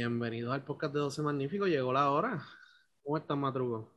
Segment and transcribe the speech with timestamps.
[0.00, 2.42] Bienvenidos al podcast de 12 Magníficos, llegó la hora.
[3.02, 3.92] ¿Cómo estás, Matrugo?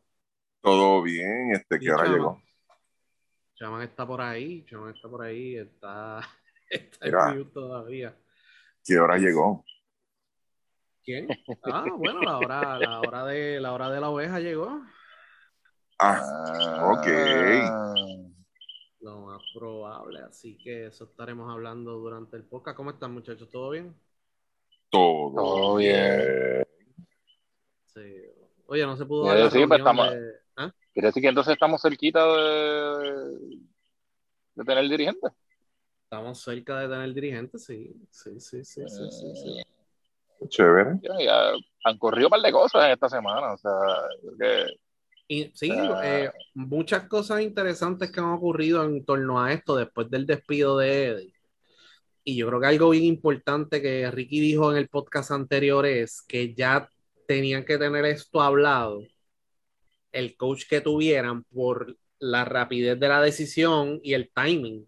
[0.60, 2.14] Todo bien, este, ¿qué hora chama.
[2.18, 2.42] llegó?
[3.56, 6.20] Chaman está por ahí, Chaman está por ahí, está,
[6.70, 7.30] está Mira.
[7.32, 8.18] en mute todavía.
[8.84, 9.64] ¿Qué hora llegó?
[11.06, 11.26] ¿Quién?
[11.64, 14.82] Ah, bueno, la hora, la hora de la hora de la oveja llegó.
[16.00, 17.08] Ah, ok.
[17.08, 17.94] Ah,
[19.00, 22.76] Lo más probable, así que eso estaremos hablando durante el podcast.
[22.76, 23.50] ¿Cómo están, muchachos?
[23.50, 23.96] ¿Todo bien?
[24.94, 26.64] Todo, Todo bien.
[27.88, 28.02] Sí.
[28.68, 30.72] Oye, no se pudo dar la sí, pues reunión estamos- de- ¿Ah?
[30.94, 33.38] Quiere decir que entonces estamos cerquita de,
[34.54, 35.28] de tener dirigente.
[36.04, 37.92] Estamos cerca de tener dirigentes, sí.
[38.12, 39.64] Sí, sí, sí, sí, sí, sí.
[40.48, 41.00] Chévere.
[41.02, 41.52] Ya, ya
[41.86, 43.54] han corrido un par de cosas esta semana.
[43.54, 43.72] O sea,
[44.38, 44.66] que
[45.28, 45.72] Y sí,
[46.04, 51.08] eh, muchas cosas interesantes que han ocurrido en torno a esto después del despido de
[51.08, 51.34] Eddie.
[52.24, 56.22] Y yo creo que algo bien importante que Ricky dijo en el podcast anterior es
[56.22, 56.90] que ya
[57.28, 59.04] tenían que tener esto hablado,
[60.12, 64.88] el coach que tuvieran, por la rapidez de la decisión y el timing.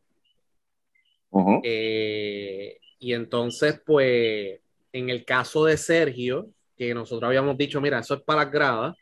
[1.32, 1.62] Ujú.
[1.64, 4.62] Eh, y entonces, pues,
[4.94, 8.96] en el caso de Sergio, que nosotros habíamos dicho, mira, eso es para las gradas,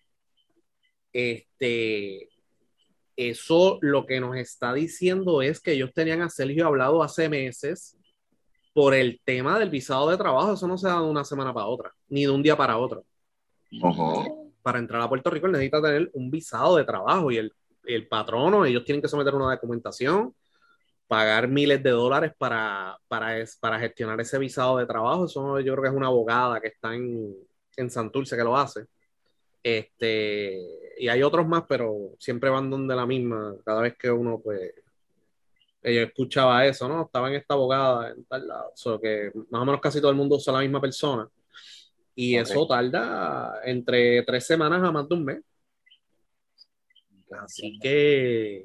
[1.11, 2.29] este,
[3.15, 7.99] eso lo que nos está diciendo es que ellos tenían a Sergio hablado hace meses
[8.73, 11.67] por el tema del visado de trabajo, eso no se da de una semana para
[11.67, 13.05] otra, ni de un día para otro.
[13.81, 14.51] Ujú.
[14.61, 17.53] Para entrar a Puerto Rico necesita tener un visado de trabajo y el,
[17.85, 20.33] el patrono, ellos tienen que someter una documentación,
[21.07, 25.25] pagar miles de dólares para, para, es- para gestionar ese visado de trabajo.
[25.25, 27.35] Eso yo creo que es una abogada que está en,
[27.77, 28.85] en Santurce que lo hace.
[29.61, 30.59] Este,
[30.97, 33.53] y hay otros más, pero siempre van donde la misma.
[33.63, 34.73] Cada vez que uno, pues,
[35.83, 37.03] yo escuchaba eso, ¿no?
[37.05, 38.69] Estaba en esta abogada en tal lado.
[38.73, 41.27] O sea, que más o menos casi todo el mundo usa la misma persona.
[42.15, 42.43] Y Ok.
[42.43, 45.41] eso tarda entre tres semanas a más de un mes.
[47.31, 48.63] Así que,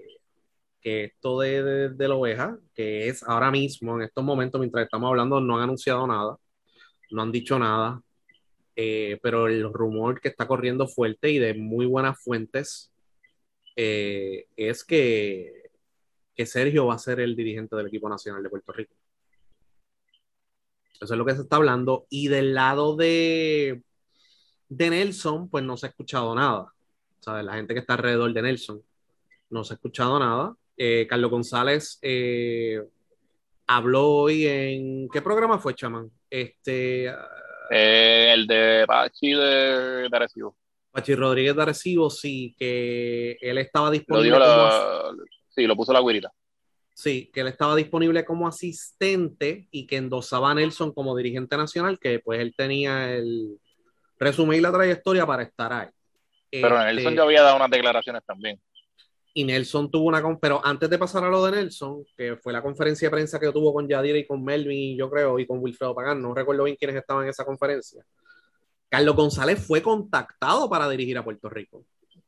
[0.80, 4.84] que esto de, de, de la oveja, que es ahora mismo, en estos momentos, mientras
[4.84, 6.36] estamos hablando, no han anunciado nada,
[7.10, 8.02] no han dicho nada,
[8.76, 12.92] eh, pero el rumor que está corriendo fuerte y de muy buenas fuentes
[13.74, 15.67] eh, es que,
[16.38, 18.94] que Sergio va a ser el dirigente del equipo nacional de Puerto Rico.
[21.00, 22.06] Eso es lo que se está hablando.
[22.10, 23.82] Y del lado de,
[24.68, 26.72] de Nelson, pues no se ha escuchado nada.
[27.18, 27.44] ¿Sabes?
[27.44, 28.80] La gente que está alrededor de Nelson
[29.50, 30.54] no se ha escuchado nada.
[30.76, 32.80] Eh, Carlos González eh,
[33.66, 35.08] habló hoy en.
[35.08, 36.08] ¿Qué programa fue, Chamán?
[36.30, 37.06] Este.
[37.70, 40.56] eh, el de Pachi de, de Arecibo.
[40.92, 44.36] Pachi Rodríguez de Arecibo, sí, que él estaba Lo disponible.
[44.36, 45.12] dijo como la,
[45.58, 46.32] sí, lo puso la guirita.
[46.94, 51.98] Sí, que él estaba disponible como asistente y que endosaba a Nelson como dirigente nacional,
[51.98, 53.58] que pues él tenía el
[54.18, 55.88] resumen y la trayectoria para estar ahí.
[56.50, 58.60] Pero Este, Nelson ya había dado unas declaraciones también.
[59.34, 60.22] Y Nelson tuvo una...
[60.40, 63.52] Pero antes de pasar a lo de Nelson, que fue la conferencia de prensa que
[63.52, 66.76] tuvo con Yadira y con Melvin, yo creo, y con Wilfredo Pagán, no recuerdo bien
[66.76, 68.04] quiénes estaban en esa conferencia.
[68.88, 71.84] Carlos González fue contactado para dirigir a Puerto Rico.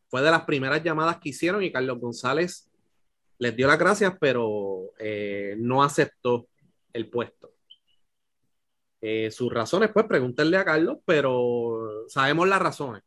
[0.09, 2.70] Fue de las primeras llamadas que hicieron y Carlos González
[3.41, 6.49] les dio las gracias, pero eh, no aceptó
[6.93, 7.55] el puesto.
[9.01, 13.03] Eh, sus razones, pues pregúntenle a Carlos, pero sabemos las razones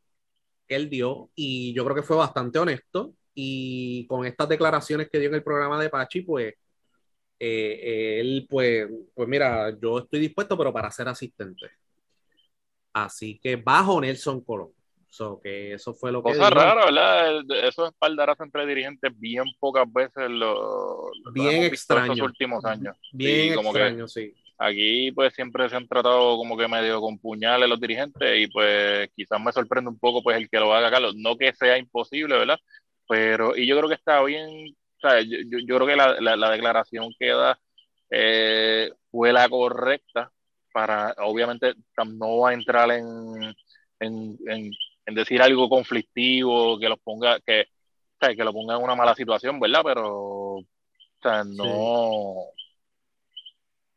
[0.68, 5.20] que él dio y yo creo que fue bastante honesto y con estas declaraciones que
[5.20, 6.56] dio en el programa de Pachi, pues
[7.40, 11.70] eh, él, pues, pues mira, yo estoy dispuesto, pero para ser asistente.
[12.94, 14.72] Así que bajo Nelson Colón.
[15.16, 17.30] So, que eso fue lo que Cosa rara, ¿verdad?
[17.38, 22.14] El- Esos espaldarazos entre dirigentes bien pocas veces lo, lo Bien extraño.
[22.14, 22.98] estos últimos años.
[23.12, 24.34] Bien Sí, como que- extraño, sí.
[24.58, 29.08] Aquí pues siempre se han tratado como que medio con puñales los dirigentes y pues
[29.16, 31.14] quizás me sorprende un poco pues el que lo haga Carlos.
[31.16, 32.58] No que sea imposible, ¿verdad?
[33.08, 34.48] Pero y yo creo que está bien,
[34.98, 37.60] o sea, yo, yo, yo creo que la, la, la declaración que da
[38.10, 40.32] eh, fue la correcta
[40.74, 41.74] para, obviamente
[42.16, 43.06] no va a entrar en,
[44.00, 44.72] en, en,
[45.06, 48.96] en decir algo conflictivo, que los ponga, que, o sea, que lo ponga en una
[48.96, 49.82] mala situación, ¿verdad?
[49.84, 50.10] Pero,
[50.58, 50.66] o
[51.22, 52.54] sea, no, o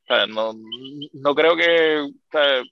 [0.06, 0.55] sea, no,
[1.12, 2.62] no creo que, o sea,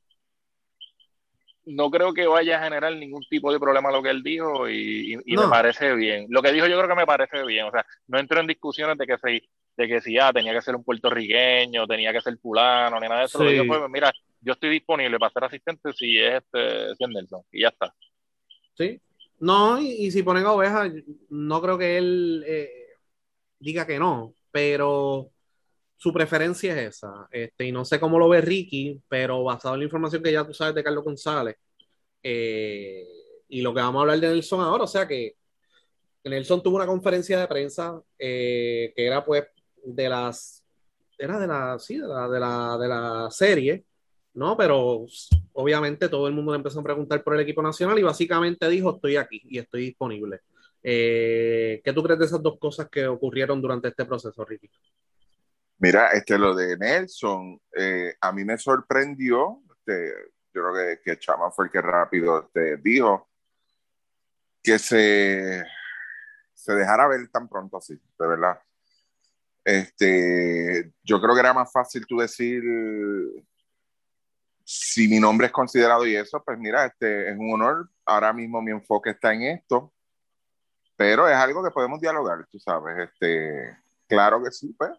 [1.67, 5.15] no creo que vaya a generar ningún tipo de problema lo que él dijo y,
[5.15, 5.43] y- y No.
[5.45, 6.27] me parece bien.
[6.29, 7.67] Lo que dijo yo creo que me parece bien.
[7.67, 10.61] O sea, no entro en discusiones de que si, de que si ah, tenía que
[10.61, 13.43] ser un puertorriqueño, tenía que ser fulano, ni nada de eso.
[13.43, 17.11] Lo que fue, mira, yo estoy disponible para ser asistente si es este si es
[17.11, 17.43] Nelson.
[17.51, 17.95] Y ya está.
[18.75, 19.01] Sí.
[19.41, 20.91] No, y, si ponen a Oveja,
[21.31, 22.71] no creo que él eh,
[23.59, 25.31] diga que no, pero
[25.97, 27.29] su preferencia es esa.
[27.31, 30.47] Este, y no sé cómo lo ve Ricky, pero basado en la información que ya
[30.47, 31.57] tú sabes de Carlos González,
[32.23, 33.07] eh,
[33.49, 35.37] y lo que vamos a hablar de Nelson ahora, o sea que
[36.25, 39.45] Nelson tuvo una conferencia de prensa eh, que era pues
[39.85, 40.65] de las,
[41.19, 43.85] era de la, sí, de la, de la, de la serie,
[44.35, 44.57] ¿no?
[44.57, 45.07] Pero
[45.53, 48.95] obviamente todo el mundo le empezó a preguntar por el equipo nacional y básicamente dijo,
[48.95, 50.41] estoy aquí y estoy disponible.
[50.83, 54.71] Eh, ¿Qué tú crees de esas dos cosas que ocurrieron durante este proceso, Ricky?
[55.79, 60.13] Mira, este, lo de Nelson, eh, a mí me sorprendió, este,
[60.53, 63.29] yo creo que, que Chama fue el que rápido este, dijo
[64.63, 65.65] que se,
[66.55, 68.59] se dejara ver tan pronto así, de verdad.
[69.65, 72.63] Este, yo creo que era más fácil tú decir
[74.65, 77.91] si mi nombre es considerado y eso, pues mira, este es un honor.
[78.07, 79.93] Ahora mismo mi enfoque está en esto,
[80.97, 83.11] pero es algo que podemos dialogar, tú sabes.
[83.11, 83.77] Este,
[84.09, 84.91] claro que sí, pues,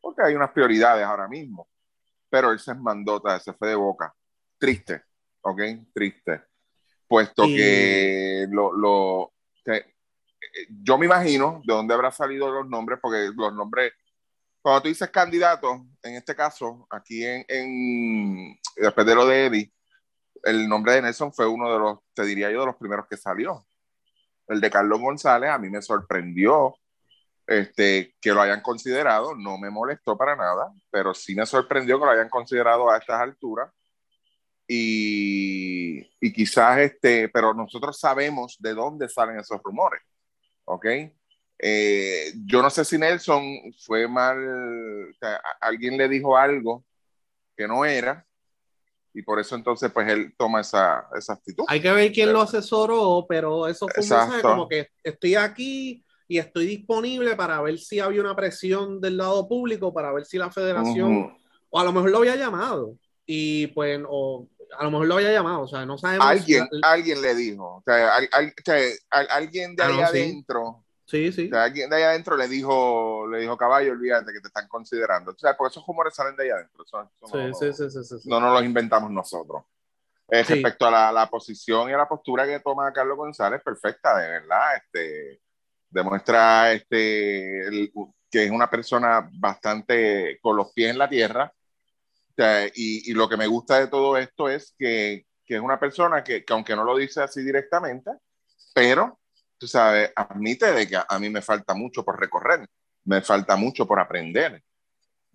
[0.00, 1.68] porque hay unas prioridades ahora mismo.
[2.28, 4.12] Pero él se mandó, se fue de boca.
[4.58, 5.02] Triste,
[5.42, 5.60] ¿ok?
[5.94, 6.42] Triste.
[7.06, 9.32] Puesto Y- que lo, lo
[9.64, 9.94] que,
[10.82, 13.92] yo me imagino de dónde habrá salido los nombres, porque los nombres,
[14.62, 19.72] cuando tú dices candidato, en este caso, aquí en, en después de lo de Eddie,
[20.44, 23.16] el nombre de Nelson fue uno de los, te diría yo, de los primeros que
[23.16, 23.64] salió.
[24.48, 26.74] El de Carlos González a mí me sorprendió
[27.46, 32.06] este, que lo hayan considerado, no me molestó para nada, pero sí me sorprendió que
[32.06, 33.70] lo hayan considerado a estas alturas.
[34.66, 40.00] Y, y quizás, este, pero nosotros sabemos de dónde salen esos rumores,
[40.64, 40.86] ¿ok?
[41.58, 43.44] Eh, yo no sé si Nelson
[43.84, 45.14] fue mal,
[45.60, 46.84] alguien le dijo algo
[47.56, 48.26] que no era,
[49.14, 51.64] y por eso entonces pues él toma esa, esa actitud.
[51.68, 54.48] Hay que ver quién lo asesoró, pero eso fue un mensaje Exacto.
[54.48, 59.46] como que estoy aquí y estoy disponible para ver si había una presión del lado
[59.48, 61.32] público, para ver si la federación, Ujú.
[61.70, 64.48] o a lo mejor lo había llamado, y pues, o
[64.78, 66.26] a lo mejor lo había llamado, o sea, no sabemos.
[66.26, 68.76] Alguien, la- alguien le dijo, o sea, al- al- o sea,
[69.10, 71.48] al- alguien de Ah, ahí no, adentro, sí, sí.
[71.50, 75.32] sea, alguien de ahí adentro le dijo, le dijo, caballo, olvídate que te están considerando.
[75.32, 76.84] O sea, porque esos rumores salen de ahí adentro.
[76.84, 78.28] Eso, eso Sí, no, sí, sí, sí, sí, sí.
[78.28, 79.64] no nos los inventamos nosotros.
[80.28, 80.54] Eh, Sí.
[80.54, 84.28] Respecto a la, la posición y a la postura que toma Carlos González, perfecta, de
[84.28, 84.76] verdad.
[84.76, 85.42] Este,
[85.90, 87.92] demuestra este, el-
[88.30, 91.52] que es una persona bastante con los pies en la tierra.
[92.30, 95.60] O sea, y, y lo que me gusta de todo esto es que, que es
[95.60, 98.10] una persona que, que aunque no lo dice así directamente,
[98.74, 99.18] pero,
[99.62, 102.68] tú sabes, admite de que a, a mí me falta mucho por recorrer,
[103.04, 104.60] me falta mucho por aprender.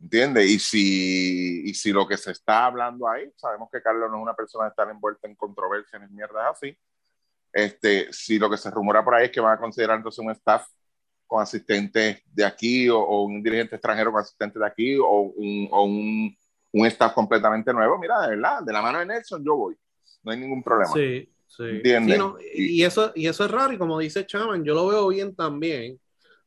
[0.01, 0.50] ¿Entiendes?
[0.50, 4.24] Y si, y si lo que se está hablando ahí, sabemos que Carlos no es
[4.24, 6.77] una persona de estar envuelta en controversias ni mierdas así.
[7.53, 10.31] Este, si lo que se rumora por ahí es que van a considerar entonces un
[10.31, 10.67] staff
[11.25, 15.69] con asistentes de aquí o, o un dirigente extranjero con asistentes de aquí o un,
[15.72, 16.38] o un,
[16.74, 19.77] un staff completamente nuevo, mira, de verdad, de la mano de Nelson yo voy.
[20.22, 20.91] No hay ningún problema.
[20.91, 21.82] Sí, sí.
[21.84, 25.08] Sí, no, y, eso, y eso es raro, y como dice Chaman, yo lo veo
[25.08, 26.00] bien también,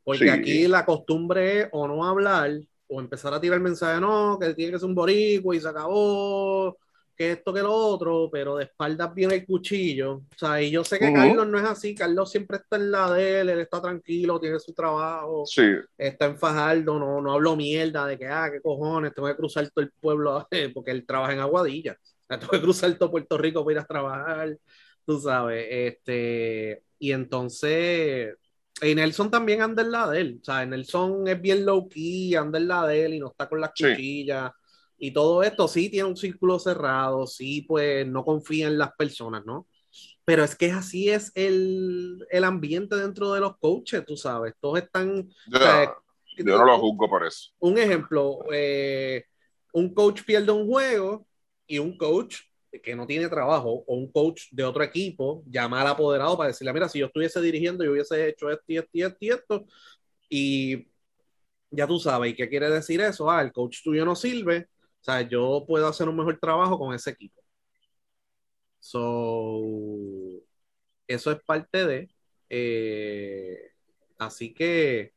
[0.04, 0.28] porque Sí.
[0.28, 2.52] aquí la costumbre es o no hablar,
[2.88, 6.76] o empezar a tirar mensajes, no, que tiene que ser un boricua y se acabó,
[7.16, 10.14] que esto, que lo otro, pero de espaldas viene el cuchillo.
[10.14, 11.14] O sea, y yo sé que Ujú.
[11.14, 14.58] Carlos no es así, Carlos siempre está en la de él, él está tranquilo, tiene
[14.58, 15.62] su trabajo, Sí,
[15.98, 19.68] está en Fajardo, no, no hablo mierda de que, ah, qué cojones, tengo que cruzar
[19.70, 21.96] todo el pueblo, porque él trabaja en Aguadilla.
[22.26, 24.56] Tengo que cruzar todo Puerto Rico para ir a trabajar,
[25.10, 25.66] tú sabes.
[25.70, 28.34] Este, y entonces,
[28.82, 30.38] y Nelson también anda en la de él.
[30.40, 33.48] O sea, Nelson es bien low key, anda en la de él y no está
[33.48, 33.84] con las Sí.
[33.84, 34.52] cuchillas.
[34.98, 39.44] Y todo esto sí tiene un círculo cerrado, sí, pues no confía en las personas,
[39.46, 39.66] ¿no?
[40.26, 44.54] Pero es que así es el, el ambiente dentro de los coaches, tú sabes.
[44.60, 45.26] Todos están.
[45.48, 45.94] yo, o sea,
[46.36, 47.50] yo no lo juzgo por eso.
[47.60, 49.24] un ejemplo, eh,
[49.72, 51.26] un coach pierde un juego
[51.66, 52.36] y un coach
[52.82, 56.72] que no tiene trabajo o un coach de otro equipo llama al apoderado para decirle,
[56.72, 59.66] mira, si yo estuviese dirigiendo, yo hubiese hecho esto y esto y esto esto.
[60.28, 60.88] Y
[61.70, 63.30] ya tú sabes, ¿y qué quiere decir eso?
[63.30, 64.68] Ah, el coach tuyo no sirve,
[65.00, 67.42] o sea, yo puedo hacer un mejor trabajo con ese equipo.
[68.80, 69.60] So,
[71.06, 72.08] eso es parte de...
[72.48, 73.72] eh,
[74.18, 75.12] así que...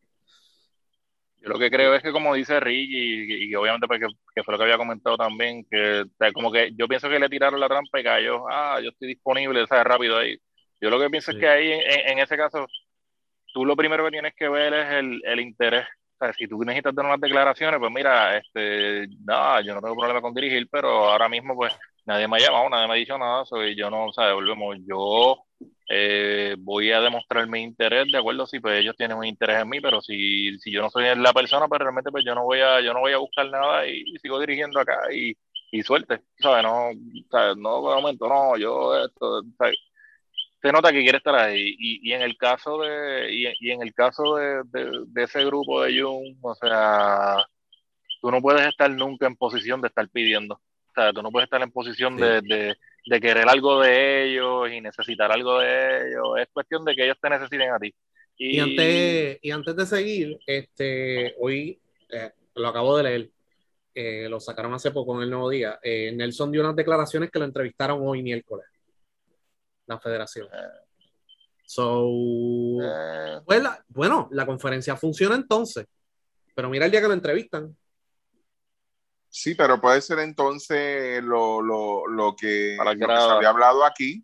[1.43, 4.53] Yo lo que creo es que como dice Rick y, y obviamente porque que fue
[4.53, 8.01] lo que había comentado también, que como que yo pienso que le tiraron la trampa
[8.01, 10.37] y cayó, ah, yo estoy disponible, o sea, rápido ahí.
[10.81, 11.33] Yo lo que pienso Sí.
[11.33, 11.81] es que ahí, en,
[12.13, 12.67] en ese caso,
[13.53, 15.85] tú lo primero que tienes que ver es el, el interés.
[16.19, 19.95] O sea, si tú necesitas dar unas declaraciones, pues mira, este, no, yo no tengo
[19.97, 21.73] problema con dirigir, pero ahora mismo pues
[22.05, 24.33] nadie me ha llamado, nadie me ha dicho nada, so, y yo no, o sea,
[24.33, 25.43] volvemos, yo
[25.89, 29.69] eh, voy a demostrar mi interés, de acuerdo, si pues ellos tienen un interés en
[29.69, 32.59] mí, pero si, si yo no soy la persona, pues realmente pues yo no voy
[32.61, 35.33] a, yo no voy a buscar nada y, sigo dirigiendo acá y,
[35.71, 36.63] y suerte, ¿sabes?
[36.63, 36.89] No,
[37.31, 37.57] ¿sabes?
[37.57, 39.77] no, de momento, no, yo esto, ¿sabes?
[40.63, 41.75] se nota que quiere estar ahí.
[41.77, 45.83] Y, y en el caso de, y, y en el caso de, de, ese grupo
[45.83, 47.45] de Jung, o sea,
[48.21, 50.61] tú no puedes estar nunca en posición de estar pidiendo.
[50.95, 54.69] O sea, tú no puedes estar en posición de, de, de, querer algo de ellos
[54.71, 56.37] y necesitar algo de ellos.
[56.39, 57.93] Es cuestión de que ellos te necesiten a ti.
[58.37, 63.31] Y, antes, y antes de seguir, este, hoy eh, lo acabo de leer,
[63.93, 65.79] eh, lo sacaron hace poco en el Nuevo Día.
[65.81, 68.65] Eh, Nelson dio unas declaraciones que lo entrevistaron hoy miércoles,
[69.85, 70.47] la federación.
[71.65, 72.07] So,
[73.45, 75.85] pues bueno, la conferencia funciona entonces,
[76.55, 77.75] pero mira el día que lo entrevistan.
[79.35, 84.23] Sí, pero puede ser entonces lo, lo, lo que, lo que se había hablado aquí,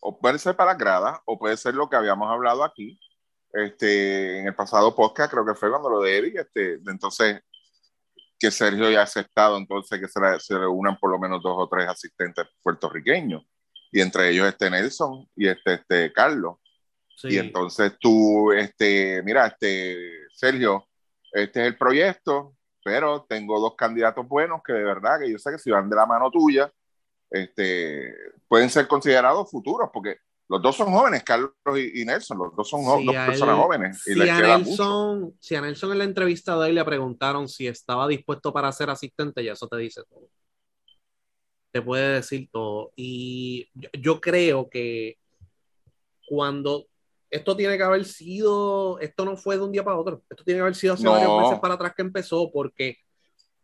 [0.00, 2.98] o puede ser para grada, o puede ser lo que habíamos hablado aquí,
[3.52, 7.42] este, en el pasado podcast, creo que fue cuando lo de Eddie, este, entonces
[8.40, 11.54] que Sergio ya ha aceptado entonces que se, le, se unan por lo menos dos
[11.56, 13.44] o tres asistentes puertorriqueños,
[13.92, 16.56] y entre ellos este Nelson y este, este Carlos.
[17.22, 20.88] Y entonces tú, este, mira, este, Sergio,
[21.30, 22.56] este es el proyecto,
[22.90, 25.94] pero tengo dos candidatos buenos que de verdad que yo sé que si van de
[25.94, 26.72] la mano tuya,
[27.30, 28.12] este,
[28.48, 30.16] pueden ser considerados futuros, porque
[30.48, 34.04] los dos son jóvenes, Carlos y, Nelson, los dos son dos personas jóvenes.
[34.08, 37.68] Y si, a Nelson, si a Nelson en la entrevista de él le preguntaron si
[37.68, 40.28] estaba dispuesto para ser asistente, ya eso te dice todo.
[41.70, 42.92] Te puede decir todo.
[42.96, 43.70] Y
[44.00, 45.16] yo, creo que
[46.26, 46.88] cuando
[47.30, 50.58] esto tiene que haber sido, esto no fue de un día para otro, esto tiene
[50.58, 52.96] que haber sido hace varios meses para atrás que empezó, porque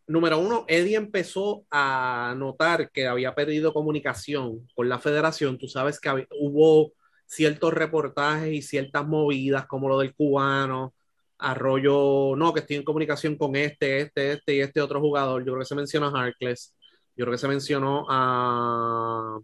[0.07, 5.57] número uno, Eddie empezó a notar que había perdido comunicación con la federación.
[5.57, 6.93] Tú sabes que hubo
[7.25, 10.93] ciertos reportajes y ciertas movidas, como lo del cubano,
[11.39, 15.41] Arroyo, no, que estoy en comunicación con este, este, este y este otro jugador.
[15.41, 16.73] Yo creo que se mencionó a Harkless.
[17.15, 19.39] Yo creo que se mencionó a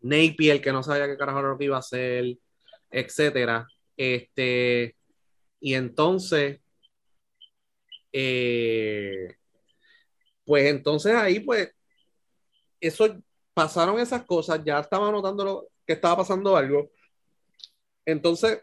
[0.00, 2.38] Napier, que no sabía qué carajo lo que iba a hacer,
[2.90, 3.66] etcétera.
[3.96, 4.96] Este,
[5.60, 6.60] y entonces
[8.12, 9.36] eh,
[10.44, 11.70] pues entonces ahí, pues,
[12.80, 13.16] eso
[13.54, 16.90] pasaron esas cosas, ya estaba notando que estaba pasando algo.
[18.06, 18.62] Entonces,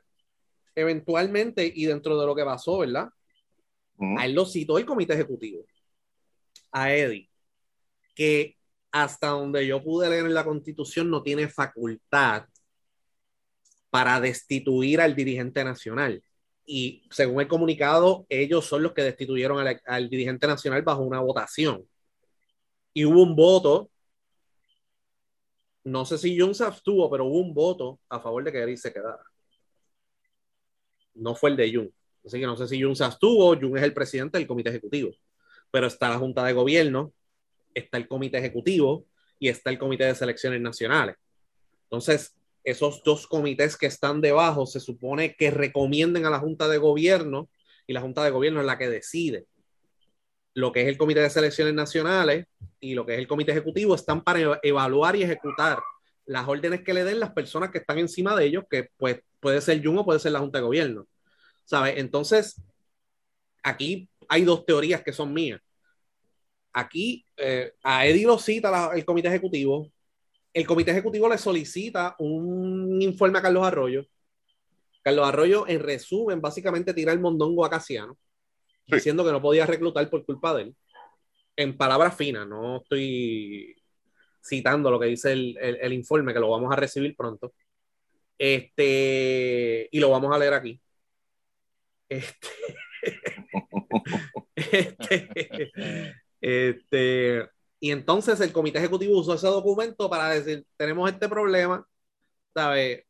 [0.74, 3.10] eventualmente, y dentro de lo que pasó, ¿verdad?
[4.18, 5.64] A él lo citó el comité ejecutivo,
[6.72, 7.30] a Eddie,
[8.16, 8.58] que
[8.92, 12.46] hasta donde yo pude leer en la constitución no tiene facultad
[13.96, 16.22] para destituir al dirigente nacional
[16.66, 21.88] y según el comunicado, ellos son los que destituyeron al, dirigente nacional bajo una votación.
[22.94, 23.90] Y hubo un voto,
[25.86, 28.92] no sé si se abstuvo, pero hubo un voto a favor de que Eric se
[28.92, 29.24] quedara.
[31.14, 31.94] No fue el de Jun.
[32.26, 35.12] Así que no sé si Jun se abstuvo, Jun es el presidente del comité ejecutivo.
[35.72, 37.14] Pero está la Junta de Gobierno,
[37.74, 39.06] está el comité ejecutivo
[39.40, 41.16] y está el comité de selecciones nacionales.
[41.84, 46.80] Entonces, esos dos comités que están debajo se supone que recomienden a la Junta de
[46.80, 47.48] Gobierno
[47.88, 49.46] y la Junta de Gobierno es la que decide.
[50.56, 52.48] Lo que es el Comité de Selecciones Nacionales
[52.80, 55.80] y lo que es el Comité Ejecutivo están para evaluar y ejecutar
[56.26, 59.62] las órdenes que le den las personas que están encima de ellos, que pues puede
[59.62, 61.08] ser Jun o puede ser la Junta de Gobierno.
[61.66, 62.00] ¿Sabe?
[62.00, 62.62] Entonces,
[63.62, 65.62] aquí hay dos teorías que son mías.
[66.74, 69.92] Aquí eh, a Eddie lo cita el Comité Ejecutivo,
[70.56, 74.06] el comité ejecutivo le solicita un informe a Carlos Arroyo.
[75.04, 78.18] Carlos Arroyo, en resumen, básicamente tira el mondongo a Casiano,
[78.88, 80.76] diciendo que no podía reclutar por culpa de él.
[81.58, 83.76] En palabras finas, no estoy
[84.42, 87.54] citando lo que dice el, informe, que lo vamos a recibir pronto.
[88.38, 90.82] Este, y lo vamos a leer aquí.
[92.08, 92.48] Este,
[94.56, 97.55] este, este
[97.86, 101.88] y entonces el comité ejecutivo usó ese documento para decir, tenemos este problema,
[102.54, 103.06] ¿sabes?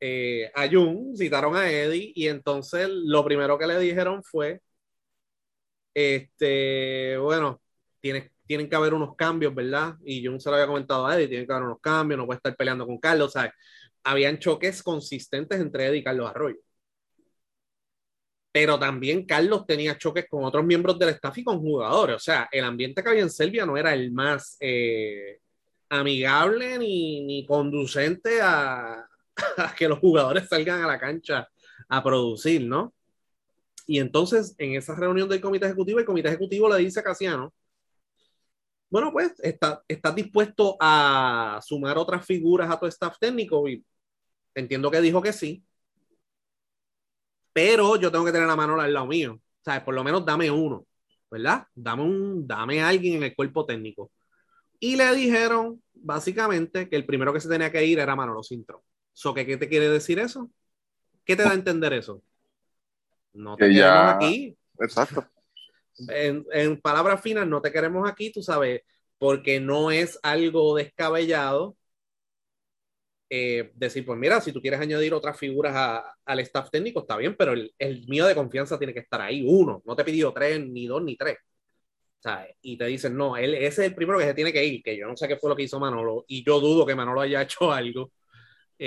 [0.00, 4.60] Eh, a Jun, citaron a Eddie, y entonces lo primero que le dijeron fue,
[5.94, 7.60] este, bueno,
[8.00, 9.96] tiene, tienen que haber unos cambios, ¿verdad?
[10.04, 12.36] Y Jun se lo había comentado a Eddie, tiene que haber unos cambios, no puede
[12.38, 13.52] estar peleando con Carlos, ¿sabes?
[14.04, 16.58] Habían choques consistentes entre Eddie y Carlos Arroyo
[18.50, 22.16] pero también Carlos tenía choques con otros miembros del staff y con jugadores.
[22.16, 25.40] O sea, el ambiente que había en Serbia no era el más eh,
[25.88, 29.06] amigable ni, ni conducente a,
[29.56, 31.48] a, que los jugadores salgan a la cancha
[31.88, 32.92] a producir, ¿no?
[33.86, 37.54] Y entonces, en esa reunión del comité ejecutivo, el comité ejecutivo le dice a Casiano
[38.90, 43.82] Bueno, pues está, estás dispuesto a sumar otras figuras a tu staff técnico y
[44.54, 45.62] entiendo que dijo que sí.
[47.58, 49.32] Pero yo tengo que tener la mano al lado mío.
[49.32, 50.86] O sea, por lo menos dame uno,
[51.28, 51.66] ¿verdad?
[51.74, 54.12] Dame, un, dame a alguien en el cuerpo técnico.
[54.78, 58.84] Y le dijeron, básicamente, que el primero que se tenía que ir era Manolo Sintro.
[59.12, 60.48] So, ¿qué, ¿Qué te quiere decir eso?
[61.24, 62.22] ¿Qué te da a entender eso?
[63.32, 64.56] No te queremos aquí.
[64.78, 65.26] Exacto.
[66.10, 68.82] En, en, palabras finas, no te queremos aquí, tú sabes,
[69.18, 71.76] porque no es algo descabellado
[73.30, 77.16] eh, decir, pues mira, si tú quieres añadir otras figuras a, al staff técnico, está
[77.16, 79.82] bien, pero el, el, mío de confianza tiene que estar ahí, uno.
[79.84, 81.38] No te he pedido tres, ni dos, ni tres.
[82.20, 82.56] ¿sabes?
[82.62, 84.96] Y te dicen, no, él, ese es el primero que se tiene que ir, que
[84.96, 87.42] yo no sé qué fue lo que hizo Manolo, y yo dudo que Manolo haya
[87.42, 88.10] hecho algo.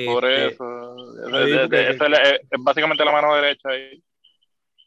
[0.06, 0.96] Por este, eso,
[1.28, 2.02] es, es,
[2.50, 4.02] es, básicamente la mano derecha ahí.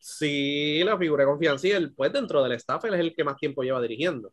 [0.00, 3.25] Sí, la figura de confianza, y él, pues dentro del staff, él es el que
[3.25, 4.32] más tiempo lleva dirigiendo.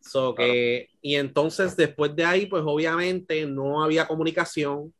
[0.00, 4.94] So que, Y entonces, después de ahí, pues obviamente no había comunicación.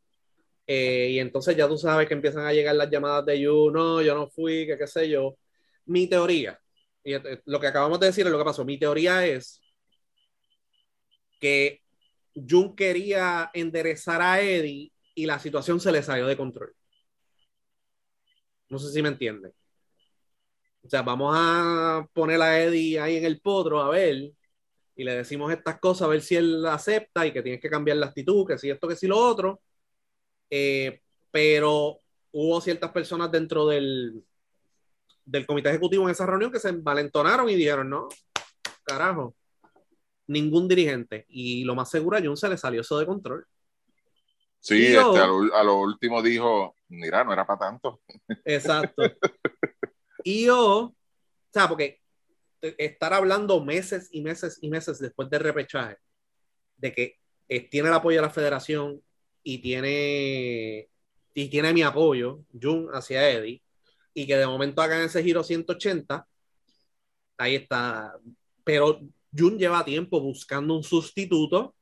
[0.67, 4.01] Eh, y entonces ya tú sabes que empiezan a llegar las llamadas de you, no,
[4.01, 5.35] yo no fui, que qué sé yo.
[5.85, 6.59] Mi teoría,
[7.03, 7.13] y
[7.45, 8.65] lo que acabamos de decir es lo que pasó.
[8.65, 9.61] Mi teoría es
[11.39, 11.81] que
[12.35, 16.73] Jun quería enderezar a Eddie y la situación se le salió de control.
[18.69, 19.51] No sé si me entienden.
[20.83, 24.31] O sea, vamos a poner a Eddie ahí en el potro a ver
[24.99, 27.95] y le decimos estas cosas a ver si él acepta y que tienes que cambiar
[27.95, 29.61] la actitud, que si esto, que si lo otro.
[30.49, 30.99] Eh,
[31.31, 32.01] pero
[32.33, 34.21] hubo ciertas personas dentro del,
[35.23, 38.09] del comité ejecutivo en esa reunión que se envalentonaron y dijeron, no,
[38.83, 39.37] carajo,
[40.27, 41.25] ningún dirigente.
[41.29, 43.47] Y lo más seguro a Jun se le salió eso de control.
[44.59, 48.01] Sí, este, a, lo, último dijo, mira, no era para tanto.
[48.43, 49.03] Exacto.
[50.25, 50.95] y yo, o
[51.53, 52.01] sea, porque
[52.61, 55.97] estar hablando meses y meses y meses después del repechaje
[56.77, 57.15] de que
[57.47, 59.01] eh, tiene el apoyo de la federación
[59.43, 60.89] y tiene
[61.33, 63.63] y tiene mi apoyo, Jun hacia Eddie,
[64.13, 66.27] y que de momento hagan ese giro 180,
[67.37, 68.13] ahí está.
[68.63, 68.99] Pero
[69.35, 71.75] Jun lleva tiempo buscando un sustituto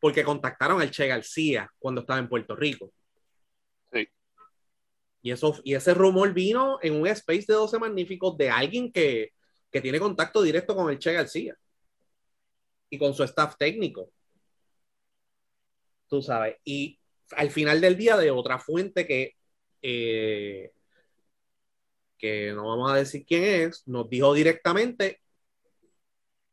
[0.00, 2.92] porque contactaron al Che García cuando estaba en Puerto Rico.
[3.92, 4.08] Sí.
[5.22, 9.32] Y, eso, y ese rumor vino en un space de 12 magníficos de alguien que,
[9.70, 11.56] que tiene contacto directo con el Che García
[12.90, 14.10] y con su staff técnico.
[16.08, 16.56] Tú sabes.
[16.64, 16.98] Y
[17.32, 19.34] al final del día, de otra fuente que
[19.82, 20.72] eh,
[22.18, 25.20] que no vamos a decir quién es, nos dijo directamente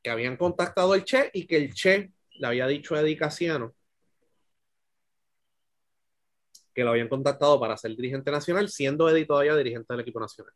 [0.04, 3.75] que habían contactado al Che y que el Che le había dicho a Eddie Casiano
[6.73, 10.54] que lo habían contactado para ser dirigente nacional, siendo Eddie todavía dirigente del equipo nacional.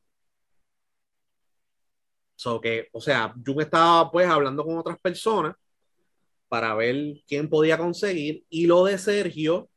[2.39, 5.57] So que, o sea, Jun estaba pues hablando con otras personas
[6.47, 6.95] para ver
[7.27, 9.69] quién podía conseguir y lo de Sergio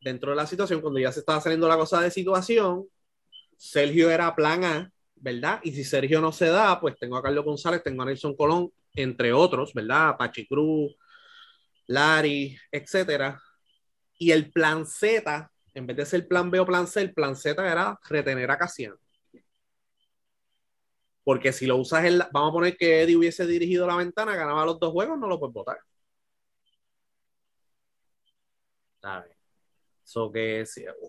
[0.00, 2.88] dentro de la situación, cuando ya se estaba saliendo la cosa de situación,
[3.56, 5.60] Sergio era plan A, ¿verdad?
[5.62, 8.72] Y si Sergio no se da, pues tengo a Carlos González, tengo a Nelson Colón,
[8.96, 10.16] entre otros, ¿verdad?
[10.18, 10.96] Pachi Cruz,
[11.86, 13.40] Lari, etcétera.
[14.18, 17.36] Y el plan Z, en vez de ser plan B o plan C, el plan
[17.36, 18.98] Z era retener a Casiano.
[21.28, 24.34] Porque si lo usas en la, vamos a poner que Eddie hubiese dirigido la ventana,
[24.34, 25.76] ganaba los dos juegos, no lo puedes votar.
[29.02, 29.36] ¿Sabes?
[30.04, 30.64] So que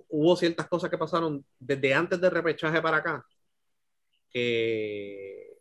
[0.10, 3.26] hubo ciertas cosas que pasaron desde antes del repechaje para acá
[4.30, 5.54] que,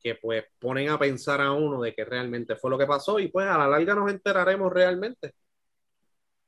[0.00, 3.28] que pues ponen a pensar a uno de que realmente fue lo que pasó y
[3.28, 5.34] pues a la larga nos enteraremos realmente.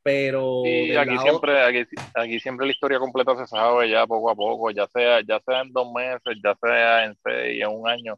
[0.07, 0.62] Pero
[1.01, 5.21] aquí siempre aquí, siempre la historia completa se sabe ya poco a poco, ya sea
[5.23, 8.16] ya sea en dos meses, ya sea en seis, en un año,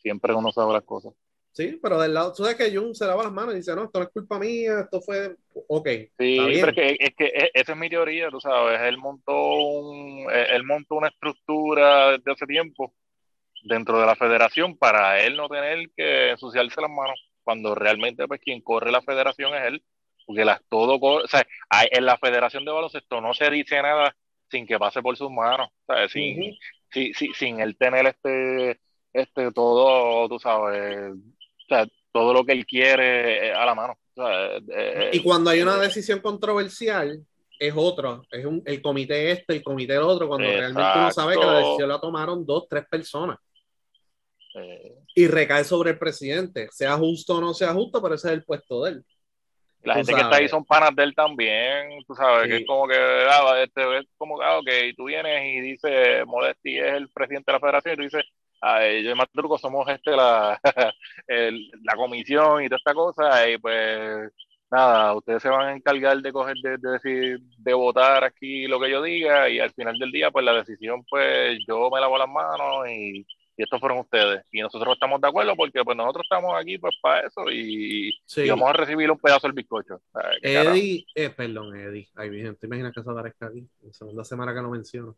[0.00, 1.12] siempre uno sabe las cosas.
[1.52, 3.84] Sí, pero del lado, tú sabes que Jun se lava las manos y dice, no,
[3.84, 5.36] esto no es culpa mía, esto fue,
[5.68, 5.86] ok.
[6.18, 10.30] Sí, pero es que, es que esa es mi teoría, tú sabes, él montó, un,
[10.30, 12.94] él montó una estructura desde hace tiempo
[13.64, 18.40] dentro de la federación para él no tener que ensuciarse las manos, cuando realmente pues
[18.40, 19.82] quien corre la federación es él,
[20.26, 21.46] porque las todo, o sea,
[21.90, 24.14] en la federación de baloncesto no se dice nada
[24.50, 26.12] sin que pase por sus manos, ¿sabes?
[26.12, 26.56] Sin,
[26.90, 28.78] sin él tener este,
[29.12, 31.14] este todo, tú sabes,
[32.12, 33.98] todo lo que él quiere eh, a la mano.
[34.16, 37.24] Eh, eh, y cuando hay una decisión controversial,
[37.58, 41.36] es otro, es un, el comité este, el comité el otro, cuando realmente uno sabe
[41.36, 43.38] que la decisión la tomaron dos, tres personas.
[45.14, 48.44] Y recae sobre el presidente, sea justo o no sea justo, pero ese es el
[48.44, 49.04] puesto de él.
[49.82, 52.86] La gente que está ahí son panas de él también, tú sabes, que es como
[52.86, 57.50] que, ah, este, es como, ah, ok, tú vienes y dices, Modesti es el presidente
[57.50, 58.24] de la federación, y tú dices,
[59.02, 60.60] yo y Matruco somos este, la,
[61.28, 64.30] la comisión y toda esta cosa, y pues
[64.70, 68.90] nada, ustedes se van a encargar de coger, de, decir, de votar aquí lo que
[68.90, 72.28] yo diga, y al final del día, pues la decisión, pues yo me lavo las
[72.28, 73.26] manos y,
[73.62, 74.44] estos fueron ustedes.
[74.50, 78.12] Y nosotros estamos de acuerdo porque pues nosotros estamos aquí pues para eso y,
[78.48, 80.00] vamos a recibir un pedazo del bizcocho.
[80.40, 84.54] Eddie, eh, perdón, Eddie, ay, mi gente, imagina que eso aparezca aquí, en segunda semana
[84.54, 85.16] que no menciono.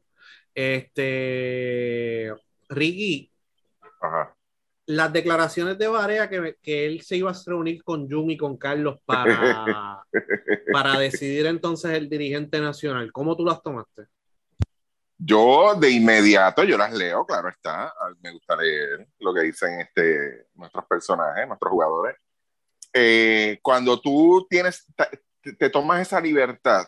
[0.54, 2.32] Este,
[2.68, 3.30] Ricky,
[4.86, 8.56] las declaraciones de Barea que, que, él se iba a reunir con Jun y con
[8.56, 10.04] Carlos para,
[10.72, 14.06] para decidir entonces el dirigente nacional, ¿cómo tú las tomaste?
[15.16, 20.48] Yo de inmediato, yo las leo, claro está, me gusta leer lo que dicen este,
[20.54, 22.16] nuestros personajes, nuestros jugadores.
[22.92, 24.86] Eh, cuando tú tienes,
[25.58, 26.86] te, tomas esa libertad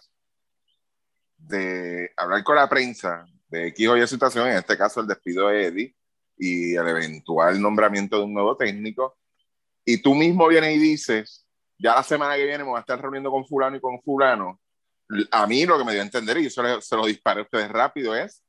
[1.37, 5.49] de hablar con la prensa de X o Y situación, en este caso el despido
[5.49, 5.97] de Eddie,
[6.39, 9.17] y el eventual nombramiento de un nuevo técnico,
[9.85, 11.47] y tú mismo vienes y dices,
[11.79, 14.61] ya la semana que viene me voy a estar reuniendo con fulano y con fulano,
[15.31, 17.45] a mí lo que me dio a entender, y yo se, se lo disparé a
[17.45, 18.43] ustedes rápido, es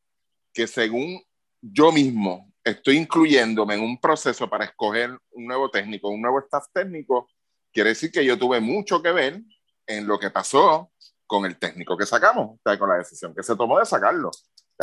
[0.54, 1.22] que según
[1.62, 6.66] yo mismo estoy incluyéndome en un proceso para escoger un nuevo técnico, un nuevo staff
[6.74, 7.30] técnico,
[7.72, 9.42] quiere decir que yo tuve mucho que ver
[9.86, 10.92] en lo que pasó
[11.26, 14.32] con el técnico que sacamos, con la decisión que se tomó de sacarlo.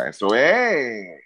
[0.06, 1.20] eso es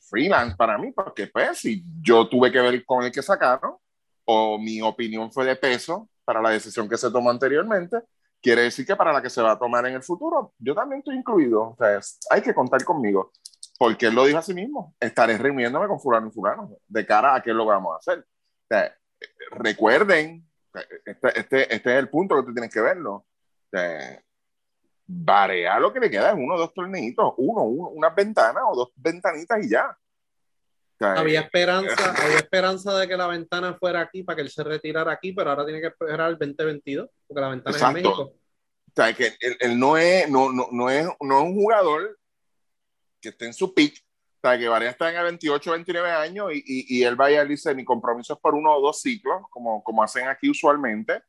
[0.00, 3.76] freelance para mí, porque pues si yo tuve que ver con el que sacaron,
[4.24, 7.98] o mi opinión fue de peso para la decisión que se tomó anteriormente,
[8.42, 10.98] quiere decir que para la que se va a tomar en el futuro, yo también
[10.98, 11.70] estoy incluido.
[11.70, 12.00] O sea,
[12.30, 13.32] hay que contar conmigo,
[13.78, 17.34] porque él lo dijo a sí mismo, estaré reuniéndome con fulano y fulano de cara
[17.34, 18.20] a qué lo vamos a hacer.
[18.20, 18.94] O sea,
[19.52, 20.46] recuerden,
[21.04, 23.14] este, este, este, es el punto que tú tienes que verlo.
[23.14, 23.26] O
[23.70, 24.20] sea,
[25.06, 28.76] Barea lo que le queda es uno o dos torneitos, uno, uno, unas ventanas o
[28.76, 29.96] dos ventanitas y ya
[31.02, 35.12] había esperanza, había esperanza de que la ventana fuera aquí para que él se retirara
[35.12, 38.22] aquí, pero ahora tiene que esperar el 2022, porque la ventana es en México.
[38.22, 42.18] O sea, que él, no, es, no, no, no, es, no es un jugador
[43.20, 46.50] que esté en su pick, o sea, que Varea está en el 28, 29 años
[46.52, 49.42] y, y, y él vaya y dice, mi compromiso es por uno o dos ciclos,
[49.50, 51.22] como, como hacen aquí usualmente,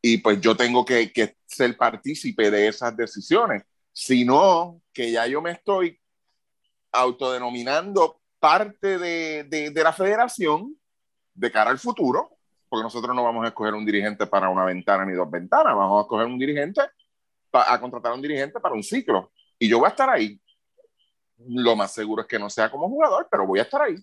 [0.00, 5.42] y pues yo tengo que, que ser partícipe de esas decisiones, sino que ya yo
[5.42, 6.00] me estoy
[6.92, 10.76] autodenominando parte de, de, la federación
[11.34, 12.30] de cara al futuro,
[12.68, 15.98] porque nosotros no vamos a escoger un dirigente para una ventana ni dos ventanas, vamos
[15.98, 16.80] a escoger un dirigente,
[17.52, 19.30] a contratar a un dirigente para un ciclo.
[19.58, 20.40] Y yo voy a estar ahí.
[21.38, 23.96] Lo más seguro es que no sea como jugador, pero voy a estar ahí.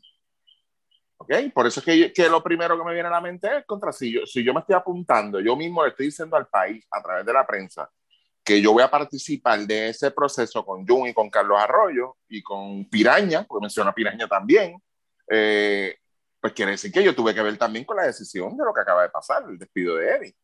[1.18, 1.34] ¿Ok?
[1.54, 3.92] Por eso es que, que lo primero que me viene a la mente es contra
[3.92, 7.02] si yo, si yo me estoy apuntando, yo mismo le estoy diciendo al país a
[7.02, 7.90] través de la prensa,
[8.48, 12.42] que yo voy a participar de ese proceso con Jun y con Carlos Arroyo y
[12.42, 14.82] con Piraña, porque menciona Piraña también,
[15.30, 15.98] eh,
[16.40, 18.80] pues quiere decir que yo tuve que ver también con la decisión de lo que
[18.80, 20.36] acaba de pasar, el despido de Eddie.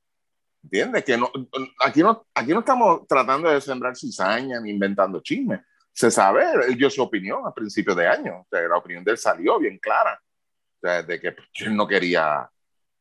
[0.62, 1.06] ¿Entiendes?
[1.06, 1.32] Que no,
[1.80, 5.62] aquí, no, aquí no estamos tratando de sembrar cizaña ni inventando chismes.
[5.94, 8.42] Se sabe, él dio su opinión a principios de año.
[8.42, 10.22] O sea, la opinión de él salió bien clara.
[10.22, 12.50] O sea, de que pues, él no quería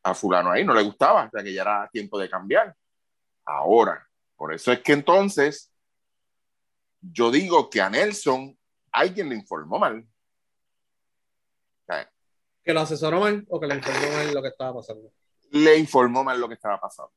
[0.03, 2.73] a fulano ahí, no le gustaba, o sea, que ya era tiempo de cambiar.
[3.43, 5.73] Ahora, por eso es que entonces
[7.01, 8.57] yo digo que a Nelson
[8.91, 10.07] alguien le informó mal.
[12.63, 15.11] ¿Que lo asesoró mal o que le informó mal lo que estaba pasando?
[15.51, 17.11] Le informó mal lo que estaba pasando.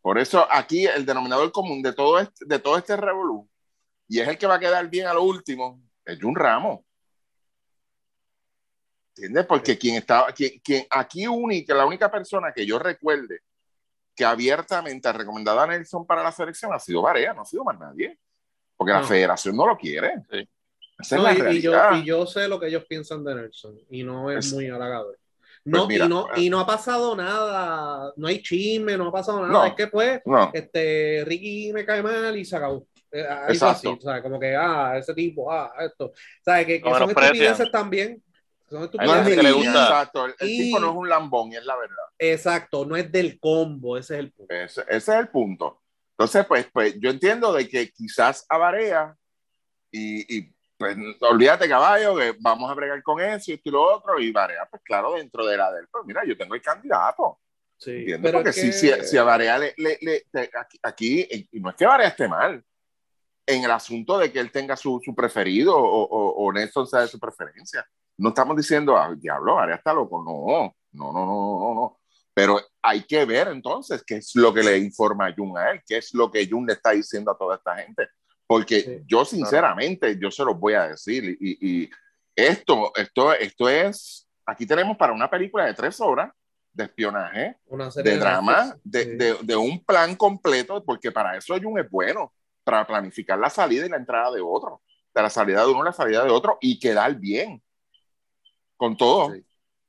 [0.00, 3.48] Por eso aquí el denominador común de todo este, de todo este revolú,
[4.08, 6.80] y es el que va a quedar bien a lo último, es Jun Ramos.
[9.14, 9.44] ¿Entiendes?
[9.46, 13.42] Porque quien estaba, quien, quien aquí única, la única persona que yo recuerde
[14.18, 17.62] que abiertamente ha recomendado a Nelson para la selección ha sido Varea, no ha sido
[17.62, 18.18] más nadie.
[18.76, 20.12] Porque la federación no lo quiere.
[21.52, 25.16] y, yo, sé lo que ellos piensan de Nelson y no es, muy halagador.
[25.64, 29.46] Pues no, y, no, y no ha pasado nada, no hay chisme, no ha pasado
[29.46, 29.68] nada.
[29.68, 30.20] es que pues,
[30.52, 32.86] este, Ricky me cae mal y se acabó.
[33.12, 33.90] Eh, Exacto.
[33.90, 36.12] Así, o sea, como que, ah, ese tipo, ah, esto.
[36.44, 36.66] ¿Sabes?
[36.66, 38.20] Que, que son estupideces también.
[38.70, 39.82] No es le gusta.
[39.82, 42.04] Exacto, el, tipo no es un lambón y es la verdad.
[42.18, 44.54] Exacto, no es del combo, ese es el punto.
[44.54, 45.82] Ese, es el punto.
[46.12, 49.16] Entonces, pues, pues yo entiendo de que quizás a Varea
[49.90, 53.82] y, y pues olvídate caballo, que vamos a bregar con eso y esto y lo
[53.82, 57.40] otro, y Varea, pues claro, dentro de la del, pues mira, yo tengo el candidato.
[57.76, 60.24] Sí, pero Porque si, si, a Varea le, le,
[60.82, 62.62] aquí, y no es que Varea esté mal,
[63.46, 67.00] en el asunto de que él tenga su, su preferido o, o, o Nelson sea
[67.00, 70.22] de su preferencia no estamos diciendo, ah, diablo, Aria está loco.
[70.22, 71.98] No, no, no, no, no, no.
[72.34, 75.96] Pero hay que ver entonces qué es lo que le informa Jun a él, qué
[75.98, 78.08] es lo que Jun le está diciendo a toda esta gente.
[78.46, 81.90] Porque yo sinceramente, yo se los voy a decir y, y
[82.34, 86.30] esto, esto, esto es, aquí tenemos para una película de tres horas
[86.72, 87.56] de espionaje,
[87.96, 93.50] de drama, de, un plan completo, porque para eso Jun es bueno, para planificar la
[93.50, 94.80] salida y la entrada de otro,
[95.12, 97.60] de la salida de uno la salida de otro y quedar bien
[98.78, 99.34] con todo.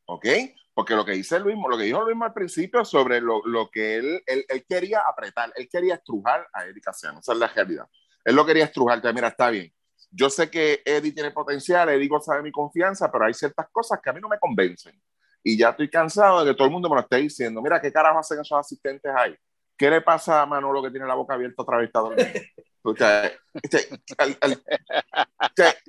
[0.06, 0.25] ¿Ok?
[0.73, 3.95] Porque lo que dice Luis, lo que dijo Luis al principio sobre lo, lo que
[3.95, 7.86] él, él, él, quería apretar, él quería estrujar a Eddie Casiano, esa es la realidad.
[8.23, 9.73] Él lo quería estrujar, que mira, está bien.
[10.12, 13.99] Yo sé que Eddie tiene potencial, Eddie goza de mi confianza, pero hay ciertas cosas
[14.02, 14.99] que a mí no me convencen.
[15.43, 17.62] Y ya estoy cansado de que todo el mundo me lo esté diciendo.
[17.62, 19.36] Mira, ¿qué carajo hacen esos asistentes ahí?
[19.78, 21.89] ¿Qué le pasa a Manolo que tiene la boca abierta otra vez?
[21.89, 23.32] Está
[23.63, 23.99] este,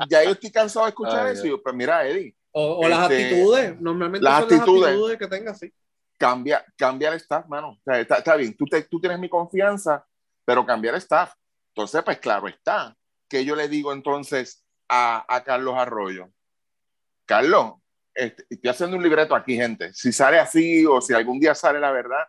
[0.08, 1.46] ya yo estoy cansado de escuchar eso.
[1.46, 5.18] Y yo, pues mira, Eddie, o, las este, actitudes, normalmente las, son actitudes, las actitudes
[5.18, 5.72] que tenga, sí.
[6.18, 7.78] Cambia, cambia el staff, mano.
[7.86, 10.06] está, bien, tú, tú tienes mi confianza,
[10.44, 11.32] pero cambiar el staff.
[11.68, 12.94] Entonces, pues claro está.
[13.28, 16.30] Que yo le digo entonces a, a Carlos Arroyo?
[17.24, 17.74] Carlos,
[18.14, 19.94] este, estoy haciendo un libreto aquí, gente.
[19.94, 22.26] Si sale así o si algún día sale la verdad,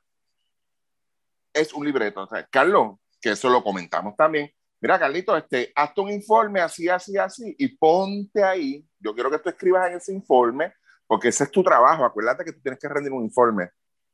[1.53, 2.21] es un libreto.
[2.21, 4.53] O sea, Carlos, que eso lo comentamos también.
[4.81, 9.39] Mira, Carlito, este, hazte un informe así, así, así y ponte ahí yo quiero que
[9.39, 10.73] tú escribas en ese informe,
[11.07, 12.05] porque ese es tu trabajo.
[12.05, 13.69] Acuérdate que tú tienes que rendir un informe.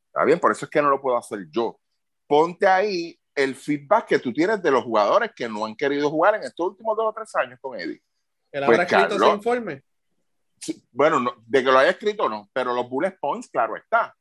[0.08, 0.40] ¿Está bien?
[0.40, 1.80] Por eso es que no lo puedo hacer yo.
[2.26, 6.36] Ponte ahí el feedback que tú tienes de los jugadores que no han querido jugar
[6.36, 8.02] en estos últimos dos o tres años con Eddie.
[8.52, 9.84] ¿Él pues, habrá escrito ese informe?
[10.92, 14.17] bueno, de que lo haya escrito no, pero los bullet points, claro está.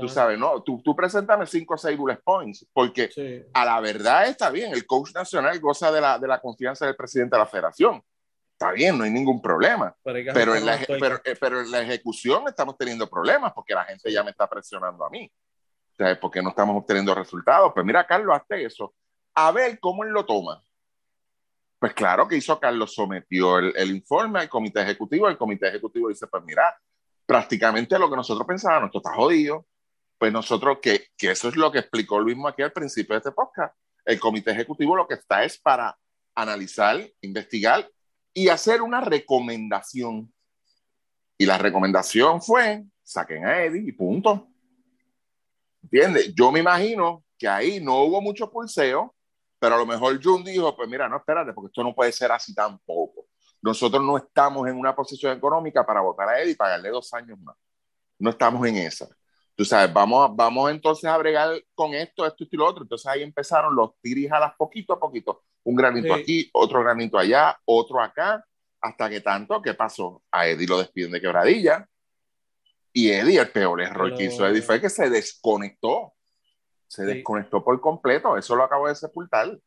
[0.00, 0.62] Tú sabes, ¿no?
[0.62, 4.84] Tú, tú preséntame cinco o seis bullet points, porque a la verdad está bien, el
[4.84, 8.02] coach nacional goza de la, de la confianza del presidente de la federación
[8.56, 9.94] está bien, no hay ningún problema.
[10.02, 10.18] Pero,
[10.56, 14.24] en la, pero, eh, pero, en la, ejecución estamos teniendo problemas porque la gente ya
[14.24, 15.30] me está presionando a mí.
[15.92, 17.72] O sea, porque no estamos obteniendo resultados.
[17.74, 18.94] Pues mira, Carlos, hazte eso.
[19.34, 20.62] A ver cómo él lo toma.
[21.78, 25.28] Pues claro que hizo Carlos, sometió el, el, informe al comité ejecutivo.
[25.28, 26.74] El comité ejecutivo dice: Pues mira,
[27.26, 29.66] prácticamente lo que nosotros pensábamos, esto está jodido.
[30.18, 33.32] Pues nosotros, que, que eso es lo que explicó Luis aquí al principio de este
[33.32, 33.76] podcast.
[34.04, 35.96] El comité ejecutivo lo que está es para
[36.34, 37.90] analizar, investigar
[38.32, 40.32] y hacer una recomendación.
[41.38, 44.48] Y la recomendación fue, saquen a Eddie y punto.
[45.82, 46.34] ¿Entiendes?
[46.34, 49.14] Yo me imagino que ahí no hubo mucho pulseo,
[49.58, 52.32] pero a lo mejor Jun dijo, pues mira, no, espérate, porque esto no puede ser
[52.32, 53.26] así tampoco.
[53.62, 57.38] Nosotros no estamos en una posición económica para votar a Eddie y pagarle dos años
[57.40, 57.56] más.
[58.18, 59.08] No estamos en esa.
[59.56, 62.82] Tú sabes, vamos, vamos entonces a bregar con esto, esto y lo otro.
[62.82, 65.44] Entonces ahí empezaron los tirijadas poquito a poquito.
[65.64, 68.44] Un granito aquí, otro granito allá, otro acá,
[68.82, 70.22] hasta que tanto, ¿qué pasó?
[70.30, 71.88] A Eddie lo despiden de quebradilla.
[72.92, 76.12] Y Eddie, el peor error que hizo Eddie fue que se desconectó.
[76.86, 78.36] Se desconectó por completo.
[78.36, 79.58] Eso lo acabo de sepultar.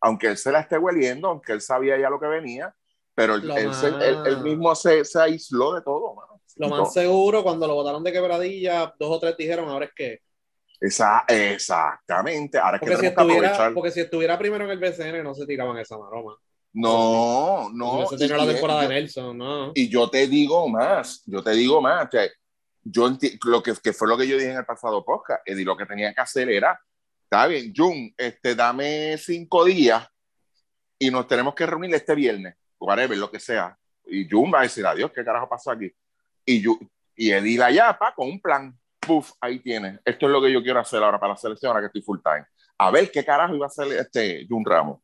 [0.00, 2.74] Aunque él se la esté hueliendo, aunque él sabía ya lo que venía,
[3.14, 3.50] pero él,
[4.24, 6.31] él, mismo se, se aisló de todo, mano.
[6.56, 10.20] Lo más seguro, cuando lo botaron de quebradilla, dos o tres dijeron, ahora es que.
[10.80, 12.58] Esa, exactamente.
[12.58, 15.46] Ahora es porque que si estuviera, Porque si estuviera primero en el BCN, no se
[15.46, 16.36] tiraban esa maroma.
[16.74, 18.06] No, no.
[18.08, 19.72] se la temporada de Nelson, no.
[19.74, 22.08] Y yo te digo más, yo te digo más.
[22.08, 22.30] que
[22.84, 25.76] yo lo que, que, fue lo que yo dije en el pasado podcast, Eddie lo
[25.76, 26.80] que tenía que hacer era,
[27.22, 30.06] está bien, Jun, este, dame cinco días
[30.98, 33.76] y nos tenemos que reunir este viernes, whatever, lo que sea.
[34.06, 35.92] Y Jun va a decir, adiós, ¿qué carajo pasó aquí?
[36.44, 36.78] Y, yo,
[37.16, 38.76] y Eddie la yapa con un plan.
[39.00, 39.98] Puf, ahí tiene.
[40.04, 42.20] Esto es lo que yo quiero hacer ahora para la selección, ahora que estoy full
[42.22, 42.44] time.
[42.78, 45.00] A ver qué carajo iba a hacer este Jun Ramos.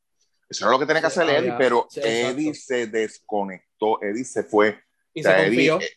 [0.48, 4.80] Eso es lo que tenía que hacer Eddie, pero Eddie se desconectó, Eddie se fue.
[5.12, 5.80] Y se confió.
[5.80, 5.90] Eh,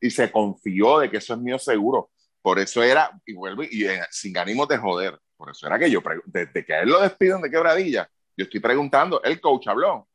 [0.00, 2.10] y se confió de que eso es mío seguro.
[2.40, 6.00] Por eso era, y vuelvo, y sin ánimo de joder, por eso era que yo,
[6.24, 10.07] desde que a él lo despiden de quebradilla, yo estoy preguntando, el coach habló,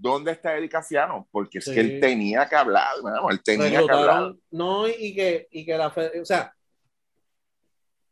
[0.00, 1.28] ¿dónde está Eddie Casiano?
[1.30, 2.88] Porque es que él tenía que hablar,
[3.30, 4.34] él tenía que hablar.
[4.50, 6.54] No, y que, y que la, o sea,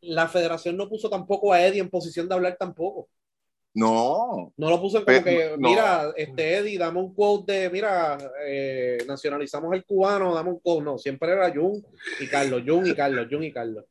[0.02, 3.08] la federación no puso tampoco a Eddie en posición de hablar tampoco.
[3.74, 4.52] No.
[4.56, 9.72] No lo puso como que, mira, este Eddie, dame un quote de, mira, eh, nacionalizamos
[9.74, 10.84] el cubano, dame un quote.
[10.84, 11.84] No, siempre era Jun
[12.20, 13.84] y Carlos, Jun y Carlos, Jun y Carlos.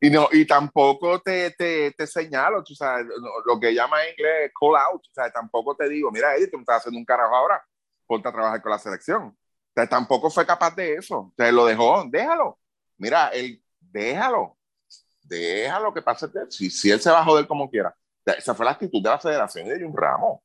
[0.00, 3.06] Y, no, y tampoco te, te, te señalo, tú sabes,
[3.44, 6.56] lo que llama en inglés call out, o sea, tampoco te digo, mira, Eddie, tú
[6.56, 7.62] me estás haciendo un carajo ahora,
[8.06, 9.24] ponte a trabajar con la selección.
[9.24, 12.58] O sea, tampoco fue capaz de eso, te lo dejó, déjalo.
[12.96, 14.56] Mira, él, déjalo,
[15.22, 17.94] déjalo que pase, si, si él se va a joder como quiera.
[18.24, 20.40] Esa fue la actitud de la federación de un Ramos.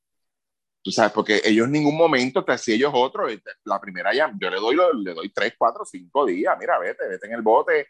[0.82, 3.32] Tú sabes, porque ellos en ningún momento, te si ellos otros,
[3.64, 7.26] la primera ya, yo le doy, le doy tres, cuatro, cinco días, mira, vete, vete
[7.26, 7.88] en el bote,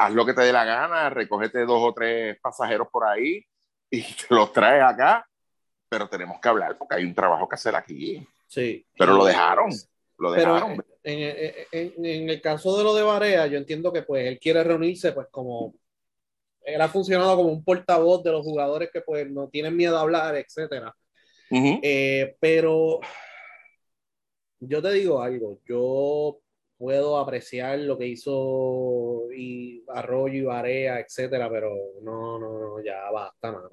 [0.00, 3.44] haz lo que te dé la gana, recógete dos o tres pasajeros por ahí
[3.90, 5.26] y te los traes acá,
[5.90, 8.26] pero tenemos que hablar porque hay un trabajo que hacer aquí.
[8.46, 8.86] Sí.
[8.96, 9.70] Pero lo dejaron,
[10.18, 10.82] lo dejaron.
[11.04, 15.28] en, el caso de lo de Barea, yo entiendo que pues él quiere reunirse pues
[15.30, 15.74] como
[16.62, 20.02] él ha funcionado como un portavoz de los jugadores que pues no tienen miedo a
[20.02, 20.94] hablar, etcétera.
[21.50, 23.00] Eh, pero
[24.60, 26.38] yo te digo algo, yo
[26.80, 31.70] puedo apreciar lo que hizo y Arroyo y Barea, etcétera, pero
[32.02, 33.68] no, no, no, ya basta, mano.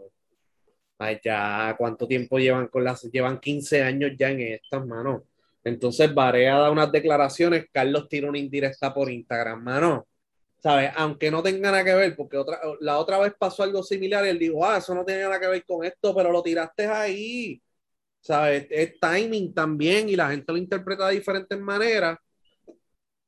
[0.98, 3.04] Ay, ya, ¿cuánto tiempo llevan con las?
[3.04, 5.24] Llevan 15 años ya en estas, manos.
[5.64, 10.06] Entonces, Barea da unas declaraciones, Carlos tira una indirecta por Instagram, mano.
[10.58, 10.92] ¿Sabes?
[10.98, 14.30] Aunque no tenga nada que ver, porque otra, la otra vez pasó algo similar y
[14.30, 17.62] él dijo, ah, eso no tiene nada que ver con esto, pero lo tiraste ahí.
[18.20, 18.68] ¿Sabes?
[18.70, 22.18] Es timing también y la gente lo interpreta de diferentes maneras.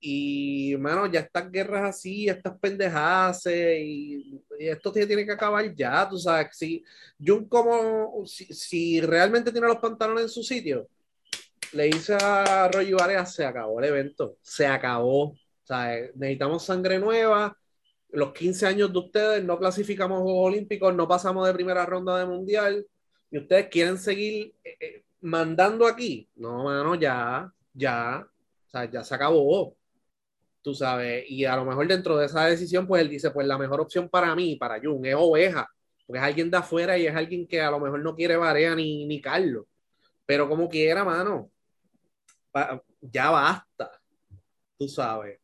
[0.01, 6.17] Y, mano, ya estas guerras así, estas pendejadas, y, esto tiene que acabar ya, tú
[6.17, 6.49] sabes.
[6.57, 6.83] Si
[7.19, 10.87] Jun, como, si, si realmente tiene los pantalones en su sitio,
[11.73, 15.35] le dice a Roy Varea, se acabó el evento, se acabó.
[15.63, 17.55] Sea, necesitamos sangre nueva.
[18.09, 22.25] Los 15 años de ustedes no clasificamos Juegos Olímpicos, no pasamos de primera ronda de
[22.25, 22.87] mundial.
[23.29, 26.27] Y ustedes quieren seguir eh, eh, mandando aquí.
[26.35, 28.27] No, mano, ya, ya.
[28.67, 29.75] O sea, ya se acabó.
[30.61, 31.25] Tú sabes.
[31.29, 34.09] Y a lo mejor dentro de esa decisión, pues él dice: Pues la mejor opción
[34.09, 35.69] para mí, para Jun, es oveja.
[36.05, 38.75] Porque es alguien de afuera y es alguien que a lo mejor no quiere Varea
[38.75, 39.65] ni, ni Carlos.
[40.25, 41.51] Pero como quiera, mano
[43.01, 43.91] ya basta,
[44.77, 45.39] tú sabes.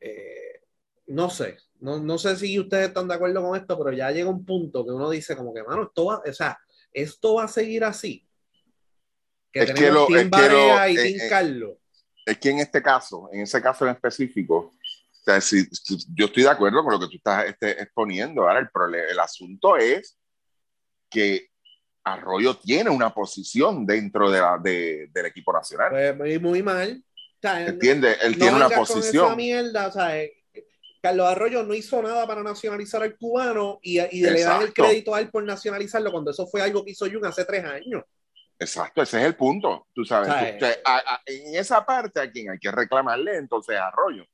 [0.00, 0.60] Eh,
[1.06, 4.28] no sé, no, no, sé si ustedes están de acuerdo con esto, pero ya llega
[4.28, 6.58] un punto que uno dice como que, mano, esto va, o sea,
[6.92, 8.26] esto va a seguir así.
[9.52, 11.76] Que es tenemos que lo, y eh, eh, Carlos.
[12.24, 15.66] Es que en este caso, en ese caso en específico, o sea, si,
[16.14, 18.42] yo estoy de acuerdo con lo que tú estás este, exponiendo.
[18.42, 20.18] Ahora, el, problema, el asunto es
[21.08, 21.48] que
[22.04, 26.16] Arroyo tiene una posición dentro de la, de, del equipo nacional.
[26.18, 27.02] Pues muy, mal.
[27.42, 28.16] ¿Entiende?
[28.22, 29.36] Él tiene una posición.
[29.36, 30.32] mierda, o sea, eh,
[31.00, 35.14] Carlos Arroyo no hizo nada para nacionalizar al cubano y, y le dan el crédito
[35.14, 38.02] a él por nacionalizarlo cuando eso fue algo que hizo Jung hace tres años.
[38.58, 39.86] Exacto, ese es el punto.
[39.92, 40.30] Tú sabes,
[41.26, 44.24] en esa parte a quien hay que reclamarle entonces Arroyo.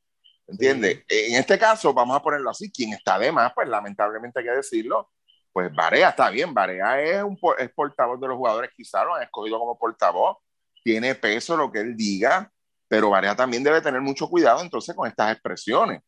[0.46, 1.04] ¿Entiendes?
[1.08, 4.50] En este caso, vamos a ponerlo así, quien está de más, pues lamentablemente hay que
[4.50, 5.10] decirlo,
[5.52, 9.22] pues Barea está bien, Barea es, un, es portavoz de los jugadores, quizá lo han
[9.22, 10.38] escogido como portavoz,
[10.82, 12.50] tiene peso lo que él diga,
[12.88, 16.00] pero Barea también debe tener mucho cuidado entonces con estas expresiones,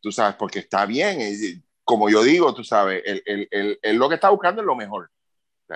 [0.00, 1.20] tú sabes, porque está bien,
[1.84, 5.10] como yo digo, tú sabes, él, lo que está buscando es lo mejor,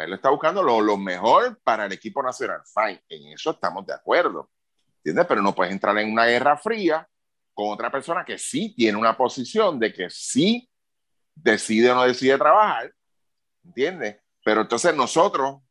[0.03, 3.95] él está buscando lo, lo, mejor para el equipo nacional, fine, en eso estamos de
[3.95, 4.51] acuerdo,
[4.99, 5.27] ¿entiendes?
[5.27, 7.09] Pero no puedes entrar en una guerra fría
[7.53, 10.69] con otra persona que sí tiene una posición de que sí
[11.35, 12.93] decide o no decide trabajar,
[13.65, 14.21] ¿entiendes?
[14.45, 15.63] Pero entonces nosotros,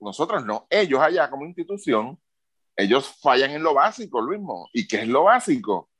[0.00, 2.18] nosotros no, ellos allá como institución,
[2.76, 4.40] ellos fallan en lo básico, Luis.
[4.72, 5.90] ¿Y qué es lo básico?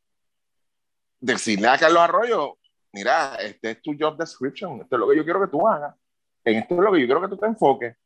[1.21, 2.59] Decirle a Carlos Arroyo,
[2.93, 5.95] mira, este es tu job description, esto es lo que yo quiero que tú hagas,
[6.44, 7.96] en esto es lo que yo quiero que tú te enfoques.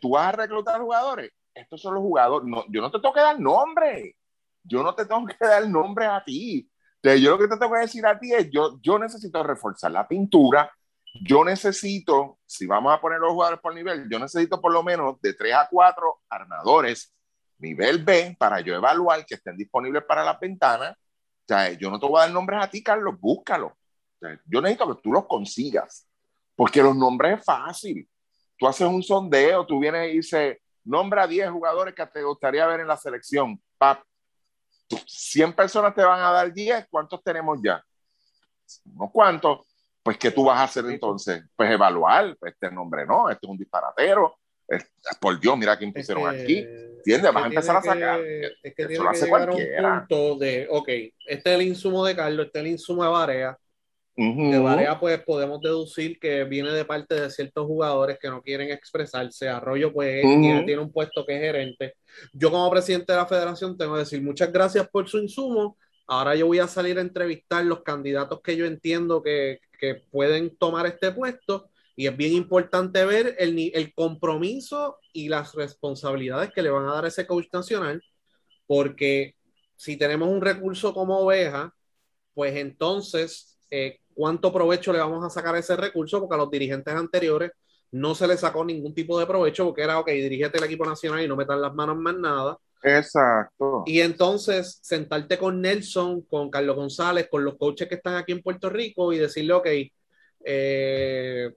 [0.00, 3.20] tú vas a reclutar jugadores, estos son los jugadores, no, yo no te tengo que
[3.20, 4.16] dar nombre,
[4.62, 6.68] yo no te tengo que dar nombre a ti,
[7.02, 10.08] yo lo que te tengo que decir a ti es, yo, yo necesito reforzar la
[10.08, 10.70] pintura,
[11.22, 15.20] yo necesito, si vamos a poner los jugadores por nivel, yo necesito por lo menos
[15.20, 17.14] de 3 a 4 armadores
[17.58, 20.92] nivel B para yo evaluar que estén disponibles para las ventanas.
[20.92, 23.76] O sea, yo no te voy a dar nombres a ti, Carlos, búscalo.
[24.46, 26.08] yo necesito que tú los consigas,
[26.56, 28.08] porque los nombres es fácil.
[28.58, 32.66] Tú haces un sondeo, tú vienes y dices, nombra a 10 jugadores que te gustaría
[32.66, 33.60] ver en la selección.
[33.78, 34.02] Pap,
[35.06, 37.82] 100 personas te van a dar 10, ¿cuántos tenemos ya?
[38.84, 39.66] ¿No cuántos?
[40.02, 41.42] Pues, ¿qué tú vas a hacer entonces?
[41.56, 44.36] Pues evaluar, pues, este nombre no, este es un disparatero,
[45.20, 46.64] por Dios, mira quién pusieron aquí.
[46.96, 47.32] ¿Entiendes?
[47.32, 48.20] Vas a empezar a sacar.
[48.20, 52.16] Es que tiene que llegar a un punto de, ok, este es el insumo de
[52.16, 53.58] Carlos, este es el insumo de Varea,
[54.16, 58.70] de Varea, pues podemos deducir que viene de parte de ciertos jugadores que no quieren
[58.70, 59.48] expresarse.
[59.48, 61.94] Arroyo, pues, tiene, un puesto que es gerente.
[62.32, 65.76] Yo, como presidente de la federación, tengo que decir muchas gracias por su insumo.
[66.06, 70.56] Ahora yo voy a salir a entrevistar los candidatos que yo entiendo que, que pueden
[70.56, 71.70] tomar este puesto.
[71.96, 76.94] Y es bien importante ver el, el compromiso y las responsabilidades que le van a
[76.94, 78.02] dar a ese coach nacional,
[78.66, 79.36] porque
[79.76, 81.72] si tenemos un recurso como oveja,
[82.34, 86.50] pues entonces eh, cuánto provecho le vamos a sacar a ese recurso, porque a los
[86.50, 87.52] dirigentes anteriores
[87.90, 91.22] no se les sacó ningún tipo de provecho, porque era, ok, dirígete el equipo nacional
[91.22, 92.58] y no metan las manos más nada.
[92.82, 93.84] Exacto.
[93.86, 98.42] Y entonces sentarte con Nelson, con Carlos González, con los coaches que están aquí en
[98.42, 99.66] Puerto Rico y decirle, ok,
[100.44, 101.50] eh,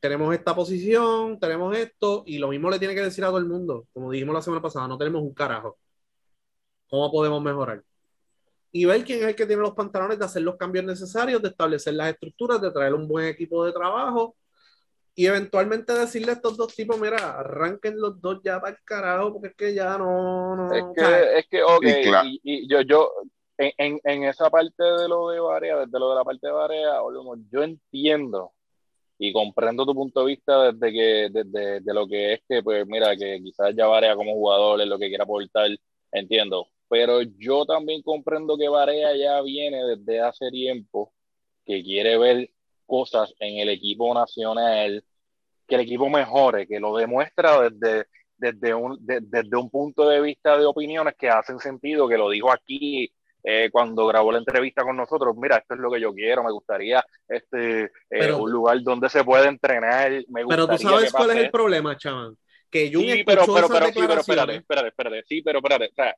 [0.00, 3.46] tenemos esta posición, tenemos esto, y lo mismo le tiene que decir a todo el
[3.46, 5.78] mundo, como dijimos la semana pasada, no tenemos un carajo
[6.88, 7.82] ¿Cómo podemos mejorar?
[8.76, 11.50] Y ver quién es el que tiene los pantalones de hacer los cambios necesarios, de
[11.50, 14.34] establecer las estructuras, de traer un buen equipo de trabajo
[15.14, 19.34] y eventualmente decirle a estos dos tipos, mira, arranquen los dos ya para el carajo,
[19.34, 20.56] porque es que ya no...
[20.56, 21.84] no es, que, es que, ok,
[22.42, 23.12] y, yo, yo
[23.56, 26.94] en, en, esa parte de lo de Barea, desde lo de la parte de Barea,
[27.48, 28.52] yo entiendo
[29.16, 32.84] y comprendo tu punto de vista desde que desde de lo que es que pues
[32.88, 35.70] mira que quizás ya Barea como jugador es lo que quiera aportar
[36.10, 41.12] entiendo pero yo también comprendo que Barea ya viene desde hace tiempo
[41.64, 42.50] que quiere ver
[42.86, 45.04] cosas en el equipo nacional,
[45.66, 48.06] que el equipo mejore, que lo demuestra desde,
[48.36, 52.52] desde, un, desde un punto de vista de opiniones que hacen sentido, que lo dijo
[52.52, 53.10] aquí
[53.46, 56.50] eh, cuando grabó la entrevista con nosotros, mira, esto es lo que yo quiero, me
[56.50, 60.10] gustaría este eh, un lugar donde se pueda entrenar.
[60.28, 62.36] Me pero tú sabes cuál es el problema, chaval.
[62.70, 65.94] Que yo sí, pero, pero, pero, sí, pero espérate, espérate, espérate, sí, pero espérate, o
[65.94, 66.16] sea,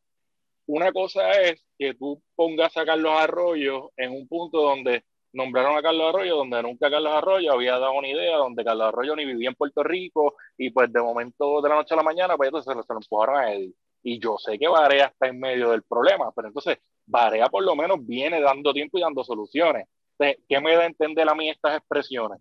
[0.66, 5.82] una cosa es que tú pongas a Carlos Arroyo en un punto donde nombraron a
[5.82, 9.50] Carlos Arroyo, donde nunca Carlos Arroyo había dado una idea, donde Carlos Arroyo ni vivía
[9.50, 12.72] en Puerto Rico, y pues de momento de la noche a la mañana, pues entonces
[12.86, 13.74] se lo, empujaron a él.
[14.02, 17.76] Y yo sé que Varea está en medio del problema, pero entonces Varea por lo
[17.76, 19.86] menos viene dando tiempo y dando soluciones.
[20.18, 22.40] ¿Qué me da a entender a mí estas expresiones?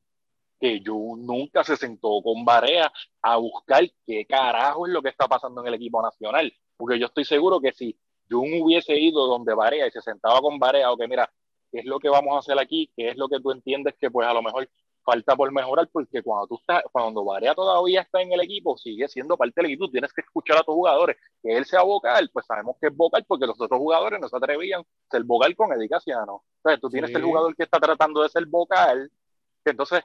[0.59, 5.27] Que yo nunca se sentó con Varea a buscar qué carajo es lo que está
[5.27, 6.53] pasando en el equipo nacional.
[6.77, 7.97] Porque yo estoy seguro que si
[8.29, 11.31] Jun hubiese ido donde Varea y se sentaba con Varea, o que mira,
[11.71, 14.09] qué es lo que vamos a hacer aquí, qué es lo que tú entiendes que
[14.09, 14.69] pues a lo mejor
[15.03, 19.07] falta por mejorar, porque cuando tú estás, cuando Varea todavía está en el equipo, sigue
[19.07, 22.45] siendo parte del equipo, tienes que escuchar a tus jugadores, que él sea vocal, pues
[22.47, 25.71] sabemos que es vocal porque los otros jugadores no se atrevían a ser vocal con
[25.71, 26.43] Eddie Casiano.
[26.57, 29.11] Entonces tú tienes el jugador que está tratando de ser vocal,
[29.63, 30.01] que entonces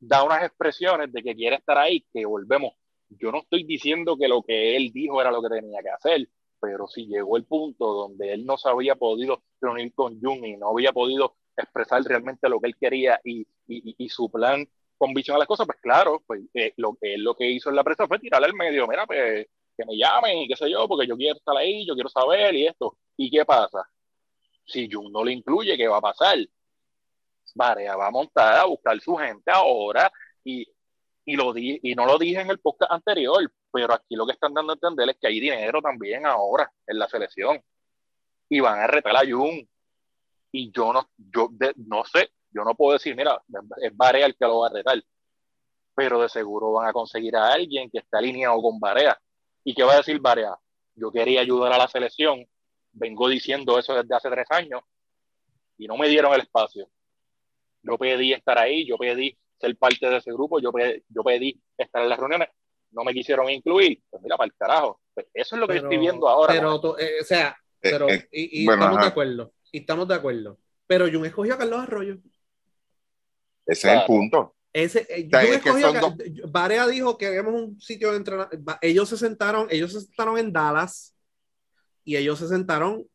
[0.00, 2.72] da unas expresiones de que quiere estar ahí, que volvemos.
[3.10, 6.28] Yo no estoy diciendo que lo que él dijo era lo que tenía que hacer,
[6.62, 10.56] pero si llegó el punto donde él no se había podido reunir con Jung y
[10.56, 14.64] no había podido expresar realmente lo que él quería y, y, su plan
[14.96, 17.76] con visión a las cosas, pues claro, pues eh, lo él lo que hizo en
[17.76, 20.86] la prensa fue tirarle al medio, mira, pues que me llamen y qué sé yo,
[20.86, 22.96] porque yo quiero estar ahí, yo quiero saber y esto.
[23.16, 23.82] ¿Y qué pasa?
[24.64, 26.38] Si Jung no le incluye, ¿qué va a pasar?
[27.54, 30.10] Varea va a montar a buscar su gente ahora
[30.44, 30.66] y,
[31.24, 34.32] y, lo di, y no lo dije en el podcast anterior, pero aquí lo que
[34.32, 37.60] están dando a entender es que hay dinero también ahora en la selección
[38.48, 39.66] y van a retar a Jun.
[40.52, 43.42] Y yo no, yo no sé, yo no puedo decir, mira,
[43.80, 45.02] es Barea el que lo va a retar,
[45.94, 49.18] pero de seguro van a conseguir a alguien que esté alineado con Barea.
[49.64, 50.54] ¿Y qué va a decir Barea?
[50.94, 52.46] Yo quería ayudar a la selección,
[52.92, 54.82] vengo diciendo eso desde hace tres años
[55.78, 56.90] y no me dieron el espacio.
[57.82, 60.70] Yo pedí estar ahí, yo pedí ser parte de ese grupo, yo
[61.08, 62.48] yo pedí estar en las reuniones
[62.92, 65.00] no me quisieron incluir, pues mira, para el carajo.
[65.14, 66.54] Pues eso es lo que estoy viendo ahora.
[66.54, 70.58] Pero, eh, o sea, eh, pero, eh, y, estamos de acuerdo, y estamos de acuerdo.
[70.86, 72.18] Pero Jun escogió a Carlos Arroyo.
[73.66, 74.54] Ese es el punto.
[74.72, 76.16] Ese, escogió a,
[76.48, 78.78] Barea dijo que habíamos un sitio de entrenamiento.
[78.80, 81.14] Ellos se sentaron, ellos se sentaron en Dallas
[82.04, 83.06] y ellos se sentaron,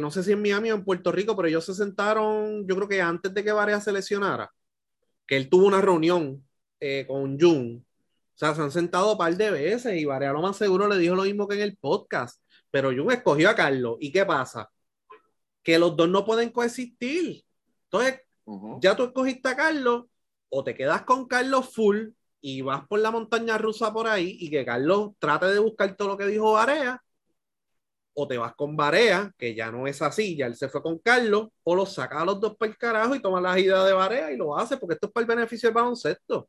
[0.00, 2.88] no sé si en Miami o en Puerto Rico, pero ellos se sentaron, yo creo
[2.88, 4.52] que antes de que Barea se lesionara,
[5.26, 6.44] que él tuvo una reunión
[7.06, 7.85] con Jun
[8.36, 10.98] o sea, se han sentado un par de veces y Varea lo más seguro le
[10.98, 12.42] dijo lo mismo que en el podcast.
[12.70, 13.96] Pero Jun escogió a Carlos.
[13.98, 14.70] ¿Y qué pasa?
[15.62, 17.42] Que los dos no pueden coexistir.
[17.84, 18.20] Entonces,
[18.80, 20.04] ya tú escogiste a Carlos,
[20.50, 22.08] o te quedas con Carlos full
[22.40, 26.08] y vas por la montaña rusa por ahí y que Carlos trate de buscar todo
[26.08, 27.02] lo que dijo Varea,
[28.14, 30.98] o te vas con Varea, que ya no es así, ya él se fue con
[30.98, 33.92] Carlos, o lo saca a los dos para el carajo y toma las ideas de
[33.94, 36.48] Varea y lo hace, porque esto es para el beneficio del baloncesto.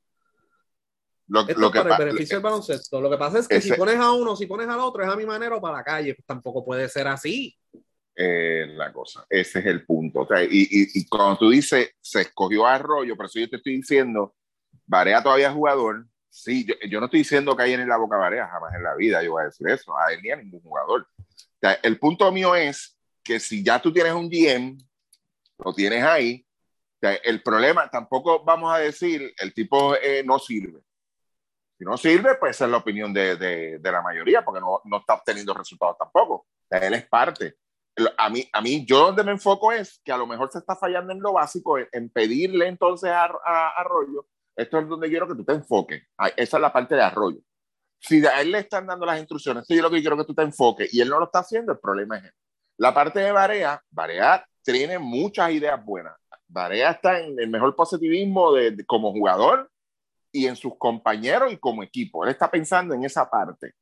[1.28, 3.02] Lo, lo que para el beneficio del baloncesto.
[3.02, 5.16] Lo que pasa es que si pones a uno, si pones al otro, es a
[5.16, 6.16] mi manera o para la calle.
[6.16, 7.56] Pues tampoco puede ser así.
[8.16, 10.28] Eh, la cosa, ese es el punto.
[10.50, 13.76] y, y, y, cuando tú dices, se escogió a Arroyo, por eso yo te estoy
[13.76, 14.36] diciendo,
[14.88, 16.08] Varea todavía es jugador.
[16.28, 18.96] Sí, yo, yo, no estoy diciendo que hay en la boca Varea, jamás en la
[18.96, 21.08] vida yo voy a decir eso, a él ni a ningún jugador.
[21.84, 24.78] el punto mío es que si ya tú tienes un GM,
[25.60, 26.44] lo tienes ahí,
[27.02, 30.82] el problema, tampoco vamos a decir, el tipo eh, no sirve.
[31.78, 34.98] Si no sirve, pues es la opinión de, de, de la mayoría, porque no, no,
[34.98, 36.48] está obteniendo resultados tampoco.
[36.72, 37.56] él es parte.
[38.18, 40.76] A mí, a mí, yo donde me enfoco es que a lo mejor se está
[40.76, 45.36] fallando en lo básico, en, pedirle entonces a, a, Arroyo, esto es donde quiero que
[45.36, 46.04] tú te enfoques.
[46.36, 47.40] Esa es la parte de Arroyo.
[48.00, 50.34] Si a él le están dando las instrucciones, esto es lo que quiero que tú
[50.34, 52.34] te enfoques y él no lo está haciendo, el problema es él.
[52.78, 56.16] La parte de Barea, Barea tiene muchas ideas buenas.
[56.48, 59.70] Barea está en el mejor positivismo de como jugador
[60.32, 62.24] y en sus compañeros y como equipo.
[62.24, 63.74] Él está pensando en esa parte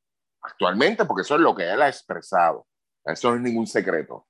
[0.42, 2.68] actualmente porque eso es lo que él ha expresado.
[3.04, 4.28] Eso no es ningún secreto.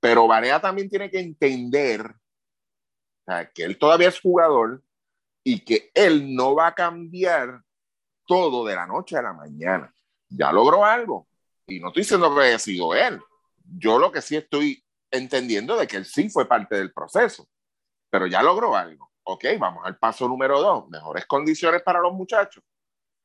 [0.00, 2.14] Pero Varea también tiene que entender
[3.54, 4.82] que él todavía es jugador
[5.44, 7.62] y que él no va a cambiar
[8.26, 9.92] todo de la noche a la mañana.
[10.28, 11.26] Ya logró algo.
[11.66, 13.20] Y no estoy diciendo que haya sido él.
[13.64, 17.48] Yo lo que sí estoy entendiendo de que él sí fue parte del proceso,
[18.10, 19.07] pero ya logró algo.
[19.30, 22.64] Ok, vamos al paso número dos, mejores condiciones para los muchachos.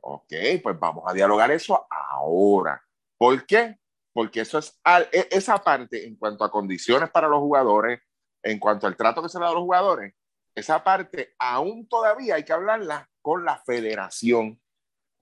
[0.01, 2.83] Ok, pues vamos a dialogar eso ahora.
[3.17, 3.77] ¿Por qué?
[4.11, 4.81] Porque eso es
[5.13, 8.01] e, esa parte en cuanto a condiciones para los jugadores,
[8.43, 10.13] en cuanto al trato que se le da a los jugadores,
[10.53, 14.61] esa parte aún todavía hay que hablarla con la federación.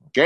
[0.07, 0.17] ¿Ok?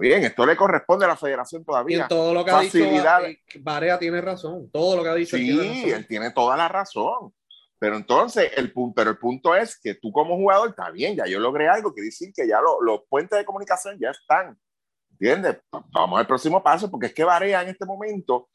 [0.00, 2.06] bien, esto le corresponde a la federación todavía.
[2.06, 4.70] Y todo lo que ha dicho eh, Barea tiene razón.
[4.70, 5.36] Todo lo que ha dicho.
[5.36, 7.34] Sí, él tiene, toda la razón.
[7.78, 11.26] Pero entonces, el punto, pero el punto es que tú como jugador, está bien, ya
[11.26, 14.58] yo logré algo, que decir que ya los puentes de comunicación ya están.
[15.10, 15.58] ¿Entiendes?
[15.70, 18.48] Vamos al próximo paso, porque es que Barea en este momento,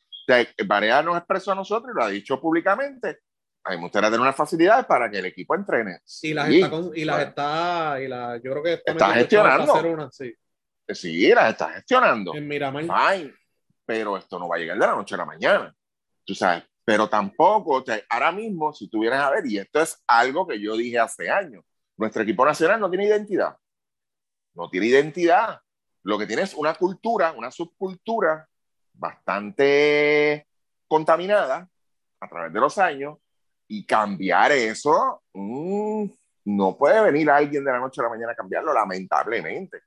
[0.65, 3.19] Barea nos expresó a nosotros y lo ha dicho públicamente,
[3.63, 5.99] hay muchas tener unas facilidades para que el equipo entrene.
[6.21, 10.09] Y las está, y las está, y la, yo creo que está gestionando.
[10.11, 10.33] sí.
[10.89, 12.33] sí, las está gestionando.
[12.33, 12.83] En Miramar.
[12.83, 13.33] Fine,
[13.85, 15.75] pero esto no va a llegar de la noche a la mañana.
[16.25, 20.59] Tú sabes, pero tampoco, ahora mismo, si tuvieras a ver, y esto es algo que
[20.59, 21.63] yo dije hace años,
[21.97, 23.55] nuestro equipo nacional no tiene identidad.
[24.53, 25.59] No tiene identidad.
[26.03, 28.47] Lo que tiene es una cultura, una subcultura
[28.93, 30.47] bastante
[30.87, 31.69] contaminada
[32.19, 33.17] a través de los años
[33.67, 36.05] y cambiar eso, mm,
[36.45, 39.81] no puede venir alguien de la noche a la mañana a cambiarlo, lamentablemente.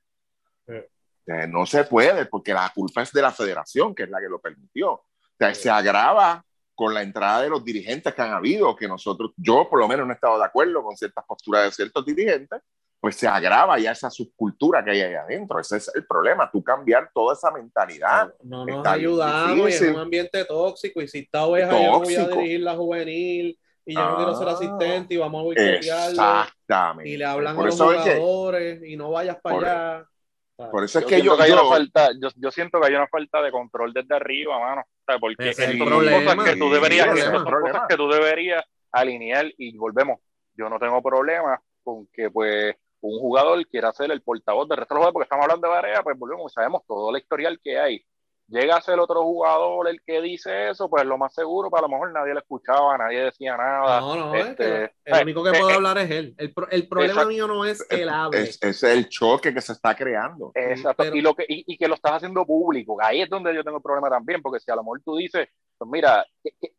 [1.47, 4.39] no se puede, porque la culpa es de la federación, que es la que lo
[4.39, 4.91] permitió.
[4.93, 5.05] O
[5.37, 6.43] sea, se agrava
[6.75, 10.05] con la entrada de los dirigentes que han habido, que nosotros, yo por lo menos
[10.05, 12.61] no he estado de acuerdo con ciertas posturas de ciertos dirigentes,
[12.99, 15.59] pues se agrava ya esa subcultura que hay ahí adentro.
[15.59, 18.33] Ese es el problema, tú cambiar toda esa mentalidad.
[18.43, 22.61] No, nos ayudamos, es un ambiente tóxico, y si está oveja, yo voy a dirigir
[22.61, 26.09] la juvenil, y yo no quiero ser ah, asistente, y vamos a boicotearlo.
[26.09, 27.09] Exactamente.
[27.09, 30.09] Y le hablan a los jugadores, y no vayas para allá.
[30.57, 33.07] Por eso es que yo, que hay una falta, yo, yo, siento que hay una
[33.07, 34.83] falta de control desde arriba, mano.
[35.19, 36.23] Porque es problema.
[36.23, 40.19] cosas que tú deberías, cosas que tú deberías alinear y volvemos.
[40.53, 44.95] Yo no tengo problema con que pues un jugador quiera ser el portavoz del resto
[44.95, 47.77] de los jugadores, porque estamos hablando de Varea, pues volvemos, sabemos todo el historial que
[47.77, 48.05] hay
[48.47, 51.91] llega a ser otro jugador el que dice eso, pues lo más seguro, para pues,
[51.91, 53.99] lo mejor nadie le escuchaba, nadie decía nada.
[53.99, 56.35] No, no, este, el único que puede hablar es él.
[56.37, 58.41] El, el problema mío no es el hable.
[58.41, 60.51] Es, es, el choque que se está creando.
[60.53, 62.97] Exacto, y, lo que, y, que lo estás haciendo público.
[63.01, 65.47] Ahí es donde yo tengo el problema también, porque si a lo mejor tú dices,
[65.77, 66.25] pues mira,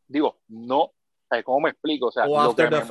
[0.07, 0.93] digo, no,
[1.45, 2.07] ¿cómo me explico?
[2.07, 2.83] O sea, lo que me,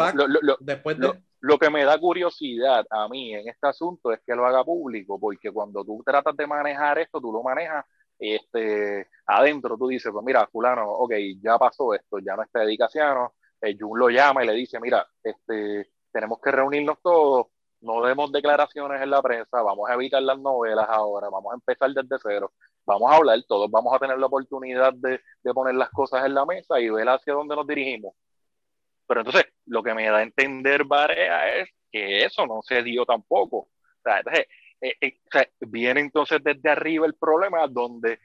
[0.60, 1.14] después de...
[1.40, 5.20] lo que me da curiosidad a mí en este asunto es que lo haga público,
[5.20, 7.86] porque cuando tú tratas de manejar esto, tú lo manejas
[8.20, 13.30] este, adentro tú dices, pues mira, fulano, ok, ya pasó esto, ya no está dedicación,
[13.62, 17.48] el Jun lo llama y le dice, mira, este, tenemos que reunirnos todos,
[17.82, 21.92] no demos declaraciones en la prensa, vamos a evitar las novelas ahora, vamos a empezar
[21.92, 22.54] desde cero,
[22.86, 26.34] vamos a hablar, todos vamos a tener la oportunidad de, de poner las cosas en
[26.34, 28.14] la mesa y ver hacia dónde nos dirigimos.
[29.08, 33.06] Pero entonces, lo que me da a entender Barea es que eso no se dio
[33.06, 33.58] tampoco.
[33.58, 33.70] O
[34.04, 34.48] sea, entonces,
[35.02, 38.20] eh, eh, viene entonces desde arriba el problema donde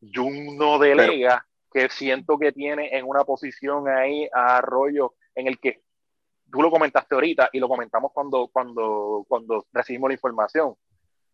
[0.00, 5.58] Jun no delega, que siento que tiene en una posición ahí a Arroyo en el
[5.58, 5.82] que
[6.50, 10.74] tú lo comentaste ahorita y lo comentamos cuando, cuando, cuando recibimos la información.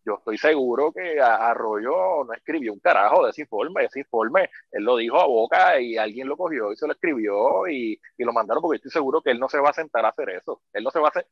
[0.05, 4.83] Yo estoy seguro que Arroyo no escribió un carajo de ese informe, ese informe, él
[4.83, 8.31] lo dijo a boca y alguien lo cogió y se lo escribió y, y lo
[8.31, 10.61] mandaron porque estoy seguro que él no se va a sentar a hacer eso.
[10.71, 11.27] Él no se va a hacer,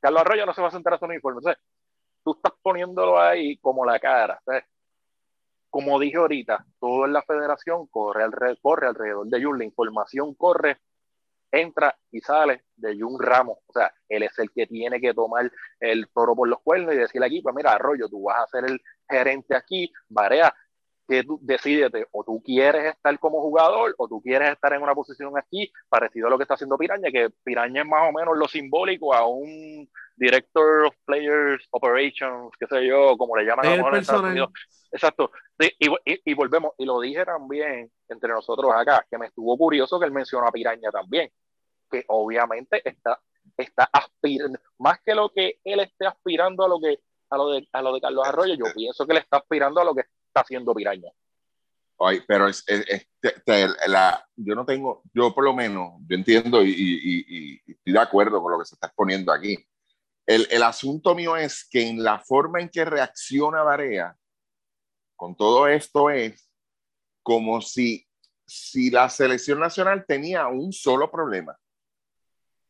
[0.00, 1.38] Carlos Arroyo no se va a sentar a hacer un informe.
[1.38, 1.62] Entonces,
[2.24, 4.40] tú estás poniéndolo ahí como la cara.
[5.70, 10.78] Como dije ahorita, todo en la federación corre, alrededor, de Jun, la información corre,
[11.50, 13.58] entra y sale de Jun Ramos.
[13.66, 15.50] O sea, él es el que tiene que tomar
[15.80, 18.70] el toro por los cuernos y decirle aquí, pues mira, Arroyo, tú vas a ser
[18.70, 20.54] el gerente aquí, Varea,
[21.06, 24.94] que tú decidete, o tú quieres estar como jugador, o tú quieres estar en una
[24.94, 28.38] posición aquí, parecido a lo que está haciendo Piraña, que Piraña es más o menos
[28.38, 33.98] lo simbólico a un Director of Players Operations, qué sé yo, como le llaman a
[33.98, 34.50] Estados Unidos.
[34.92, 35.30] Exacto.
[35.58, 35.90] Y,
[36.24, 40.12] y, volvemos, y lo dije también entre nosotros acá, que me estuvo curioso que él
[40.12, 41.30] mencionó a Piraña también,
[41.90, 43.20] que obviamente está,
[43.56, 47.00] está aspirando, más que lo que él esté aspirando a lo que
[47.30, 49.84] a lo de, a lo de Carlos Arroyo, yo pienso que le está aspirando a
[49.84, 51.10] lo que está haciendo Piraña.
[51.98, 52.64] Ay, pero es,
[53.86, 58.42] la, yo no tengo, yo por lo menos, yo entiendo y, y, estoy de acuerdo
[58.42, 59.56] con lo que se está exponiendo aquí.
[60.26, 64.16] El, el, asunto mío es que en la forma en que reacciona Varea
[65.16, 66.50] con todo esto es
[67.22, 68.06] como si,
[68.46, 71.56] si la selección nacional tenía un solo problema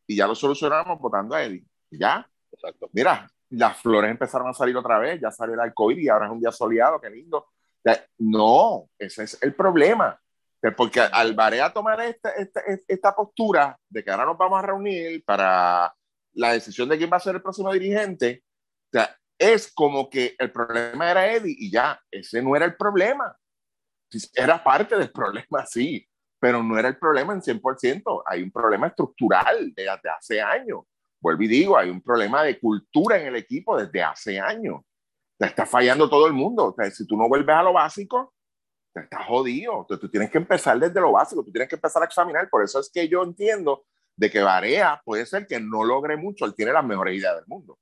[0.07, 1.65] y ya lo solucionamos votando a Eddie.
[1.91, 2.27] Ya.
[2.51, 2.89] Exacto.
[2.93, 6.31] Mira, las flores empezaron a salir otra vez, ya salió el COVID y ahora es
[6.31, 7.47] un día soleado, qué lindo.
[8.17, 10.19] No, ese es el problema.
[10.75, 15.23] Porque al Barea tomar esta, esta, esta, postura de que ahora nos vamos a reunir
[15.23, 15.93] para
[16.35, 18.43] la decisión de quién va a ser el próximo dirigente,
[19.37, 23.35] es como que el problema era Eddie y ya, ese no era el problema.
[24.33, 26.07] Era parte del problema, sí,
[26.39, 28.23] pero no era el problema en 100%.
[28.25, 30.81] Hay un problema estructural desde hace años.
[31.19, 34.81] Vuelvo y digo, hay un problema de cultura en el equipo desde hace años.
[35.37, 36.65] Te está fallando todo el mundo.
[36.65, 38.33] O sea, si tú no vuelves a lo básico,
[38.93, 39.81] te estás jodido.
[39.81, 42.49] Entonces, tú tienes que empezar desde lo básico, tú tienes que empezar a examinar.
[42.49, 43.85] Por eso es que yo entiendo
[44.15, 47.45] de que Varea puede ser que no logre mucho, él tiene las mejores ideas del
[47.47, 47.77] mundo.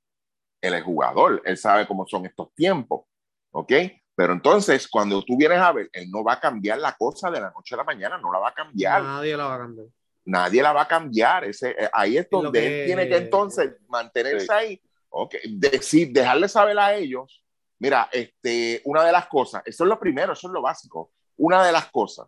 [0.60, 3.06] Él es jugador, él sabe cómo son estos tiempos,
[3.52, 3.72] ¿ok?
[4.14, 7.40] Pero entonces, cuando tú vienes a ver, él no va a cambiar la cosa de
[7.40, 9.02] la noche a la mañana, no la va a cambiar.
[9.02, 9.88] Nadie la va a cambiar
[10.24, 11.44] nadie la va a cambiar.
[11.44, 16.78] Ese, eh, ahí es donde él tiene que entonces mantenerse ahí, okay, decir, dejarle saber
[16.78, 17.44] a ellos,
[17.78, 21.64] mira, este, una de las cosas, eso es lo primero, eso es lo básico, una
[21.64, 22.26] de las cosas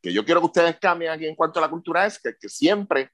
[0.00, 2.48] que yo quiero que ustedes cambien aquí en cuanto a la cultura es que, que
[2.48, 3.10] siempre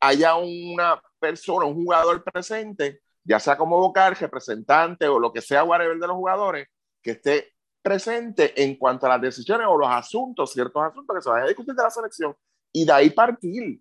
[0.00, 5.64] haya una persona, un jugador presente, ya sea como vocal, representante o lo que sea,
[5.64, 6.68] whatever de los jugadores,
[7.02, 11.30] que esté presente en cuanto a las decisiones o los asuntos, ciertos asuntos que se
[11.30, 12.36] vayan a discutir de la selección
[12.72, 13.80] y de ahí partir.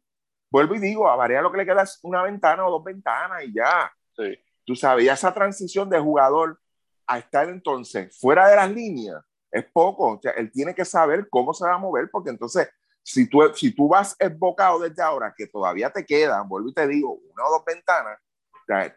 [0.49, 3.43] Vuelvo y digo, a Varea lo que le queda es una ventana o dos ventanas
[3.43, 3.91] y ya.
[4.16, 4.38] Sí.
[4.66, 6.60] Tú sabes, esa transición de jugador
[7.05, 10.14] a estar entonces fuera de las líneas es poco.
[10.14, 12.70] O sea, él tiene que saber cómo se va a mover, porque entonces,
[13.04, 16.88] si tú, si tú vas embocado desde ahora, que todavía te quedan, vuelvo y te
[16.88, 18.20] digo, una o dos ventanas,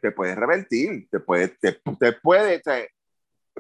[0.01, 2.91] te, puedes revertir, te puede, te, te puede, te,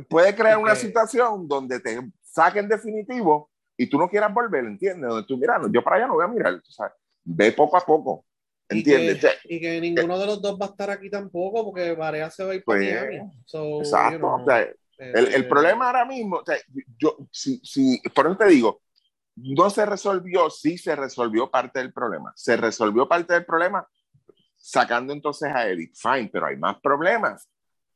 [0.08, 5.08] puede crear una situación donde te saquen definitivo y tú no quieras volver, ¿entiendes?
[5.08, 6.92] Donde tú, mira, yo para allá no voy a mirar, tú sabes,
[7.24, 8.24] ve poco a poco,
[8.68, 9.24] ¿entiendes?
[9.44, 12.52] Y que, ninguno de los dos va a estar aquí tampoco, porque Varea se va
[12.52, 14.44] a ir pues, exacto,
[15.00, 16.56] el, el, eh, problema ahora mismo, o sea,
[16.98, 18.82] yo, si, si, por eso te digo,
[19.36, 23.86] no se resolvió, sí se resolvió parte del problema, se resolvió parte del problema
[24.56, 27.48] sacando entonces a Eric, fine, pero hay más problemas.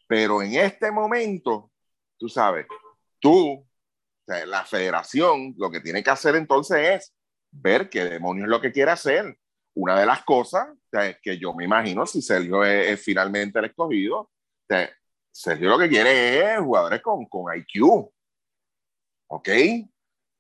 [0.07, 1.71] Pero en este momento,
[2.19, 2.67] tú sabes,
[3.21, 3.67] tú
[4.27, 7.15] la federación lo que tiene que hacer entonces es
[7.51, 9.39] ver qué demonios es lo que quiere hacer.
[9.75, 10.69] Una de las cosas
[11.23, 14.31] que yo me imagino, si Sergio es, finalmente el escogido,
[15.35, 18.09] Sergio lo que quiere es jugadores con, con IQ.
[19.27, 19.49] ¿Ok?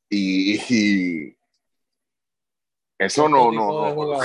[0.08, 1.36] Y,
[2.96, 4.20] eso no, no,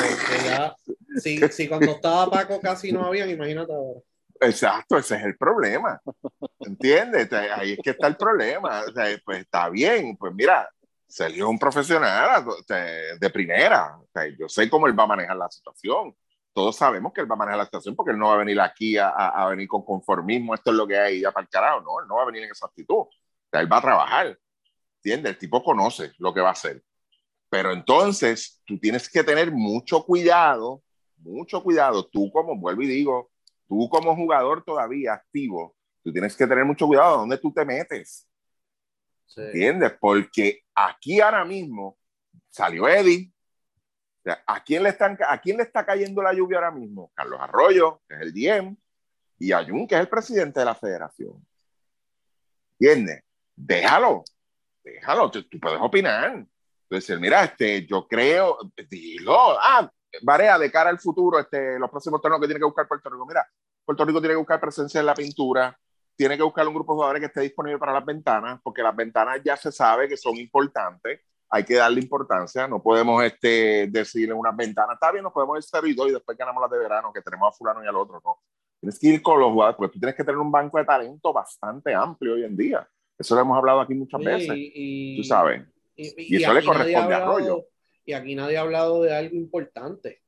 [1.20, 4.00] si, cuando estaba Paco casi no habían, imagínate ahora.
[4.42, 6.00] Exacto, ese es el problema.
[6.60, 7.34] ¿Entiendes?
[7.34, 8.84] Ahí es que está el problema.
[9.26, 10.70] pues está bien, pues mira,
[11.08, 12.46] Sergio es un profesional
[13.20, 13.98] de primera.
[14.38, 16.16] yo sé cómo él va a manejar la situación.
[16.54, 18.60] Todos sabemos que él va a manejar la situación porque él no va a venir
[18.60, 21.82] aquí a, a, venir con conformismo, esto es lo que hay ya para el carajo.
[21.82, 23.06] No, él no va a venir en esa actitud.
[23.52, 24.40] él va a trabajar.
[24.98, 25.34] ¿Entiendes?
[25.34, 26.84] El tipo conoce lo que va a hacer.
[27.50, 30.84] Pero entonces tú tienes que tener mucho cuidado,
[31.18, 32.06] mucho cuidado.
[32.08, 33.32] Tú, como vuelvo y digo,
[33.68, 37.66] tú como jugador todavía activo, tú tienes que tener mucho cuidado de dónde tú te
[37.66, 38.28] metes.
[39.36, 39.94] ¿Entiendes?
[40.00, 41.98] Porque aquí ahora mismo
[42.50, 43.32] salió Eddie.
[44.46, 47.12] ¿A, quién le están, ¿A quién le está cayendo la lluvia ahora mismo?
[47.14, 48.78] Carlos Arroyo, que es el DM,
[49.40, 51.46] y Ayun, que es el presidente de la federación.
[52.80, 53.24] ¿Entiendes?
[53.56, 54.24] Déjalo,
[54.84, 56.46] déjalo, tú, puedes opinar.
[56.84, 58.58] Entonces, mira, este, yo creo,
[58.90, 62.88] dilo, ah, Varea de cara al futuro, este, los próximos torneos que tiene que buscar
[62.88, 63.26] Puerto Rico.
[63.26, 63.48] Mira,
[63.86, 65.78] Puerto Rico tiene que buscar presencia en la pintura,
[66.16, 68.96] tiene que buscar un grupo de jugadores que esté disponible para las ventanas, porque las
[68.96, 74.34] ventanas ya se sabe que son importantes, hay que darle importancia, no podemos este, decirle
[74.34, 77.22] unas ventanas, está bien, nos podemos ir servido y después ganamos las de verano, que
[77.22, 78.40] tenemos a fulano y al otro, no.
[78.80, 81.34] Tienes que ir con los jugadores, porque tú tienes que tener un banco de talento
[81.34, 82.88] bastante amplio hoy en día.
[83.18, 85.64] Eso lo hemos hablado aquí muchas veces, y, tú sabes.
[85.98, 87.66] Y, eso le corresponde a Arroyo.
[88.06, 90.22] Y aquí nadie ha hablado de algo importante,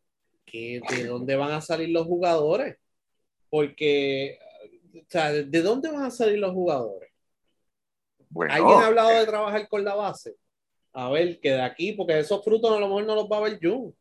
[0.46, 2.78] que de dónde van a salir los jugadores
[3.52, 4.40] porque,
[4.96, 7.12] o sea, ¿de dónde van a salir los jugadores?
[8.50, 10.38] ¿Alguien ha hablado de trabajar con la base?
[10.94, 13.42] A ver, que de aquí, porque esos frutos a lo mejor no los va a
[13.42, 13.96] ver Jun.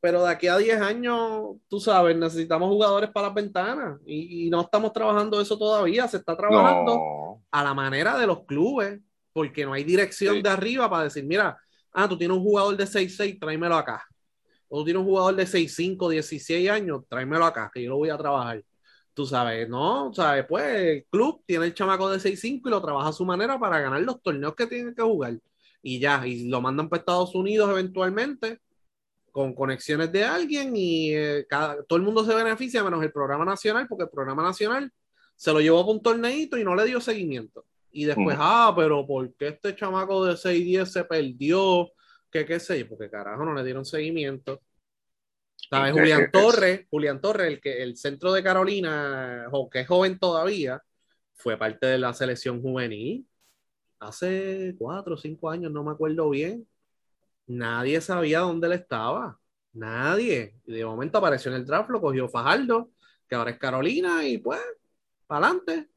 [0.00, 4.62] Pero de aquí a 10 años, tú sabes, necesitamos jugadores para las ventanas y, no
[4.62, 6.08] estamos trabajando eso todavía.
[6.08, 9.00] Se está trabajando a la manera de los clubes,
[9.32, 11.58] porque no hay dirección de arriba para decir, mira,
[11.92, 14.06] ah, tú tienes un jugador de 6'6, tráemelo acá.
[14.68, 18.10] O tú tienes un jugador de 6'5, 16 años, tráemelo acá, que yo lo voy
[18.10, 18.62] a trabajar
[19.20, 20.12] tú sabes, ¿no?
[20.14, 20.46] ¿Sabes?
[20.48, 23.78] Pues el club tiene el chamaco de 6-5 y lo trabaja a su manera para
[23.80, 25.34] ganar los torneos que tiene que jugar.
[25.82, 28.60] Y ya, y lo mandan para Estados Unidos eventualmente
[29.30, 33.44] con conexiones de alguien y eh, cada, todo el mundo se beneficia menos el programa
[33.44, 34.92] nacional porque el programa nacional
[35.36, 37.64] se lo llevó a un torneito y no le dio seguimiento.
[37.92, 41.90] Y después, ah, pero ¿por qué este chamaco de 6-10 se perdió?
[42.30, 42.88] ¿Qué qué sé yo?
[42.88, 44.60] Porque carajo no le dieron seguimiento.
[45.68, 45.92] ¿Sabes?
[45.92, 50.82] Julián Torres, Julián Torres, el, que, el centro de Carolina, que es joven todavía,
[51.34, 53.26] fue parte de la selección juvenil
[54.00, 56.66] hace cuatro o cinco años, no me acuerdo bien.
[57.46, 59.38] Nadie sabía dónde él estaba.
[59.72, 60.56] Nadie.
[60.66, 62.90] Y de momento apareció en el draft, lo cogió Fajardo,
[63.28, 64.60] que ahora es Carolina, y pues,
[65.26, 65.90] para adelante.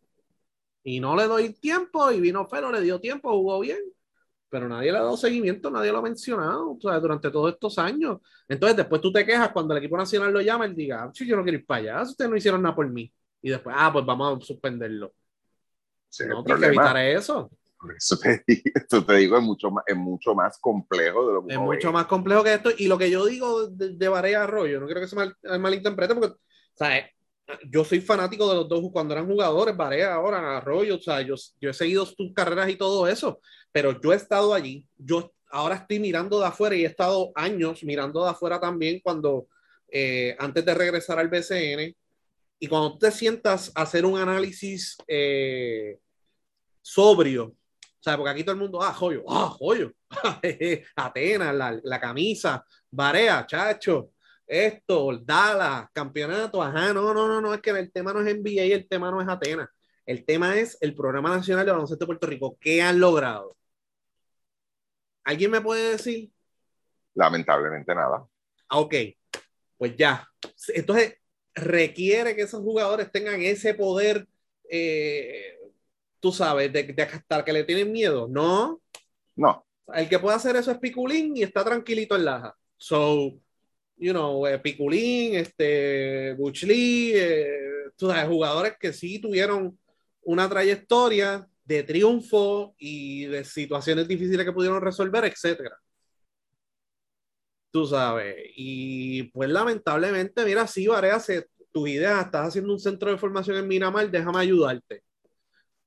[0.83, 3.79] Y no le doy tiempo, y vino Fero, le dio tiempo, jugó bien
[4.53, 7.75] pero nadie le ha dado seguimiento, nadie lo ha mencionado o sea, durante todos estos
[7.79, 8.19] años.
[8.47, 11.41] Entonces, después tú te quejas cuando el equipo nacional lo llama, él diga, yo no
[11.41, 13.11] quiero ir para allá, ustedes no hicieron nada por mí.
[13.41, 15.11] Y después, ah, pues vamos a suspenderlo.
[16.27, 17.49] no, tienes que evitar eso.
[17.97, 18.43] Eso te,
[18.75, 21.91] esto te digo, es mucho, más, es mucho más complejo de lo que Es mucho
[21.91, 22.71] más complejo que esto.
[22.77, 26.15] Y lo que yo digo de, de Barea Arroyo, no quiero que se mal, malinterprete,
[26.15, 26.35] porque,
[26.73, 27.05] ¿sabes?
[27.69, 31.35] Yo soy fanático de los dos cuando eran jugadores, Barea ahora, Arroyo, o sea, yo,
[31.59, 35.75] yo he seguido sus carreras y todo eso, pero yo he estado allí, yo ahora
[35.75, 39.47] estoy mirando de afuera y he estado años mirando de afuera también cuando,
[39.91, 41.95] eh, antes de regresar al BCN,
[42.59, 45.99] y cuando te sientas a hacer un análisis eh,
[46.81, 47.55] sobrio,
[48.03, 49.91] sea, porque aquí todo el mundo, ah, joyo, ah, joyo,
[50.95, 54.11] Atenas, la, la, camisa, Barea, chacho,
[54.45, 58.75] esto, Dallas, campeonato, ajá, no, no, no, no, es que el tema no es NBA,
[58.75, 59.69] el tema no es Atenas,
[60.05, 63.55] el tema es el Programa Nacional de Baloncesto de Puerto Rico, ¿qué han logrado?
[65.23, 66.29] ¿Alguien me puede decir?
[67.15, 68.25] Lamentablemente nada.
[68.67, 68.95] Ah, ok,
[69.77, 70.27] pues ya.
[70.69, 71.15] Entonces,
[71.53, 74.27] requiere que esos jugadores tengan ese poder,
[74.69, 75.57] eh,
[76.23, 78.29] tú sabes, de, de hasta que le tienen miedo.
[78.29, 78.81] No.
[79.35, 79.65] No.
[79.93, 82.55] El que puede hacer eso es Piculín y está tranquilito en Laja.
[82.77, 83.41] So,
[83.97, 89.77] you know, eh, Piculín, este, Buchli, eh, tú sabes, jugadores que sí tuvieron
[90.21, 95.77] una trayectoria de triunfo y de situaciones difíciles que pudieron resolver, etcétera.
[97.69, 101.21] Tú sabes, y pues lamentablemente, mira, sí, Varea,
[101.73, 105.03] tu idea, estás haciendo un centro de formación en Miramar, déjame ayudarte,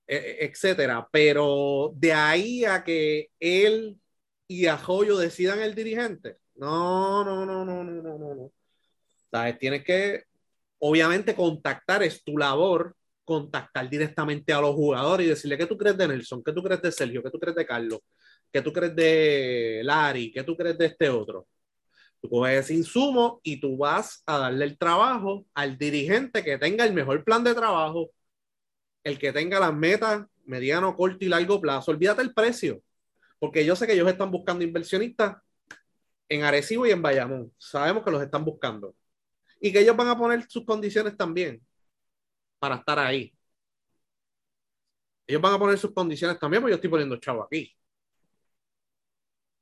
[0.06, 1.08] etcétera.
[1.10, 3.98] Pero de ahí a que él
[4.48, 8.52] y Ajoyo decidan el dirigente, no, no, no, no, no, no, no.
[9.30, 9.58] ¿Sabes?
[9.58, 10.22] Tienes que,
[10.78, 15.98] obviamente, contactar, es tu labor, contactar directamente a los jugadores y decirle qué tú crees
[15.98, 18.00] de Nelson, qué tú crees de Sergio, qué tú crees de Carlos,
[18.52, 21.46] qué tú crees de Larry, qué tú crees de este otro.
[22.20, 26.84] Tú coges ese insumo y tú vas a darle el trabajo al dirigente que tenga
[26.84, 28.10] el mejor plan de trabajo,
[29.06, 31.92] el que tenga las metas mediano, corto y largo plazo.
[31.92, 32.82] Olvídate el precio,
[33.38, 35.36] porque yo sé que ellos están buscando inversionistas
[36.28, 37.52] en Arecibo y en Bayamón.
[37.56, 38.96] Sabemos que los están buscando.
[39.60, 41.64] Y que ellos van a poner sus condiciones también
[42.58, 43.32] para estar ahí.
[45.28, 47.72] Ellos van a poner sus condiciones también, porque yo estoy poniendo chavo aquí.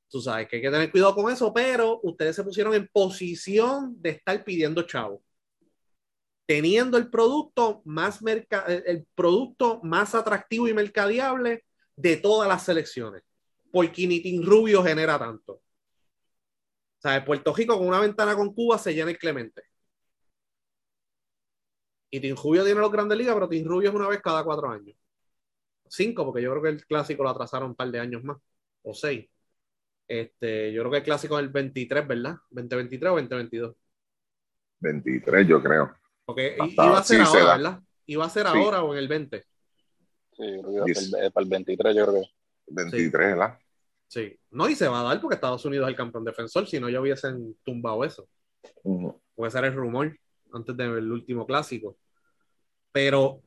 [0.08, 4.00] Tú sabes que hay que tener cuidado con eso, pero ustedes se pusieron en posición
[4.00, 5.22] de estar pidiendo chavo.
[6.46, 11.64] Teniendo el producto más el producto más atractivo y mercadeable
[11.96, 13.22] de todas las selecciones.
[13.72, 15.54] Porque ni Rubio genera tanto.
[15.54, 15.62] O
[16.98, 19.62] sea, Puerto Rico con una ventana con Cuba se llena el Clemente.
[22.10, 24.70] Y Tim Rubio tiene los grandes ligas, pero Tim Rubio es una vez cada cuatro
[24.70, 24.96] años.
[25.88, 28.38] Cinco, porque yo creo que el clásico lo atrasaron un par de años más.
[28.82, 29.28] O seis.
[30.06, 32.36] Este, yo creo que el clásico es el 23, ¿verdad?
[32.50, 33.76] ¿2023 o 2022?
[34.80, 35.94] 23, yo creo.
[36.24, 37.80] Porque iba a ser ahora, ¿verdad?
[38.06, 39.40] Iba a ser ahora o en el 20.
[39.40, 39.46] Sí,
[40.36, 42.28] creo que para el 23, yo creo que.
[42.66, 43.58] 23, ¿verdad?
[44.08, 44.38] Sí.
[44.50, 46.88] No, y se va a dar porque Estados Unidos es el campeón defensor, si no
[46.88, 48.26] ya hubiesen tumbado eso.
[49.34, 50.16] Puede ser el rumor
[50.52, 51.98] antes del último clásico
[52.94, 53.42] pero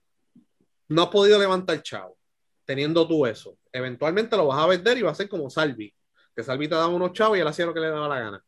[0.89, 2.17] no has podido levantar chavo
[2.65, 3.57] teniendo tú eso.
[3.71, 5.93] Eventualmente lo vas a vender y va a ser como Salvi,
[6.35, 8.45] que Salvi te daba unos chavos y él hacía lo que le daba la gana.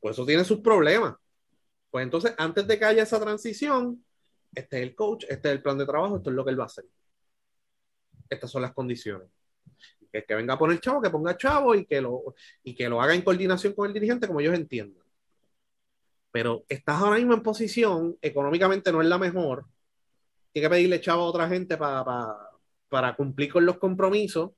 [0.00, 1.14] Pues eso tiene sus problemas.
[1.90, 4.04] Pues entonces, antes de que haya esa transición,
[4.54, 6.58] este es el coach, este es el plan de trabajo, esto es lo que él
[6.58, 6.84] va a hacer.
[8.28, 9.28] Estas son las condiciones.
[10.12, 12.34] Que, que venga a poner chavo, que ponga chavo y que, lo,
[12.64, 15.04] y que lo haga en coordinación con el dirigente como ellos entiendan.
[16.32, 19.66] Pero estás ahora mismo en posición, económicamente no es la mejor,
[20.52, 24.50] tiene que pedirle chavo a otra gente para cumplir con los compromisos.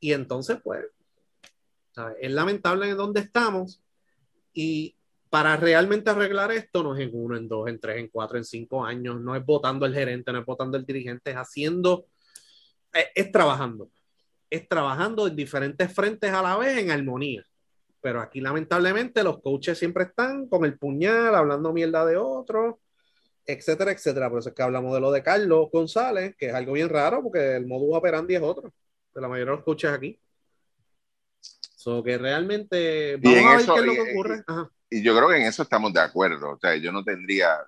[0.00, 0.84] Y entonces, pues,
[2.20, 3.82] es lamentable en donde estamos.
[4.52, 4.96] Y
[5.32, 8.44] para realmente arreglar esto, no es en uno, en dos, en tres, en cuatro, en
[8.44, 12.04] cinco años, no es votando el gerente, no es votando el dirigente, es haciendo,
[13.14, 13.90] es, trabajando.
[14.50, 17.46] es trabajando en diferentes frentes a la vez en armonía.
[18.02, 22.74] Pero aquí lamentablemente los coaches siempre están con el puñal, hablando mierda de otros,
[23.46, 24.28] etcétera, etcétera.
[24.28, 27.22] Por eso es que hablamos de lo de Carlos González, que es algo bien raro
[27.22, 28.74] porque el modus operandi es otro
[29.14, 30.20] de la mayoría de los coaches aquí.
[31.82, 34.44] So que realmente vamos a ver qué es lo que ocurre.
[34.88, 36.52] Y, yo creo que en eso estamos de acuerdo.
[36.52, 37.58] O sea, yo no tendría,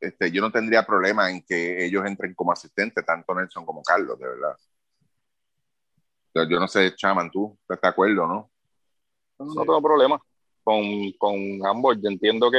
[0.00, 4.18] este, yo no tendría problema en que ellos entren como asistentes, tanto Nelson como Carlos,
[4.18, 4.56] de verdad.
[6.48, 8.50] yo no sé, Chaman, tú estás de acuerdo, ¿no?
[9.38, 10.18] No, tengo problema
[10.64, 10.82] con,
[11.18, 11.98] con, ambos.
[12.02, 12.56] Yo entiendo que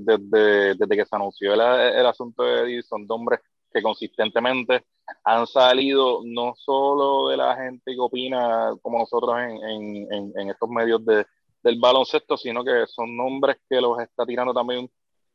[0.00, 3.38] desde, desde que se anunció el, el asunto de Eddie, son dos hombres
[3.72, 4.84] que consistentemente
[5.24, 10.68] han salido no solo de la gente que opina como nosotros en, en, en estos
[10.68, 11.24] medios de,
[11.62, 14.90] del baloncesto, sino que son nombres que los está tirando también,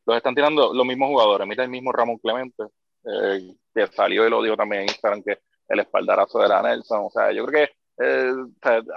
[0.05, 1.47] los están tirando los mismos jugadores.
[1.47, 2.63] Mira el mismo Ramón Clemente,
[3.05, 7.05] eh, que salió y lo dijo también en Instagram, que el espaldarazo de la Nelson.
[7.05, 8.33] O sea, yo creo que eh,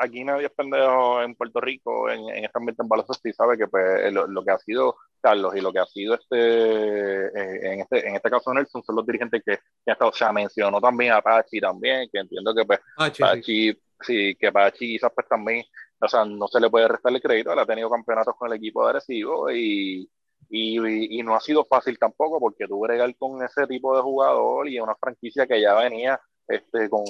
[0.00, 3.58] aquí nadie es pendejo en Puerto Rico, en, en este ambiente en baloncesto, y sabe
[3.58, 7.80] que pues, lo, que ha sido Carlos y lo que ha sido este, eh, en,
[7.80, 11.12] este en este caso Nelson son los dirigentes que, que estado, o sea, mencionó también
[11.12, 14.34] a Pachi también, que entiendo que pues, Pachi, sí.
[14.38, 15.64] que Pachi quizás pues también,
[16.00, 18.56] o sea, no se le puede restar el crédito, él ha tenido campeonatos con el
[18.56, 20.10] equipo de Arecibo y,
[20.48, 24.68] y, y, no ha sido fácil tampoco porque tú bregar con ese tipo de jugador
[24.68, 26.18] y una franquicia que ya venía
[26.48, 27.04] este, con,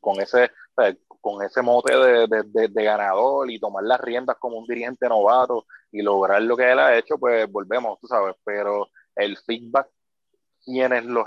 [0.00, 0.50] con ese,
[1.20, 5.66] con ese mote de, de, de, ganador y tomar las riendas como un dirigente novato
[5.92, 9.88] y lograr lo que él ha hecho, pues volvemos, tú sabes, pero el feedback,
[10.64, 11.24] quienes los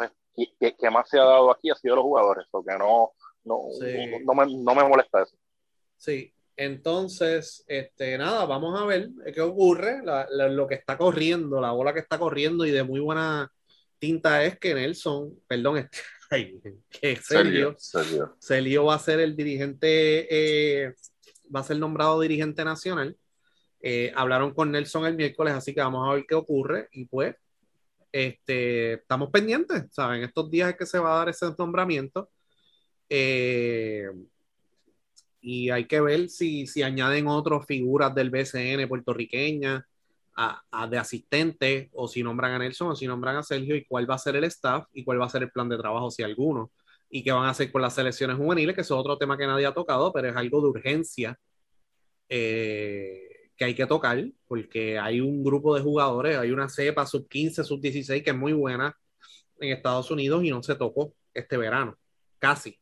[0.60, 3.12] que, que más se ha dado aquí ha sido los jugadores, porque no,
[3.44, 3.64] no,
[4.26, 5.38] no, me, no me molesta eso.
[5.96, 11.94] Sí, entonces, este, nada, vamos a ver qué ocurre, lo que está corriendo, la bola
[11.94, 13.52] que está corriendo y de muy buena
[14.00, 17.76] tinta es que Nelson, perdón, este, que Celio,
[18.40, 18.86] Celio.
[18.86, 20.94] va a ser el dirigente, eh,
[21.54, 23.16] va a ser nombrado dirigente nacional.
[23.82, 26.90] Eh, hablaron con Nelson el miércoles, así que vamos a ver qué ocurre.
[26.92, 27.36] Y pues,
[28.12, 30.24] este, estamos pendientes, ¿saben?
[30.24, 32.30] Estos días es que se va a dar ese nombramiento.
[33.10, 34.10] Eh,
[35.40, 39.88] y hay que ver si, si añaden otras figuras del BCN puertorriqueña
[40.38, 44.10] a, de asistente o si nombran a Nelson o si nombran a Sergio y cuál
[44.10, 46.22] va a ser el staff y cuál va a ser el plan de trabajo si
[46.24, 46.72] alguno
[47.10, 49.66] y qué van a hacer con las selecciones juveniles, que es otro tema que nadie
[49.66, 51.40] ha tocado, pero es algo de urgencia
[52.30, 57.28] eh, que hay que tocar porque hay un grupo de jugadores, hay una cepa sub
[57.28, 58.96] 15, sub 16 que es muy buena
[59.60, 61.98] en Estados Unidos y no se tocó este verano,
[62.40, 62.80] casi.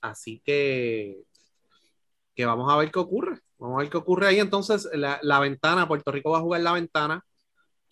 [0.00, 1.24] Así que,
[2.34, 3.40] que vamos a ver qué ocurre.
[3.58, 4.38] Vamos a ver qué ocurre ahí.
[4.38, 7.24] Entonces, la, ventana, Puerto Rico va a jugar la ventana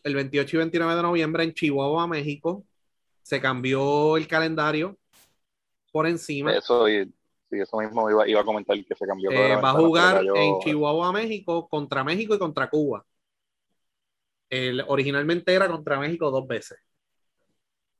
[0.02, 2.64] el 28 y 29 de noviembre en Chihuahua, México.
[3.22, 4.98] Se cambió el calendario
[5.92, 6.52] por encima.
[6.52, 7.10] Eso, sí,
[7.50, 9.30] eso mismo iba, a comentar que se cambió.
[9.30, 13.04] Eh, va a jugar en Chihuahua, México, contra México y contra Cuba.
[14.50, 16.78] El, originalmente era contra México dos veces.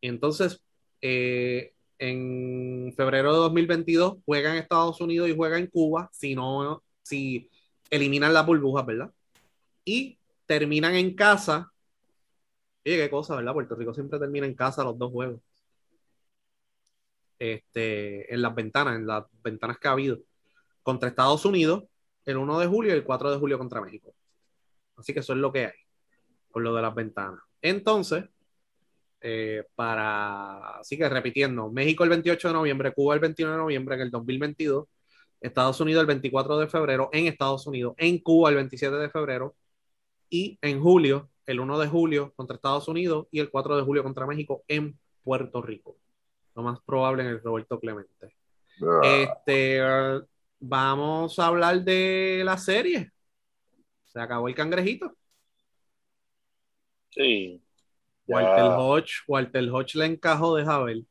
[0.03, 0.63] Entonces,
[1.01, 6.11] eh, en febrero de 2022 juega en Estados Unidos y juega en Cuba.
[6.13, 7.51] Si no, si
[7.95, 9.13] eliminan las burbujas, ¿verdad?
[9.85, 11.73] Y terminan en casa.
[12.85, 13.53] Oye, qué cosa, ¿verdad?
[13.53, 15.41] Puerto Rico siempre termina en casa los dos juegos.
[17.39, 20.19] Este, en las ventanas, en las ventanas que ha habido.
[20.83, 21.85] Contra Estados Unidos,
[22.25, 24.15] el 1 de julio y el 4 de julio contra México.
[24.97, 25.85] Así que eso es lo que hay
[26.55, 27.41] con lo de las ventanas.
[27.61, 28.27] Entonces,
[29.21, 33.97] eh, para, así que repitiendo, México el 28 de noviembre, Cuba el 21 de noviembre
[33.97, 34.87] en el 2022,
[35.41, 39.55] Estados Unidos el 24 de febrero en Estados Unidos, en Cuba el 27 de febrero
[40.31, 44.03] y en julio, el 1 de julio contra Estados Unidos y el 4 de julio
[44.03, 45.97] contra México en Puerto Rico.
[46.55, 48.35] Lo más probable en el Roberto Clemente.
[48.83, 49.01] Ah.
[49.05, 49.81] Este,
[50.59, 53.13] vamos a hablar de la serie.
[54.05, 55.15] Se acabó el cangrejito.
[57.11, 57.61] Sí.
[58.27, 61.07] Walter Hodge, Walter Hodge le encajó de Javel.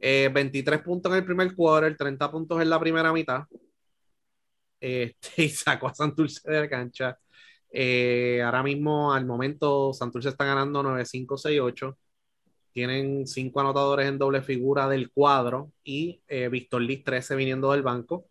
[0.00, 3.44] 23 puntos en el primer quarter, 30 puntos en la primera mitad.
[4.80, 7.18] Este, y sacó a Santurce de la cancha.
[7.70, 11.96] Eh, ahora mismo, al momento, Santurce está ganando 9-5-6-8.
[12.72, 17.82] Tienen cinco anotadores en doble figura del cuadro y eh, Víctor Liz 13 viniendo del
[17.82, 18.28] banco.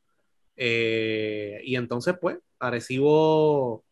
[0.56, 3.84] Eh, y entonces, pues, Arecibo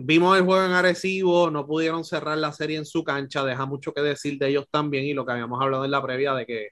[0.00, 3.92] vimos el juego en Arecibo, no pudieron cerrar la serie en su cancha, deja mucho
[3.92, 6.68] que decir de ellos también y lo que habíamos hablado en la previa de que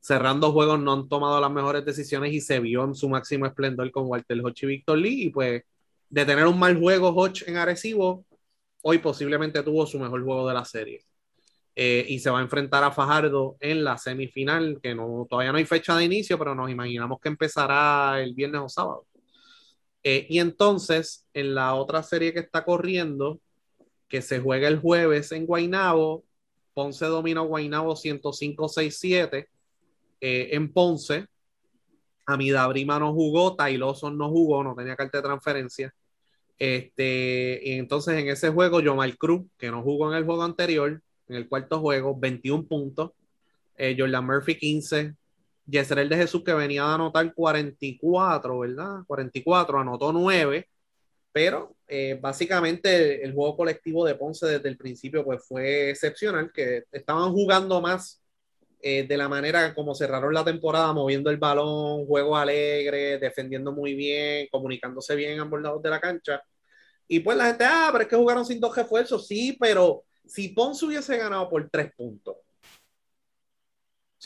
[0.00, 3.90] cerrando juegos no han tomado las mejores decisiones y se vio en su máximo esplendor
[3.92, 5.62] con Walter Hodge y Víctor Lee y pues
[6.08, 8.24] de tener un mal juego Hodge en Arecibo,
[8.82, 11.04] hoy posiblemente tuvo su mejor juego de la serie.
[11.74, 15.58] eh, y se va a enfrentar a Fajardo en la semifinal, que no, todavía no
[15.58, 19.06] hay fecha de inicio, pero nos imaginamos que empezará el viernes o sábado.
[20.08, 23.40] Eh, y entonces, en la otra serie que está corriendo,
[24.06, 26.22] que se juega el jueves en Guaynabo,
[26.74, 29.48] Ponce dominó Guaynabo 105-6-7
[30.20, 31.26] eh, en Ponce.
[32.24, 35.92] Amidabrima no jugó, Tayloson no jugó, no tenía carta de transferencia.
[36.56, 41.02] Este, y entonces en ese juego, Yomal Cruz, que no jugó en el juego anterior,
[41.28, 43.10] en el cuarto juego, 21 puntos.
[43.76, 45.16] Eh, Jordan Murphy 15.
[45.66, 49.00] Yesrel de Jesús que venía a anotar 44, ¿verdad?
[49.06, 50.68] 44, anotó 9.
[51.32, 56.84] Pero eh, básicamente el, juego colectivo de Ponce desde el principio pues fue excepcional, que
[56.92, 58.22] estaban jugando más
[58.80, 63.94] eh, de la manera como cerraron la temporada, moviendo el balón, juego alegre, defendiendo muy
[63.94, 66.42] bien, comunicándose bien en ambos lados de la cancha.
[67.08, 70.48] Y pues la gente, ah, pero es que jugaron sin dos refuerzos, sí, pero si
[70.48, 72.36] Ponce hubiese ganado por tres puntos,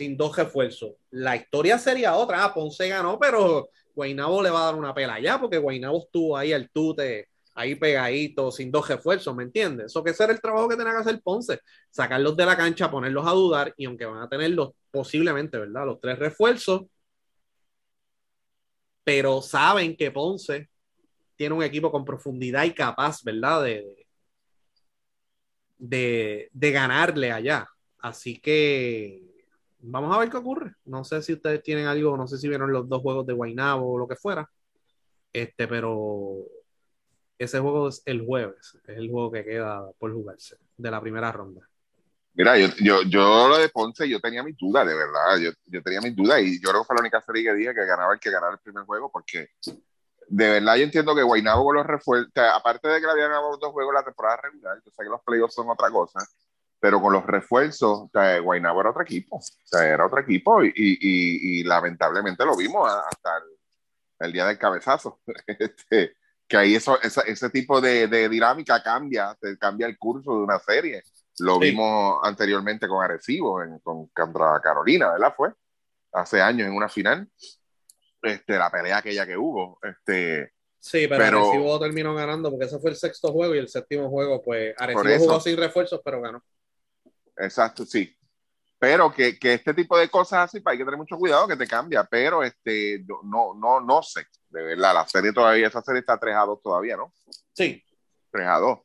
[0.01, 2.42] sin dos refuerzos, la historia sería otra.
[2.42, 6.38] Ah, Ponce ganó, pero Guainabo le va a dar una pela ya, porque Guainabo estuvo
[6.38, 9.86] ahí al tute, ahí pegadito, sin dos refuerzos, ¿me entiendes?
[9.86, 12.90] Eso que ese era el trabajo que tenía que hacer Ponce, sacarlos de la cancha,
[12.90, 15.84] ponerlos a dudar, y aunque van a tener los, posiblemente, ¿verdad?
[15.84, 16.84] Los tres refuerzos,
[19.05, 20.70] pero saben que Ponce
[21.36, 23.64] tiene un equipo con profundidad y capaz, ¿verdad?
[23.64, 24.07] De,
[25.78, 27.68] de, ganarle allá.
[27.98, 29.30] Así que
[29.83, 30.74] vamos a ver qué ocurre.
[30.85, 33.93] No sé si ustedes tienen algo, no sé si vieron los dos juegos de Guaynabo
[33.93, 34.49] o lo que fuera.
[35.33, 36.39] Este, pero
[37.39, 41.33] ese juego es el jueves, es el juego que queda por jugarse de la primera
[41.33, 41.66] ronda.
[42.35, 45.39] Mira, yo, yo, yo lo de Ponce, yo tenía mis dudas, de verdad.
[45.39, 47.74] Yo, yo tenía mis dudas y yo creo que fue la única serie que dije
[47.74, 49.51] que ganaba el que ganara el primer juego porque
[50.31, 53.57] de verdad yo entiendo que Guaynabo con los refuerzos, aparte de que le habían ganado
[53.57, 56.20] dos juegos la temporada regular, yo sé que los playoffs son otra cosa,
[56.81, 60.64] pero con los refuerzos, o sea, Guaynabo era otro equipo, o sea, era otro equipo
[60.64, 63.31] y, y, y, lamentablemente lo vimos hasta
[64.20, 66.16] el, día del cabezazo, este,
[66.49, 70.43] que ahí eso, esa, ese tipo de, de, dinámica cambia, te cambia el curso de
[70.43, 71.03] una serie.
[71.39, 75.33] Lo vimos anteriormente con Arecibo, en, con contra Carolina, ¿verdad?
[75.37, 75.53] Fue
[76.12, 77.28] hace años en una final
[78.22, 79.78] este, la pelea aquella que hubo.
[79.83, 84.09] Este, sí, pero, Arecibo terminó ganando porque ese fue el sexto juego y el séptimo
[84.11, 86.43] juego, pues Arecibo jugó sin refuerzos, pero ganó.
[87.41, 88.16] Exacto, sí.
[88.78, 91.57] Pero que, que, este tipo de cosas así, pues, hay que tener mucho cuidado que
[91.57, 96.01] te cambia, pero este, no, no, no sé, de verdad, la serie todavía, esa serie
[96.01, 97.12] está 3 a 2 todavía, ¿no?
[97.53, 97.82] Sí.
[98.30, 98.78] 3 a 2.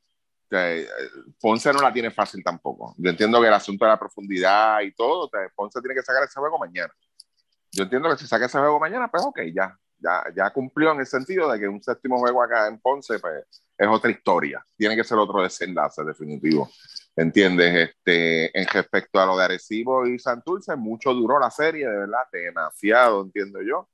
[1.40, 2.94] Ponce no la tiene fácil tampoco.
[2.98, 6.40] Yo entiendo que el asunto de la profundidad y todo, Ponce tiene que sacar ese
[6.40, 6.94] juego mañana
[7.76, 11.02] yo entiendo que si saca ese juego mañana, pues ok, ya, ya, ya cumplió en
[11.02, 13.46] el sentido de que un séptimo juego acá en Ponce, pues
[13.78, 14.66] es otra historia.
[14.78, 16.72] Tiene que ser otro desenlace definitivo.
[17.16, 17.90] ¿Entiendes?
[17.90, 22.24] Este, en respecto a lo de Arecibo y Santurce, mucho duró la serie, de verdad,
[22.32, 23.90] demasiado, entiendo yo.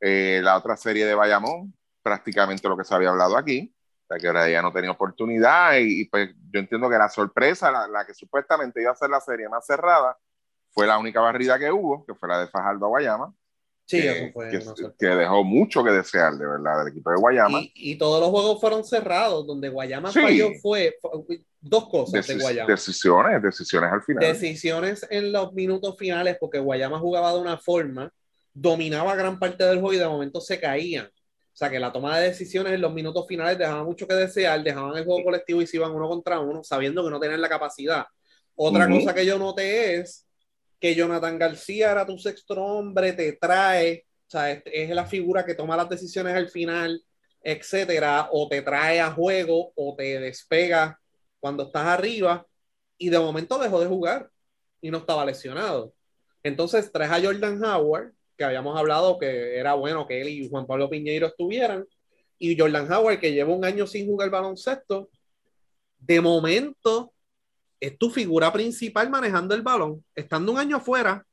[0.00, 3.74] Eh, la otra serie de Bayamón, prácticamente lo que se había hablado aquí,
[4.08, 7.88] o que ahora ya no tenía oportunidad y, pues yo entiendo que la sorpresa, la,
[7.88, 10.16] la, que supuestamente iba a ser la serie más cerrada,
[10.70, 13.34] fue la única barrida que hubo, que fue la de Fajardo a Guayama.
[13.86, 14.94] Sí, que, eso fue.
[14.96, 17.60] Que, dejó mucho que desear, de verdad, del equipo de Guayama.
[17.74, 20.96] Y, todos los juegos fueron cerrados, donde Guayama falló fue,
[21.60, 22.70] dos cosas de Guayama.
[22.70, 24.24] Decisiones, decisiones al final.
[24.24, 28.12] Decisiones en los minutos finales, porque Guayama jugaba de una forma,
[28.52, 31.06] dominaba gran parte del juego y de momento se caían.
[31.06, 34.62] O sea que la toma de decisiones en los minutos finales dejaba mucho que desear,
[34.62, 37.48] dejaban el juego colectivo y se iban uno contra uno, sabiendo que no tenían la
[37.48, 38.04] capacidad.
[38.54, 40.26] Otra cosa que yo noté es
[40.78, 45.54] que Jonathan García era tu sexto hombre, te trae, o sea, es, la figura que
[45.54, 47.02] toma las decisiones al final,
[47.42, 50.98] etcétera, o te trae a juego o te despega
[51.40, 52.46] cuando estás arriba
[52.98, 54.30] y de momento dejó de jugar
[54.80, 55.92] y no estaba lesionado.
[56.42, 60.66] Entonces traes a Jordan Howard, que habíamos hablado que era bueno que él y Juan
[60.66, 61.86] Pablo Piñeiro estuvieran,
[62.38, 65.10] y Jordan Howard, que lleva un año sin jugar baloncesto,
[65.98, 67.12] de momento
[67.78, 71.24] es tu figura principal manejando el balón, estando un año afuera.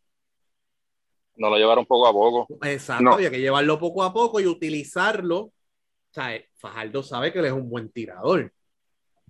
[1.36, 2.48] No lo llevaron poco a poco.
[2.64, 5.38] Exacto, había que llevarlo poco a poco y utilizarlo.
[5.40, 5.54] O
[6.12, 8.52] sea, eh, Fajardo sabe que él es un buen tirador.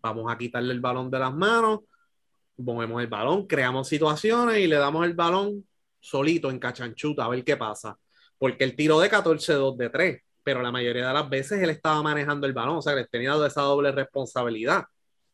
[0.01, 1.81] Vamos a quitarle el balón de las manos,
[2.57, 5.65] movemos el balón, creamos situaciones y le damos el balón
[5.99, 7.97] solito en cachanchuta a ver qué pasa.
[8.37, 12.01] Porque el tiro de 14-2 de 3, pero la mayoría de las veces él estaba
[12.03, 14.85] manejando el balón, o sea, que tenía esa doble responsabilidad.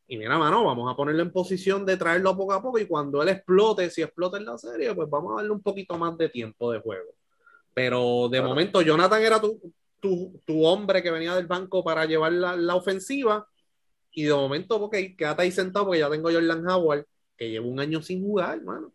[0.08, 3.22] Y mira, mano, vamos a ponerlo en posición de traerlo poco a poco y cuando
[3.22, 6.30] él explote, si explota en la serie, pues vamos a darle un poquito más de
[6.30, 7.12] tiempo de juego.
[7.74, 9.60] Pero de momento, Jonathan era tu,
[10.00, 13.48] tu, tu, hombre que venía del banco para llevar la, la ofensiva
[14.14, 17.06] y de momento, ok, quédate ahí sentado porque ya tengo Jordan Howard
[17.36, 18.94] que lleva un año sin jugar, hermano.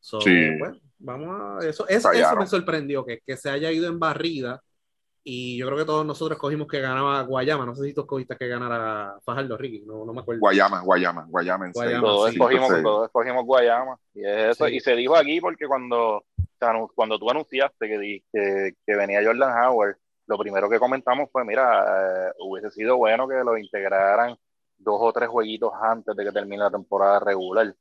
[0.00, 0.58] sí.
[0.58, 1.68] Bueno, vamos a.
[1.68, 4.62] Eso, eso, eso me sorprendió, que, que se haya ido en barrida
[5.30, 7.66] y yo creo que todos nosotros cogimos que ganaba Guayama.
[7.66, 9.84] No sé si tú cogiste que ganara Fajardo, Ricky.
[9.84, 10.40] No, no me acuerdo.
[10.40, 11.66] Guayama, Guayama, Guayama.
[11.66, 13.98] En Guayama todos, escogimos, todos escogimos Guayama.
[14.14, 16.24] Y, eso, y se dijo aquí porque cuando,
[16.94, 19.98] cuando tú anunciaste que, que, que, venía Jordan Howard,
[20.28, 24.36] lo primero que comentamos fue, mira, eh, hubiese sido bueno que lo integraran
[24.76, 27.74] dos o tres jueguitos antes de que termine la temporada regular.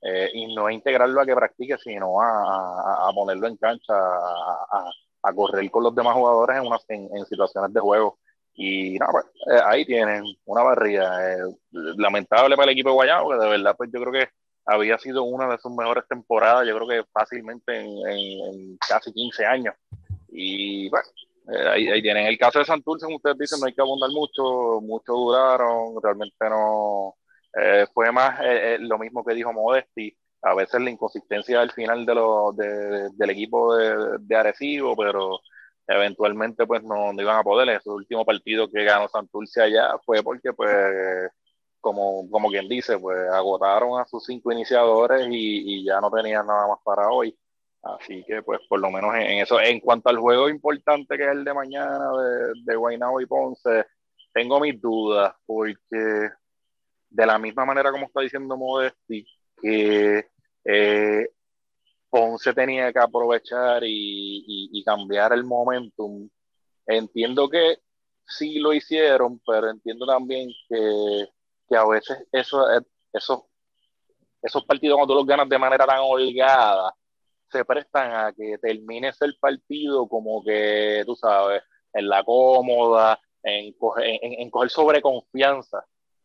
[0.00, 4.90] Eh, y no integrarlo a que practique, sino a, a, ponerlo en cancha, a,
[5.22, 8.18] a correr con los demás jugadores en, una, en, situaciones de juego.
[8.54, 11.32] Y nada, pues, eh, ahí tienen una barrida.
[11.32, 11.38] Eh,
[11.72, 14.28] lamentable para el equipo de Guayabo, que de verdad, pues yo creo que
[14.64, 19.74] había sido una de sus mejores temporadas, yo creo que fácilmente en, casi 15 años.
[20.28, 21.08] Y bueno,
[21.52, 22.26] eh, ahí, tienen.
[22.26, 26.48] El caso de Santurce, como ustedes dicen, no hay que abundar mucho, mucho duraron, realmente
[26.48, 27.14] no.
[27.94, 28.38] fue más
[28.80, 33.30] lo mismo que dijo Modesti a veces la inconsistencia al final de lo, de, del
[33.30, 35.40] equipo de, de, Arecibo, pero
[35.86, 37.68] eventualmente pues no, iban a poder.
[37.70, 41.30] Ese último partido que ganó Santurce allá fue porque pues
[41.80, 46.68] como, como quien dice, pues agotaron a sus cinco iniciadores y ya no tenían nada
[46.68, 47.36] más para hoy.
[47.96, 51.30] Así que pues por lo menos en, eso, en cuanto al juego importante que es
[51.30, 53.86] el de mañana de, de y Ponce,
[54.32, 56.28] tengo mis dudas porque
[57.10, 59.26] de la misma manera como está diciendo Modesti,
[59.60, 60.26] que
[60.64, 61.28] eh,
[62.10, 66.28] Ponce tenía que aprovechar y, cambiar el momentum.
[66.86, 67.78] Entiendo que
[68.26, 72.64] sí lo hicieron, pero entiendo también que, a veces eso,
[73.12, 73.48] eso,
[74.42, 76.94] esos partidos cuando tú los ganas de manera tan holgada
[77.50, 83.72] se prestan a que termines el partido como que, tú sabes, en la cómoda, en
[83.74, 85.84] coger, en, coger sobreconfianza,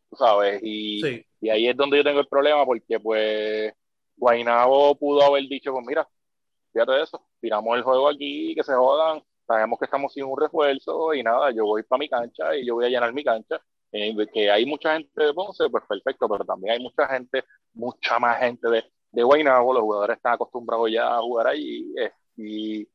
[0.10, 3.74] tú sabes, y, y ahí es donde yo tengo el problema porque pues
[4.18, 6.08] Guainabo pudo haber dicho, pues mira,
[6.72, 11.14] fíjate eso, tiramos el juego aquí, que se jodan, sabemos que estamos sin un refuerzo
[11.14, 13.62] y nada, yo voy para mi cancha y yo voy a llenar mi cancha.
[13.96, 17.44] Eh, que hay mucha gente de Ponce, pues perfecto, pero también hay mucha gente,
[17.74, 18.84] mucha más gente de,
[19.14, 22.88] de Guaynabo, los jugadores están acostumbrados ya a jugar allí eh, y,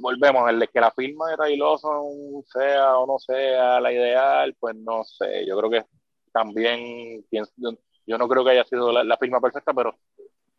[0.00, 2.08] volvemos, el que la firma de Tayloso
[2.46, 5.84] sea o no sea la ideal, pues no sé, yo creo que
[6.32, 9.96] también yo no creo que haya sido la, firma perfecta, pero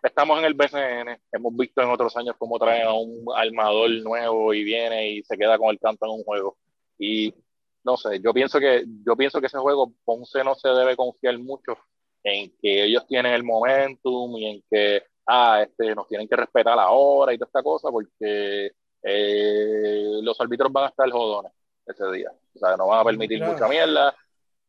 [0.03, 4.53] estamos en el BCN, hemos visto en otros años cómo traen a un armador nuevo
[4.53, 6.57] y viene y se queda con el canto en un juego.
[6.97, 7.33] Y
[7.83, 11.37] no sé, yo pienso que, yo pienso que ese juego Ponce no se debe confiar
[11.39, 11.77] mucho
[12.23, 16.75] en que ellos tienen el momentum y en que ah, este, nos tienen que respetar
[16.75, 18.71] la hora y toda esta cosa, porque
[19.03, 21.51] eh, los árbitros van a estar jodones
[21.85, 22.31] ese día.
[22.55, 24.15] O sea, no van a permitir mucha mierda.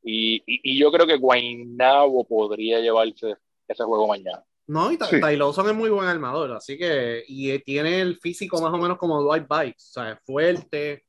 [0.02, 3.36] Y, y, yo creo que Guaynabo podría llevarse
[3.68, 4.44] ese juego mañana.
[4.66, 5.16] No, y sí.
[5.16, 9.46] es muy buen armador, así que, y tiene el físico más o menos como Dwight
[9.48, 11.04] Bikes, o sea, es fuerte,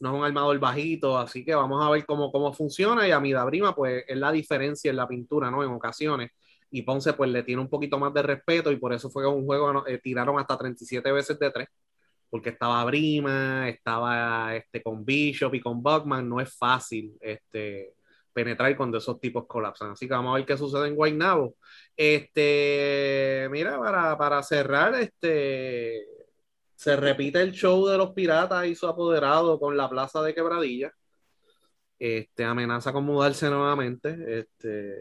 [0.00, 3.20] no es un armador bajito, así que vamos a ver cómo, cómo funciona y a
[3.20, 5.62] Midabrima pues es la diferencia en la pintura, ¿no?
[5.64, 6.30] En ocasiones,
[6.70, 9.44] y Ponce pues le tiene un poquito más de respeto y por eso fue un
[9.44, 11.68] juego, eh, tiraron hasta 37 veces de tres,
[12.30, 17.94] porque estaba Brima, estaba este, con Bishop y con Buckman, no es fácil, este
[18.38, 19.90] penetrar cuando esos tipos colapsan.
[19.90, 21.56] Así que vamos a ver qué sucede en Guaynabo.
[21.96, 26.06] Este, mira, para, para cerrar, este,
[26.78, 30.92] se repite el show de los piratas y su apoderado con la plaza de Quebradilla.
[31.98, 34.16] Este, amenaza con mudarse nuevamente.
[34.28, 34.94] Este,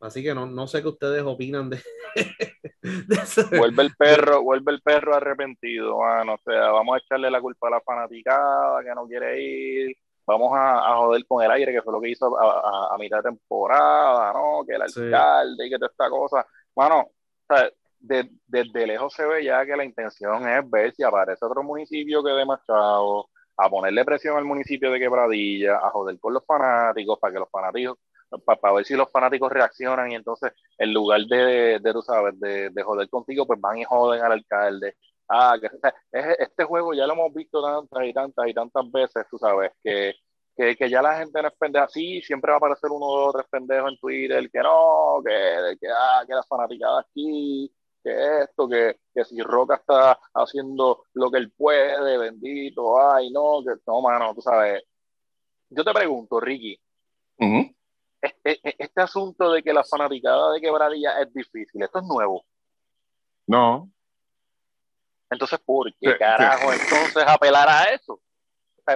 [0.00, 1.80] así que no, no sé qué ustedes opinan de,
[3.56, 7.70] Vuelve el perro, vuelve el perro arrepentido, O sea, vamos a echarle la culpa a
[7.70, 9.96] la fanaticada que no quiere ir
[10.26, 14.32] vamos a, joder con el aire, que fue lo que hizo a, mitad de temporada,
[14.32, 14.64] ¿no?
[14.66, 16.46] Que el alcalde y que toda esta cosa.
[18.00, 22.22] Bueno, desde lejos se ve ya que la intención es ver si aparece otro municipio
[22.22, 27.18] que de Machado, a ponerle presión al municipio de Quebradilla, a joder con los fanáticos,
[27.18, 27.98] para que los fanáticos,
[28.44, 32.70] para, ver si los fanáticos reaccionan y entonces en lugar de, de tú sabes, de,
[32.70, 34.96] de, joder contigo, pues van y joden al alcalde.
[35.28, 35.68] Ah, que,
[36.38, 40.14] este juego ya lo hemos visto tantas y tantas y tantas veces, tú sabes, que,
[40.56, 41.88] que, que ya la gente no es pendeja.
[41.88, 45.88] Sí, siempre va a aparecer uno o tres pendejos en Twitter que no, que, que,
[45.88, 47.72] ah, que la fanaticada aquí,
[48.08, 53.62] que esto, que, que si Roca está haciendo lo que él puede, bendito, ay, no,
[53.64, 54.82] que no, mano, tú sabes.
[55.70, 56.80] Yo te pregunto, Ricky,
[58.20, 62.44] este, este, asunto de que la fanaticada de quebradilla es difícil, ¿esto es nuevo?
[63.46, 63.90] No,
[65.30, 68.20] entonces, ¿por qué carajo entonces apelar a eso?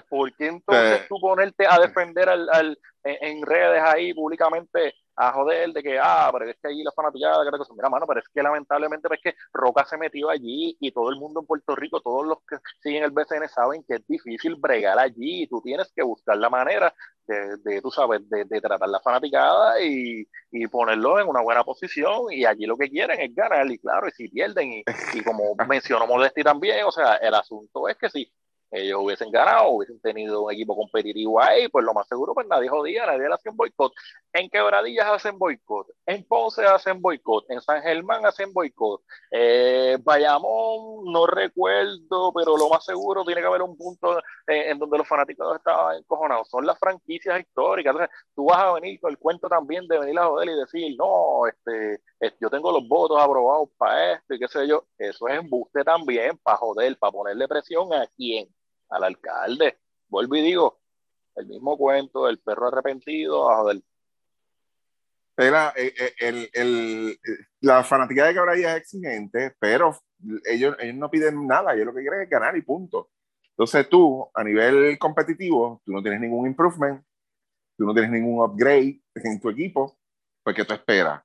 [0.08, 5.72] ¿Por qué entonces tú ponerte a defender al, al, en, redes ahí públicamente a joder
[5.72, 7.74] de que, ah, pero es que allí la fanaticada, que cosa.
[7.74, 11.16] Mira, mano, pero es que lamentablemente es que Roca se metió allí y todo el
[11.16, 14.98] mundo en Puerto Rico, todos los que siguen el BCN saben que es difícil bregar
[14.98, 16.94] allí y tú tienes que buscar la manera
[17.26, 21.62] de, de tú sabes, de, de, tratar la fanaticada y, y, ponerlo en una buena
[21.64, 24.84] posición y allí lo que quieren es ganar y claro, y si pierden y,
[25.14, 28.32] y como mencionó Modesti también, o sea, el asunto es que si
[28.72, 32.68] ellos hubiesen ganado, hubiesen tenido un equipo competitivo ahí, pues lo más seguro, pues nadie
[32.70, 33.92] jodía, nadie le hacía boicot.
[34.32, 39.02] En Quebradillas hacen boicot, en Ponce hacen boicot, en San Germán hacen boicot.
[39.30, 44.98] Eh, Bayamón, no recuerdo, pero lo más seguro tiene que haber un punto en donde
[44.98, 46.48] los fanáticos estaban encojonados.
[46.48, 47.92] Son las franquicias históricas.
[47.92, 50.96] Entonces, tú vas a venir con el cuento también de venir a joder y decir,
[50.96, 54.86] no, este, este yo tengo los votos aprobados para esto y qué sé yo.
[54.96, 58.48] Eso es embuste también para joder, para ponerle presión a quién
[58.92, 59.78] al alcalde.
[60.08, 60.80] Vuelvo y digo,
[61.36, 63.80] el mismo cuento del perro arrepentido, joder.
[65.36, 67.18] Era, eh, eh, el, el,
[67.60, 69.96] la fanática de Cabrera es exigente, pero
[70.44, 73.10] ellos, ellos no piden nada, ellos lo que quieren es ganar y punto.
[73.50, 77.02] Entonces tú, a nivel competitivo, tú no tienes ningún improvement,
[77.76, 79.98] tú no tienes ningún upgrade en tu equipo,
[80.42, 81.22] pues ¿qué tú esperas?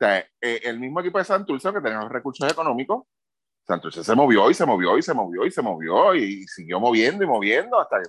[0.00, 3.04] O eh, el mismo equipo de Santurce que tenía los recursos económicos,
[3.74, 7.24] entonces se movió y se movió y se movió y se movió y siguió moviendo
[7.24, 8.00] y moviendo hasta,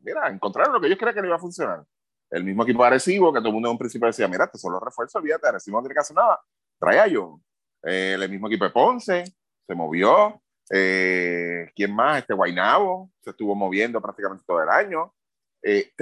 [0.00, 1.84] mira, encontraron lo que ellos creían que no iba a funcionar.
[2.30, 4.72] El mismo equipo agresivo que todo el mundo en un principio decía, mira, estos son
[4.72, 6.40] los refuerzos, olvídate, Arecibo no tiene que hacer nada,
[6.78, 7.42] trae a John.
[7.84, 9.24] Eh, el mismo equipo de Ponce
[9.66, 10.40] se movió.
[10.70, 12.18] Eh, ¿Quién más?
[12.18, 15.14] Este Guainabo se estuvo moviendo prácticamente todo el año.
[15.62, 15.92] Eh,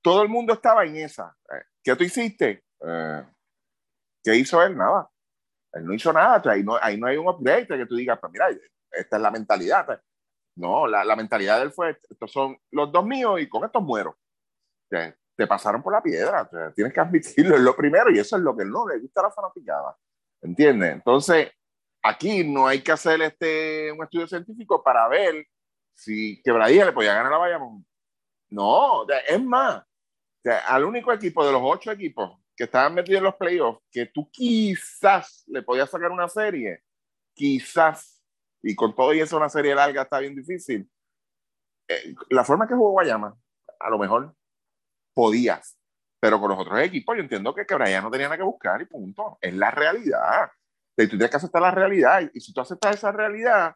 [0.00, 1.36] todo el mundo estaba en esa.
[1.82, 2.64] ¿Qué tú hiciste?
[4.22, 4.76] ¿Qué hizo él?
[4.76, 5.10] Nada.
[5.72, 8.32] Él no hizo nada, ahí no, ahí no hay un upgrade que tú digas, pues
[8.32, 8.48] mira,
[8.90, 10.00] esta es la mentalidad.
[10.56, 13.82] No, la, la mentalidad de él fue, estos son los dos míos y con estos
[13.82, 14.18] muero.
[14.88, 18.42] Te, te pasaron por la piedra, tienes que admitirlo, es lo primero y eso es
[18.42, 19.96] lo que no le gusta a la fanaticada.
[20.40, 20.92] ¿Entiendes?
[20.92, 21.52] Entonces,
[22.02, 25.46] aquí no hay que hacer este, un estudio científico para ver
[25.94, 27.86] si Quebradilla le podía ganar a Bayamón.
[28.50, 29.84] No, es más,
[30.66, 34.28] al único equipo de los ocho equipos que estaban metidos en los playoffs, que tú
[34.32, 36.82] quizás le podías sacar una serie,
[37.32, 38.20] quizás,
[38.60, 40.90] y con todo y eso una serie larga está bien difícil.
[41.86, 43.32] Eh, la forma que jugó Guayama,
[43.78, 44.34] a lo mejor
[45.14, 45.78] podías,
[46.18, 48.86] pero con los otros equipos yo entiendo que Quebradilla no tenía nada que buscar y
[48.86, 49.38] punto.
[49.40, 50.50] Es la realidad.
[50.96, 52.28] Tú tienes que aceptar la realidad.
[52.34, 53.72] Y si tú aceptas esa realidad,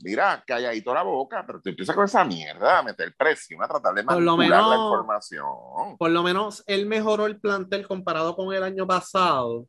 [0.00, 3.94] mira, calladito la boca, pero tú empiezas con esa mierda a meter presión, a tratar
[3.94, 5.96] de manipular la información.
[5.98, 9.66] Por lo menos él mejoró el plantel comparado con el año pasado,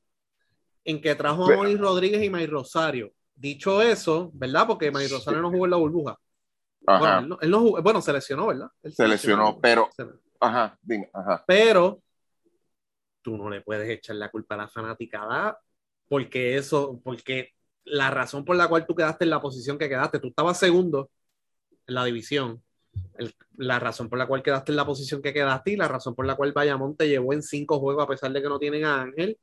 [0.84, 3.12] en que trajo a Moni Rodríguez y May Rosario.
[3.36, 4.68] Dicho eso, ¿verdad?
[4.68, 6.18] Porque May Rosario no jugó en la burbuja.
[6.82, 8.70] Bueno, él no, jugó, bueno, se lesionó, ¿verdad?
[8.84, 9.90] se, lesionó, pero...
[10.40, 11.44] Ajá, dime, ajá.
[11.46, 12.02] Pero
[13.22, 15.60] tú no le puedes echar la culpa a la fanaticada
[16.08, 17.54] porque eso, porque
[17.90, 21.10] la razón por la cual tú quedaste en la posición que quedaste, tú estabas segundo
[21.88, 22.64] en la división,
[23.58, 26.26] la razón por la cual quedaste en la posición que quedaste y la razón por
[26.26, 29.02] la cual Bayamón te llevó en cinco juegos a pesar de que no tienen a
[29.02, 29.40] Ángel,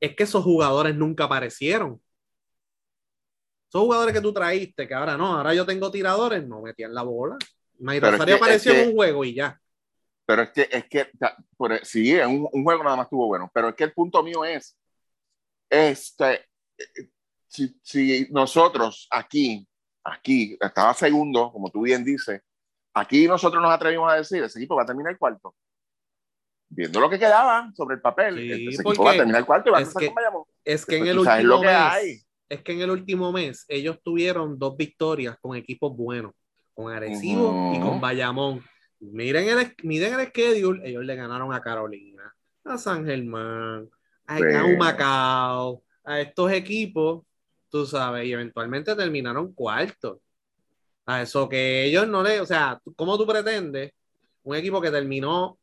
[0.00, 2.00] es que esos jugadores nunca aparecieron.
[3.68, 7.02] Esos jugadores que tú traíste, que ahora no, ahora yo tengo tiradores, no metían la
[7.02, 7.36] bola.
[7.78, 9.60] May Rosario apareció en un juego y ya.
[10.26, 11.10] Pero es que, es que,
[11.82, 14.76] sí, un, un juego nada más estuvo bueno, pero es que el punto mío es,
[15.68, 16.46] este,
[17.50, 19.66] si, si nosotros aquí,
[20.04, 22.40] aquí, estaba segundo, como tú bien dices,
[22.94, 25.54] aquí nosotros nos atrevimos a decir, ese equipo va a terminar el cuarto.
[26.68, 29.72] Viendo lo que quedaba sobre el papel, ese equipo va a terminar el cuarto y
[29.72, 30.12] va a es que,
[30.64, 34.76] es que en el último mes, es que en el último mes ellos tuvieron dos
[34.76, 36.32] victorias con equipos buenos,
[36.72, 38.62] con Arecibo y con Bayamón.
[39.00, 42.32] Miren el, miren el schedule, ellos le ganaron a Carolina,
[42.64, 43.90] a San Germán,
[44.26, 44.38] a
[44.78, 47.24] Macao, a estos equipos
[47.70, 50.20] tú sabes, y eventualmente terminaron cuarto.
[51.06, 53.92] A eso que ellos no le, o sea, ¿cómo tú pretendes
[54.42, 55.58] un equipo que terminó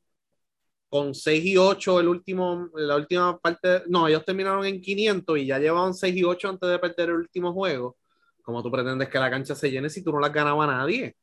[0.90, 5.46] con 6 y 8 el último, la última parte, no, ellos terminaron en 500 y
[5.48, 7.98] ya llevaban 6 y 8 antes de perder el último juego.
[8.42, 11.16] ¿Cómo tú pretendes que la cancha se llene si tú no las ganaba nadie?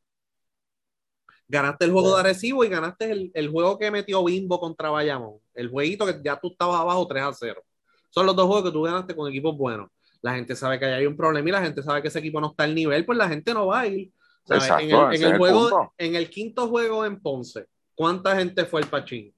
[1.47, 5.39] Ganaste el juego de Arecibo y ganaste el, el, juego que metió Bimbo contra Bayamón.
[5.53, 7.63] El jueguito que ya tú estabas abajo 3 a 0.
[8.09, 9.89] Son los dos juegos que tú ganaste con equipos buenos
[10.25, 12.47] la gente sabe que hay un problema y la gente sabe que ese equipo no
[12.47, 14.11] está al nivel, pues la gente no va a ir.
[14.49, 19.31] en, el, juego, en el quinto juego en Ponce, ¿cuánta gente fue el Pachín?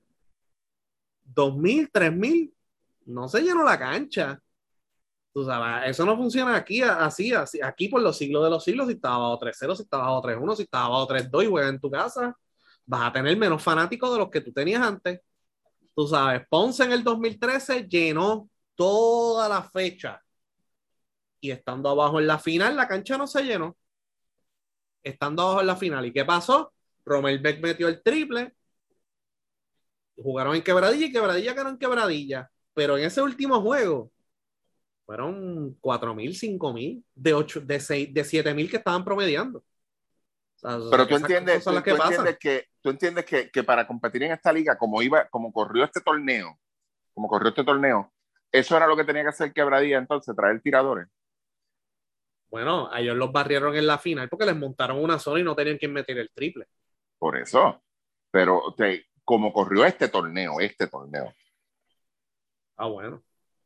[1.26, 1.89] ¿Dos mil?
[1.91, 2.53] ¿Tres mil?
[3.05, 4.39] No se llenó la cancha.
[5.34, 7.59] Tú sabes, eso no funciona aquí así, así.
[7.61, 10.55] Aquí por los siglos de los siglos, si estaba bajo 3-0, si estaba bajo 3-1,
[10.55, 12.34] si estaba bajo 3-2 y juegas en tu casa,
[12.85, 15.19] vas a tener menos fanáticos de los que tú tenías antes.
[15.93, 20.23] Tú sabes, Ponce en el 2013 llenó toda la fecha.
[21.39, 23.77] Y estando abajo en la final, la cancha no se llenó.
[25.03, 26.05] Estando abajo en la final.
[26.05, 26.73] ¿Y qué pasó?
[27.05, 28.53] Romel Beck metió el triple.
[30.15, 32.49] Jugaron en quebradilla y quebradilla ganó en quebradilla.
[32.73, 34.11] Pero en ese último juego,
[35.07, 39.59] fueron 4.000, 5.000 de, 8, de, 6, de 7.000 que estaban promediando.
[39.59, 44.23] O sea, Pero tú entiendes, tú, tú entiendes, que, tú entiendes que, que, para competir
[44.23, 46.59] en esta liga, como, iba, como corrió este torneo,
[47.14, 48.11] como corrió este torneo,
[48.51, 51.07] eso era lo que tenía que hacer Quebradilla entonces, traer tiradores.
[52.49, 55.78] Bueno, ellos los barrieron en la final porque les montaron una zona y no tenían
[55.78, 56.65] que meter el triple.
[57.18, 57.82] Por eso.
[58.32, 61.34] Pero te, como corrió este torneo, este torneo.
[62.78, 63.18] Ah, bueno.
[63.18, 63.24] O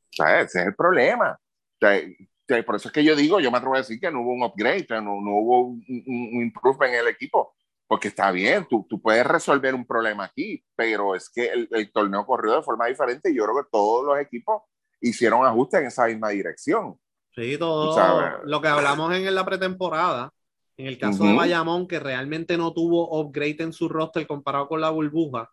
[0.09, 1.39] sea, ese es el problema.
[1.79, 4.43] por eso es que yo digo, yo me atrevo a decir que no hubo un
[4.43, 7.53] upgrade, no, no hubo un, un, improvement en el equipo,
[7.87, 11.91] porque está bien, tú, tú, puedes resolver un problema aquí, pero es que el, el,
[11.91, 14.63] torneo corrió de forma diferente y yo creo que todos los equipos
[14.99, 16.99] hicieron ajustes en esa misma dirección.
[17.35, 20.31] Sí, todo lo que hablamos en la pretemporada,
[20.77, 21.29] en el caso uh -huh.
[21.29, 25.49] de Bayamón, que realmente no tuvo upgrade en su roster comparado con la burbuja,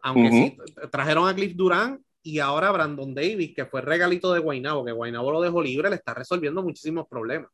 [0.00, 0.66] aunque uh -huh.
[0.76, 4.92] sí trajeron a Cliff Durán y ahora Brandon Davis, que fue regalito de Guaynabo, que
[4.92, 7.50] Guaynabo lo dejó libre, le está resolviendo muchísimos problemas.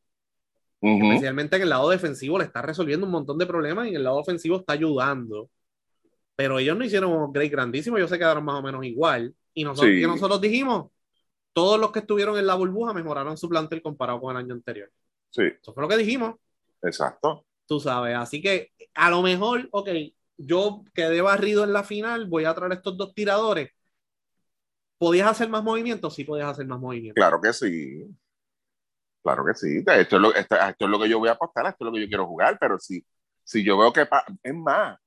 [0.80, 1.08] Uh -huh.
[1.08, 4.04] Especialmente en el lado defensivo le está resolviendo un montón de problemas y en el
[4.04, 5.50] lado ofensivo está ayudando.
[6.36, 9.34] Pero ellos no hicieron un upgrade grandísimo, ellos se quedaron más o menos igual.
[9.52, 10.02] Y nosotros, sí.
[10.02, 10.86] nosotros dijimos,
[11.58, 14.90] todos los que estuvieron en la burbuja mejoraron su plantel comparado con el año anterior.
[15.30, 15.42] Sí.
[15.60, 16.36] Eso fue lo que dijimos.
[16.82, 17.44] Exacto.
[17.66, 19.88] Tú sabes, así que a lo mejor, ok,
[20.36, 23.70] yo quedé barrido en la final, voy a traer estos dos tiradores
[24.98, 26.12] ¿Podías hacer más movimientos?
[26.14, 27.20] Sí, podías hacer más movimientos.
[27.20, 28.04] Claro que sí.
[29.22, 29.78] Claro que sí.
[29.78, 31.92] Esto es lo, esto, esto, es lo que yo voy a apostar, esto es lo
[31.92, 33.04] que yo quiero jugar, pero si,
[33.44, 34.08] si yo veo que
[34.42, 34.98] es más,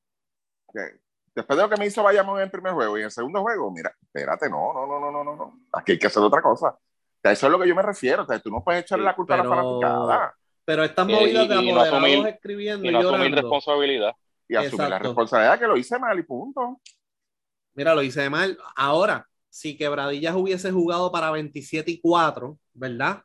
[1.35, 3.41] después de lo que me hizo Bayamón en el primer juego y en el segundo
[3.41, 5.59] juego, mira, espérate, no, no, no, no, no, no, no.
[5.73, 6.69] Aquí hay que hacer otra cosa.
[6.69, 8.23] O sea, eso es lo que yo me refiero.
[8.23, 10.35] O sea, tú no puedes echarle la culpa pero, a la fanaticada.
[10.65, 14.13] Pero estas movidas de apoderados no asumir, escribiendo y no asumir responsabilidad.
[14.47, 14.89] Y asumir Exacto.
[14.89, 16.81] la responsabilidad que lo hice mal y punto.
[17.73, 18.57] Mira, lo hice mal.
[18.75, 23.23] Ahora, si Quebradillas hubiese jugado para 27 y 4, ¿verdad?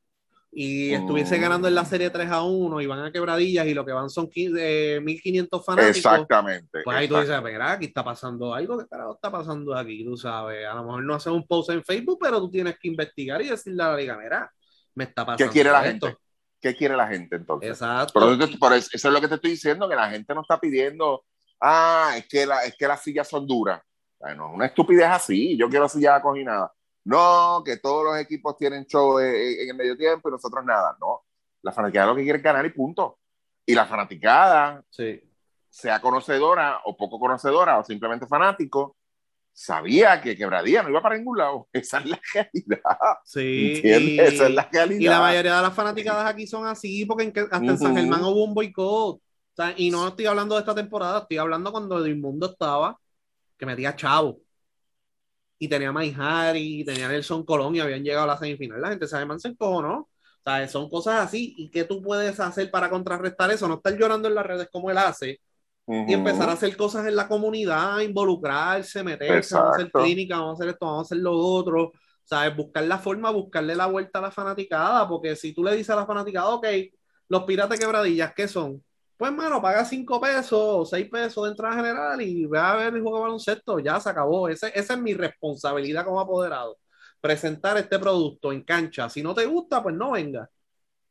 [0.59, 1.41] Y estuviese oh.
[1.43, 4.09] ganando en la serie 3 a 1 y van a Quebradillas y lo que van
[4.09, 5.97] son 15, eh, 1500 fanáticos.
[5.99, 6.81] Exactamente.
[6.83, 10.03] Pues ahí tú dices, mira, aquí está pasando algo, ¿qué carajo está pasando aquí?
[10.03, 12.89] Tú sabes, a lo mejor no haces un post en Facebook, pero tú tienes que
[12.89, 14.51] investigar y decirle a la liga, mira,
[14.95, 16.07] me está pasando ¿Qué quiere la esto.
[16.07, 16.23] gente?
[16.59, 17.69] ¿Qué quiere la gente entonces?
[17.69, 18.15] Exacto.
[18.15, 20.41] Por eso, por eso, eso es lo que te estoy diciendo, que la gente no
[20.41, 21.27] está pidiendo,
[21.61, 23.83] ah, es que, la, es que las sillas son duras.
[24.19, 26.73] Bueno, una estupidez así, yo quiero silla nada
[27.07, 30.97] No, que todos los equipos tienen show en el medio tiempo y nosotros nada.
[31.01, 31.23] No,
[31.63, 33.21] la fanaticada lo que quiere es ganar y punto.
[33.65, 35.23] Y la fanaticada, sí.
[35.71, 38.97] sea conocedora o poco conocedora o simplemente fanático,
[39.53, 41.69] sabía que quebradía no iba para ningún lado.
[41.73, 42.99] Esa es la realidad.
[43.25, 43.83] Sí.
[43.85, 45.01] Esa es la realidad.
[45.01, 47.71] Y la mayoría de las fanaticadas aquí son así, porque en que, hasta uh -huh.
[47.71, 49.17] en San Germán hubo un boicot.
[49.17, 49.23] O
[49.55, 52.99] sea, y no estoy hablando de esta temporada, estoy hablando cuando el mundo estaba
[53.57, 54.41] que metía chavo.
[55.59, 58.81] Y tenía Mike Harry, tenía Nelson Colón y habían llegado a la semifinal.
[58.81, 60.01] La gente sabe, man se encojonó.
[60.01, 60.09] O
[60.45, 61.55] sea, son cosas así.
[61.57, 63.67] ¿Y qué tú puedes hacer para contrarrestar eso?
[63.67, 65.41] No estar llorando en las redes como él hace.
[65.87, 66.11] Uh -huh.
[66.11, 69.57] Y empezar a hacer cosas en la comunidad, involucrarse, meterse, Exacto.
[69.65, 71.93] vamos a hacer clínica, vamos a hacer esto, vamos a hacer lo otro.
[72.25, 72.57] ¿Sabes?
[72.57, 75.09] Buscar la forma, buscarle la vuelta a la fanaticada.
[75.09, 76.67] Porque si tú le dices a la fanaticada, ok,
[77.29, 78.83] los piratas quebradillas, ¿qué son?
[79.17, 82.95] Pues mano, paga 5 pesos o 6 pesos de entrada general y ve a ver
[82.95, 84.49] el juego de baloncesto, ya se acabó.
[84.49, 86.79] Ese, esa es mi responsabilidad como apoderado.
[87.21, 89.09] Presentar este producto en cancha.
[89.09, 90.51] Si no te gusta, pues no venga.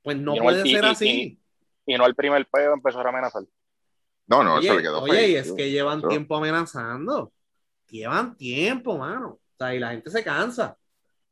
[0.04, 1.40] Pues no, no puede el, ser y, así.
[1.86, 3.44] Y, y, no el primer peo empezar a amenazar.
[4.28, 7.34] No, no, oye, se le quedó Oye, y es que llevan tiempo amenazando.
[7.90, 9.28] Llevan tiempo, mano.
[9.28, 10.78] O sea, y la gente se cansa.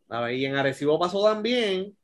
[0.09, 1.95] A ver, y en Arecibo pasó también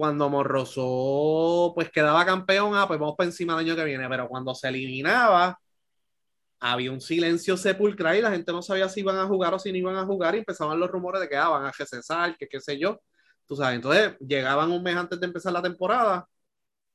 [0.00, 4.28] cuando Morroso pues quedaba campeón, ah, pues vamos para encima del año que viene, pero
[4.28, 5.60] cuando se eliminaba,
[6.58, 9.70] había un silencio sepulcral y la gente no sabía si iban a jugar o si
[9.70, 12.48] no iban a jugar y empezaban los rumores de que ah, van a recesar, que
[12.48, 13.02] qué sé yo.
[13.46, 16.26] Tú sabes, entonces llegaban un mes antes de empezar la temporada.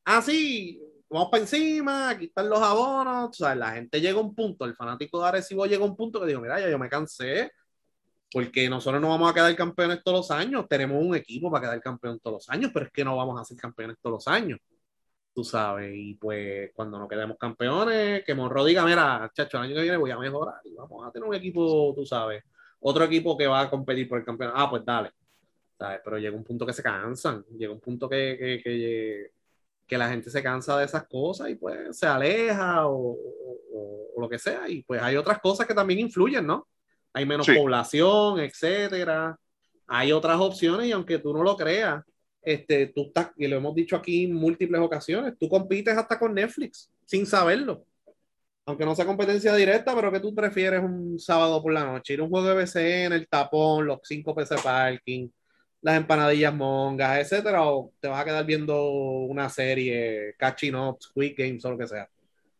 [0.05, 3.31] Ah, sí, vamos para encima, aquí están los abonos.
[3.31, 5.95] Tú sabes, la gente llega a un punto, el fanático de Arecibo llega a un
[5.95, 7.51] punto que dijo, mira, ya yo me cansé,
[8.31, 11.81] porque nosotros no vamos a quedar campeones todos los años, tenemos un equipo para quedar
[11.81, 14.59] campeón todos los años, pero es que no vamos a ser campeones todos los años,
[15.33, 19.75] tú sabes, y pues cuando no quedemos campeones, que Monro diga, mira, chacho, el año
[19.75, 22.43] que viene voy a mejorar y vamos a tener un equipo, tú sabes,
[22.79, 25.11] otro equipo que va a competir por el campeonato, ah, pues dale,
[25.77, 26.01] ¿sabes?
[26.03, 29.31] pero llega un punto que se cansan, llega un punto que, que, que,
[29.87, 34.21] que la gente se cansa de esas cosas y pues se aleja o, o, o,
[34.21, 36.67] lo que sea, y pues hay otras cosas que también influyen, ¿no?
[37.15, 37.55] Hay menos Sí.
[37.55, 39.37] población, etcétera.
[39.87, 42.03] Hay otras opciones y aunque tú no lo creas,
[42.41, 46.33] este, tú estás, y lo hemos dicho aquí en múltiples ocasiones, tú compites hasta con
[46.33, 47.85] Netflix sin saberlo.
[48.67, 52.19] Aunque no sea competencia directa, pero que tú prefieres un sábado por la noche, ir
[52.19, 55.29] a un juego de BCN, el tapón, los 5 PC parking,
[55.81, 61.35] las empanadillas mongas, etcétera, o te vas a quedar viendo una serie, catching up, Squid
[61.37, 62.09] Games o lo que sea.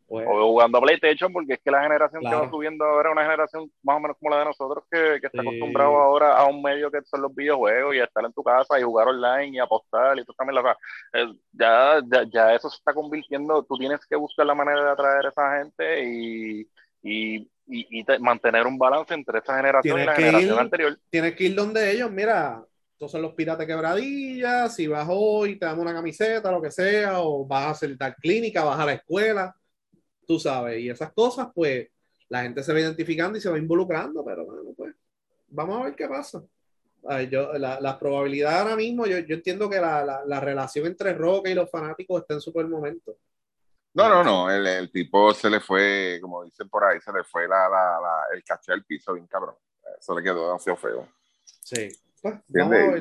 [0.07, 2.45] Pues, O jugando a PlayStation, porque es que la generación que Claro.
[2.45, 5.27] va subiendo ahora es una generación más o menos como la de nosotros, que, que
[5.27, 5.48] está Sí.
[5.48, 8.80] acostumbrado ahora a un medio que son los videojuegos y a estar en tu casa
[8.80, 10.77] y jugar online y apostar y tú también la
[11.52, 15.26] ya, ya, ya eso se está convirtiendo, tú tienes que buscar la manera de atraer
[15.26, 16.61] a esa gente y,
[17.02, 17.48] y, y,
[17.99, 20.98] y te- mantener un balance entre esa generación y Tienes la que generación ir- anterior.
[21.10, 22.64] tienes que ir donde ellos, mira,
[22.94, 27.19] estos son los piratas quebradillas, si vas hoy, te damos una camiseta, lo que sea,
[27.22, 29.56] o vas a hacer tal clínica, vas a la escuela,
[30.26, 31.88] tú sabes, y esas cosas, pues
[32.30, 34.95] la gente se va identificando y se va involucrando, pero bueno, pues
[35.47, 36.43] vamos a ver qué pasa.
[37.30, 41.14] Yo, la, la probabilidad ahora mismo, yo, yo entiendo que la, la, la relación entre
[41.14, 43.15] Roca y los fanáticos está en su buen momento.
[43.93, 47.23] No, no, no, el, el tipo se le fue, como dicen por ahí, se le
[47.23, 49.56] fue la, la, la- el caché al piso bien cabrón.
[49.99, 51.07] Eso le quedó demasiado feo.
[51.43, 51.88] Sí.
[52.22, 52.35] Pues.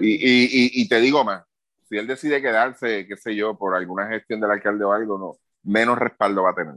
[0.02, 1.42] Y, y, y, y te digo más,
[1.88, 5.38] si él decide quedarse, qué sé yo, por alguna gestión del alcalde o algo, no,
[5.62, 6.74] menos respaldo va a tener.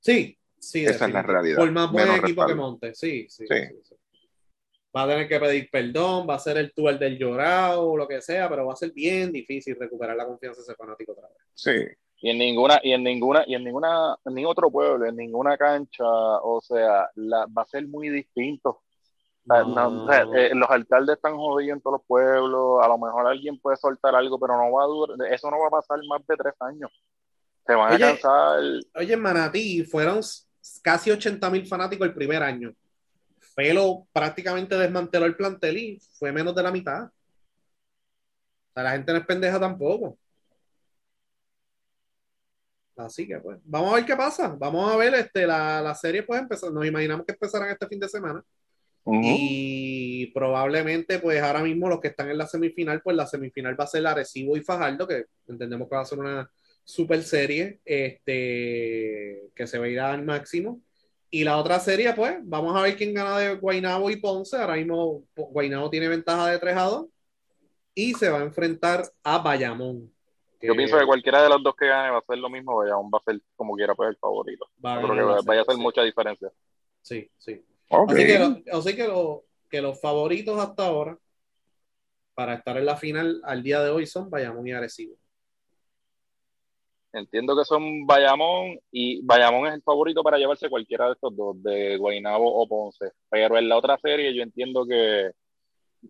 [0.00, 0.84] Sí, sí.
[0.84, 1.58] Esa es la realidad.
[1.58, 3.54] Por más buen Menos equipo que monte, sí, sí, Sí.
[3.68, 3.94] sí, sí.
[4.96, 8.08] Va a tener que pedir perdón, va a ser el tour del llorado o lo
[8.08, 11.28] que sea, pero va a ser bien difícil recuperar la confianza de ese fanático otra
[11.28, 11.36] vez.
[11.54, 11.72] Sí,
[12.20, 15.56] Y en ninguna, y en ninguna, y en ninguna, en ningún otro pueblo, en ninguna
[15.58, 18.82] cancha, o sea, la, va a ser muy distinto.
[19.50, 22.88] O sea, no, o sea, eh, los alcaldes están jodidos en todos los pueblos, a
[22.88, 25.70] lo mejor alguien puede soltar algo, pero no va a durar, eso no va a
[25.70, 26.90] pasar más de tres años.
[27.68, 28.02] Se van Oye.
[28.02, 28.60] a cansar.
[28.94, 30.20] Oye, en Manatí fueron
[30.82, 32.72] casi 80 mil fanáticos el primer año.
[33.54, 37.04] Pelo prácticamente desmanteló el plantel y fue menos de la mitad.
[37.04, 37.10] O
[38.72, 40.16] sea, la gente no es pendeja tampoco.
[42.96, 44.56] Así que pues, vamos a ver qué pasa.
[44.58, 46.72] Vamos a ver, este, la, la serie pues empezar.
[46.72, 48.42] Nos imaginamos que empezarán este fin de semana.
[49.10, 53.84] Y probablemente, pues ahora mismo los que están en la semifinal, pues la semifinal va
[53.84, 56.50] a ser Arecibo y Fajardo, que entendemos que va a ser una
[56.88, 60.80] super serie este, que se va a ir al máximo.
[61.30, 64.56] Y la otra serie, pues, vamos a ver quién gana de Guaynabo y Ponce.
[64.56, 67.06] Ahora mismo Guaynabo tiene ventaja de 3 a 2
[67.94, 70.10] y se va a enfrentar a Bayamón.
[70.62, 73.10] Yo pienso que cualquiera de los dos que gane va a ser lo mismo, Bayamón
[73.14, 74.66] va a ser como quiera pues el favorito.
[74.84, 75.80] va creo que vaya a hacer sí.
[75.80, 76.50] mucha diferencia.
[77.02, 77.62] Sí, sí.
[77.90, 81.18] Así que, lo- así que, lo- que los favoritos hasta ahora
[82.34, 85.17] para estar en la final al día de hoy son Bayamón y Arecibo.
[87.12, 91.62] Entiendo que son Bayamón y Bayamón es el favorito para llevarse cualquiera de estos dos,
[91.62, 93.12] de Guaynabo o Ponce.
[93.30, 95.30] Pero en la otra serie yo entiendo que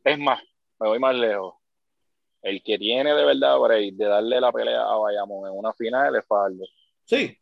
[0.05, 0.43] es más,
[0.81, 1.55] me voy más lejos.
[2.43, 6.15] El que tiene de verdad break de darle la pelea a Bayamón en una final
[6.17, 6.65] es Faldo.
[7.05, 7.37] Sí,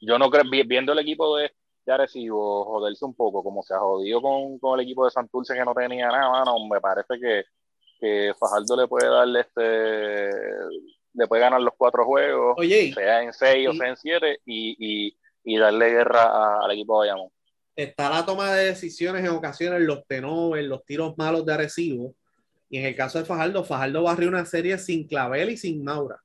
[0.00, 1.52] Yo no creo, vi- viendo el equipo de,
[1.84, 5.54] de Arecibo joderse un poco, como se ha jodido con, con el equipo de Santurce
[5.54, 7.44] que no tenía nada, mano, me parece que,
[8.00, 10.30] que Fajardo le puede darle este,
[11.16, 14.76] le puede ganar los cuatro juegos, oye, sea en seis o sea en siete, y,
[14.78, 17.30] y, y darle guerra a- al equipo de Bayamón.
[17.74, 22.14] está la toma de decisiones en ocasiones, los tenovers, los tiros malos de Arecibo.
[22.70, 26.20] Y en el caso de Fajardo, Fajardo barrió una serie sin Clavel y sin Maura.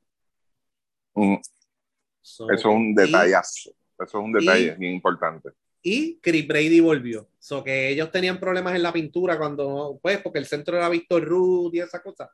[1.14, 1.36] Mm,
[2.24, 3.72] So, Eso es un y- detallazo.
[3.72, 5.50] Eso es un detalle y- bien importante.
[5.84, 7.28] Y Chris Brady volvió.
[7.40, 11.24] So que ellos tenían problemas en la pintura cuando, pues, porque el centro era Víctor
[11.26, 12.30] Ruth y esa cosa.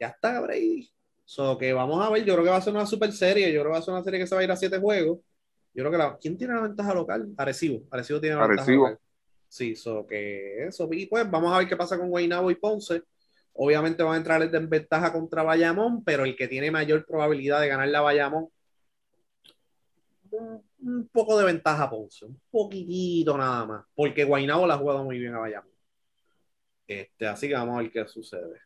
[0.00, 0.90] Ya está Brady.
[1.24, 3.52] So que vamos a ver, yo creo que va a ser una super serie.
[3.52, 4.78] Yo creo que va a ser una serie que se va a ir a siete
[4.78, 5.18] juegos.
[5.72, 6.18] Yo creo que la.
[6.18, 7.32] ¿Quién tiene la ventaja local?
[7.36, 7.82] Arecibo.
[7.90, 8.98] Arecibo tiene la ventaja local.
[9.48, 10.88] Sí, so que eso.
[10.92, 13.02] Y pues vamos a ver qué pasa con Guaynabo y Ponce.
[13.54, 17.68] Obviamente van a entrar en ventaja contra Bayamón, pero el que tiene mayor probabilidad de
[17.68, 18.48] ganar la Bayamón
[20.30, 24.78] un, un poco de ventaja a Ponce, un poquitito nada más, porque Guaynabo la ha
[24.78, 25.70] jugado muy bien a Bayamón.
[26.86, 28.60] Este, así que vamos a ver qué sucede.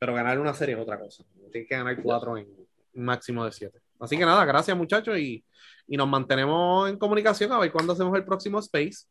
[0.00, 1.22] Pero ganar una serie es otra cosa.
[1.52, 2.48] Tienes que ganar cuatro en
[2.94, 3.78] un máximo de siete.
[4.00, 5.44] Así que nada, gracias muchachos y,
[5.86, 9.06] y nos mantenemos en comunicación a ver cuándo hacemos el próximo Space.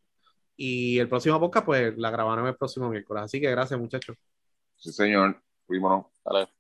[0.57, 3.24] Y el próximo podcast, pues la grabaremos el próximo miércoles.
[3.24, 4.18] Así que gracias muchachos.
[4.76, 5.41] Sí, señor.
[5.66, 6.07] Fuímonos.
[6.26, 6.59] Dale.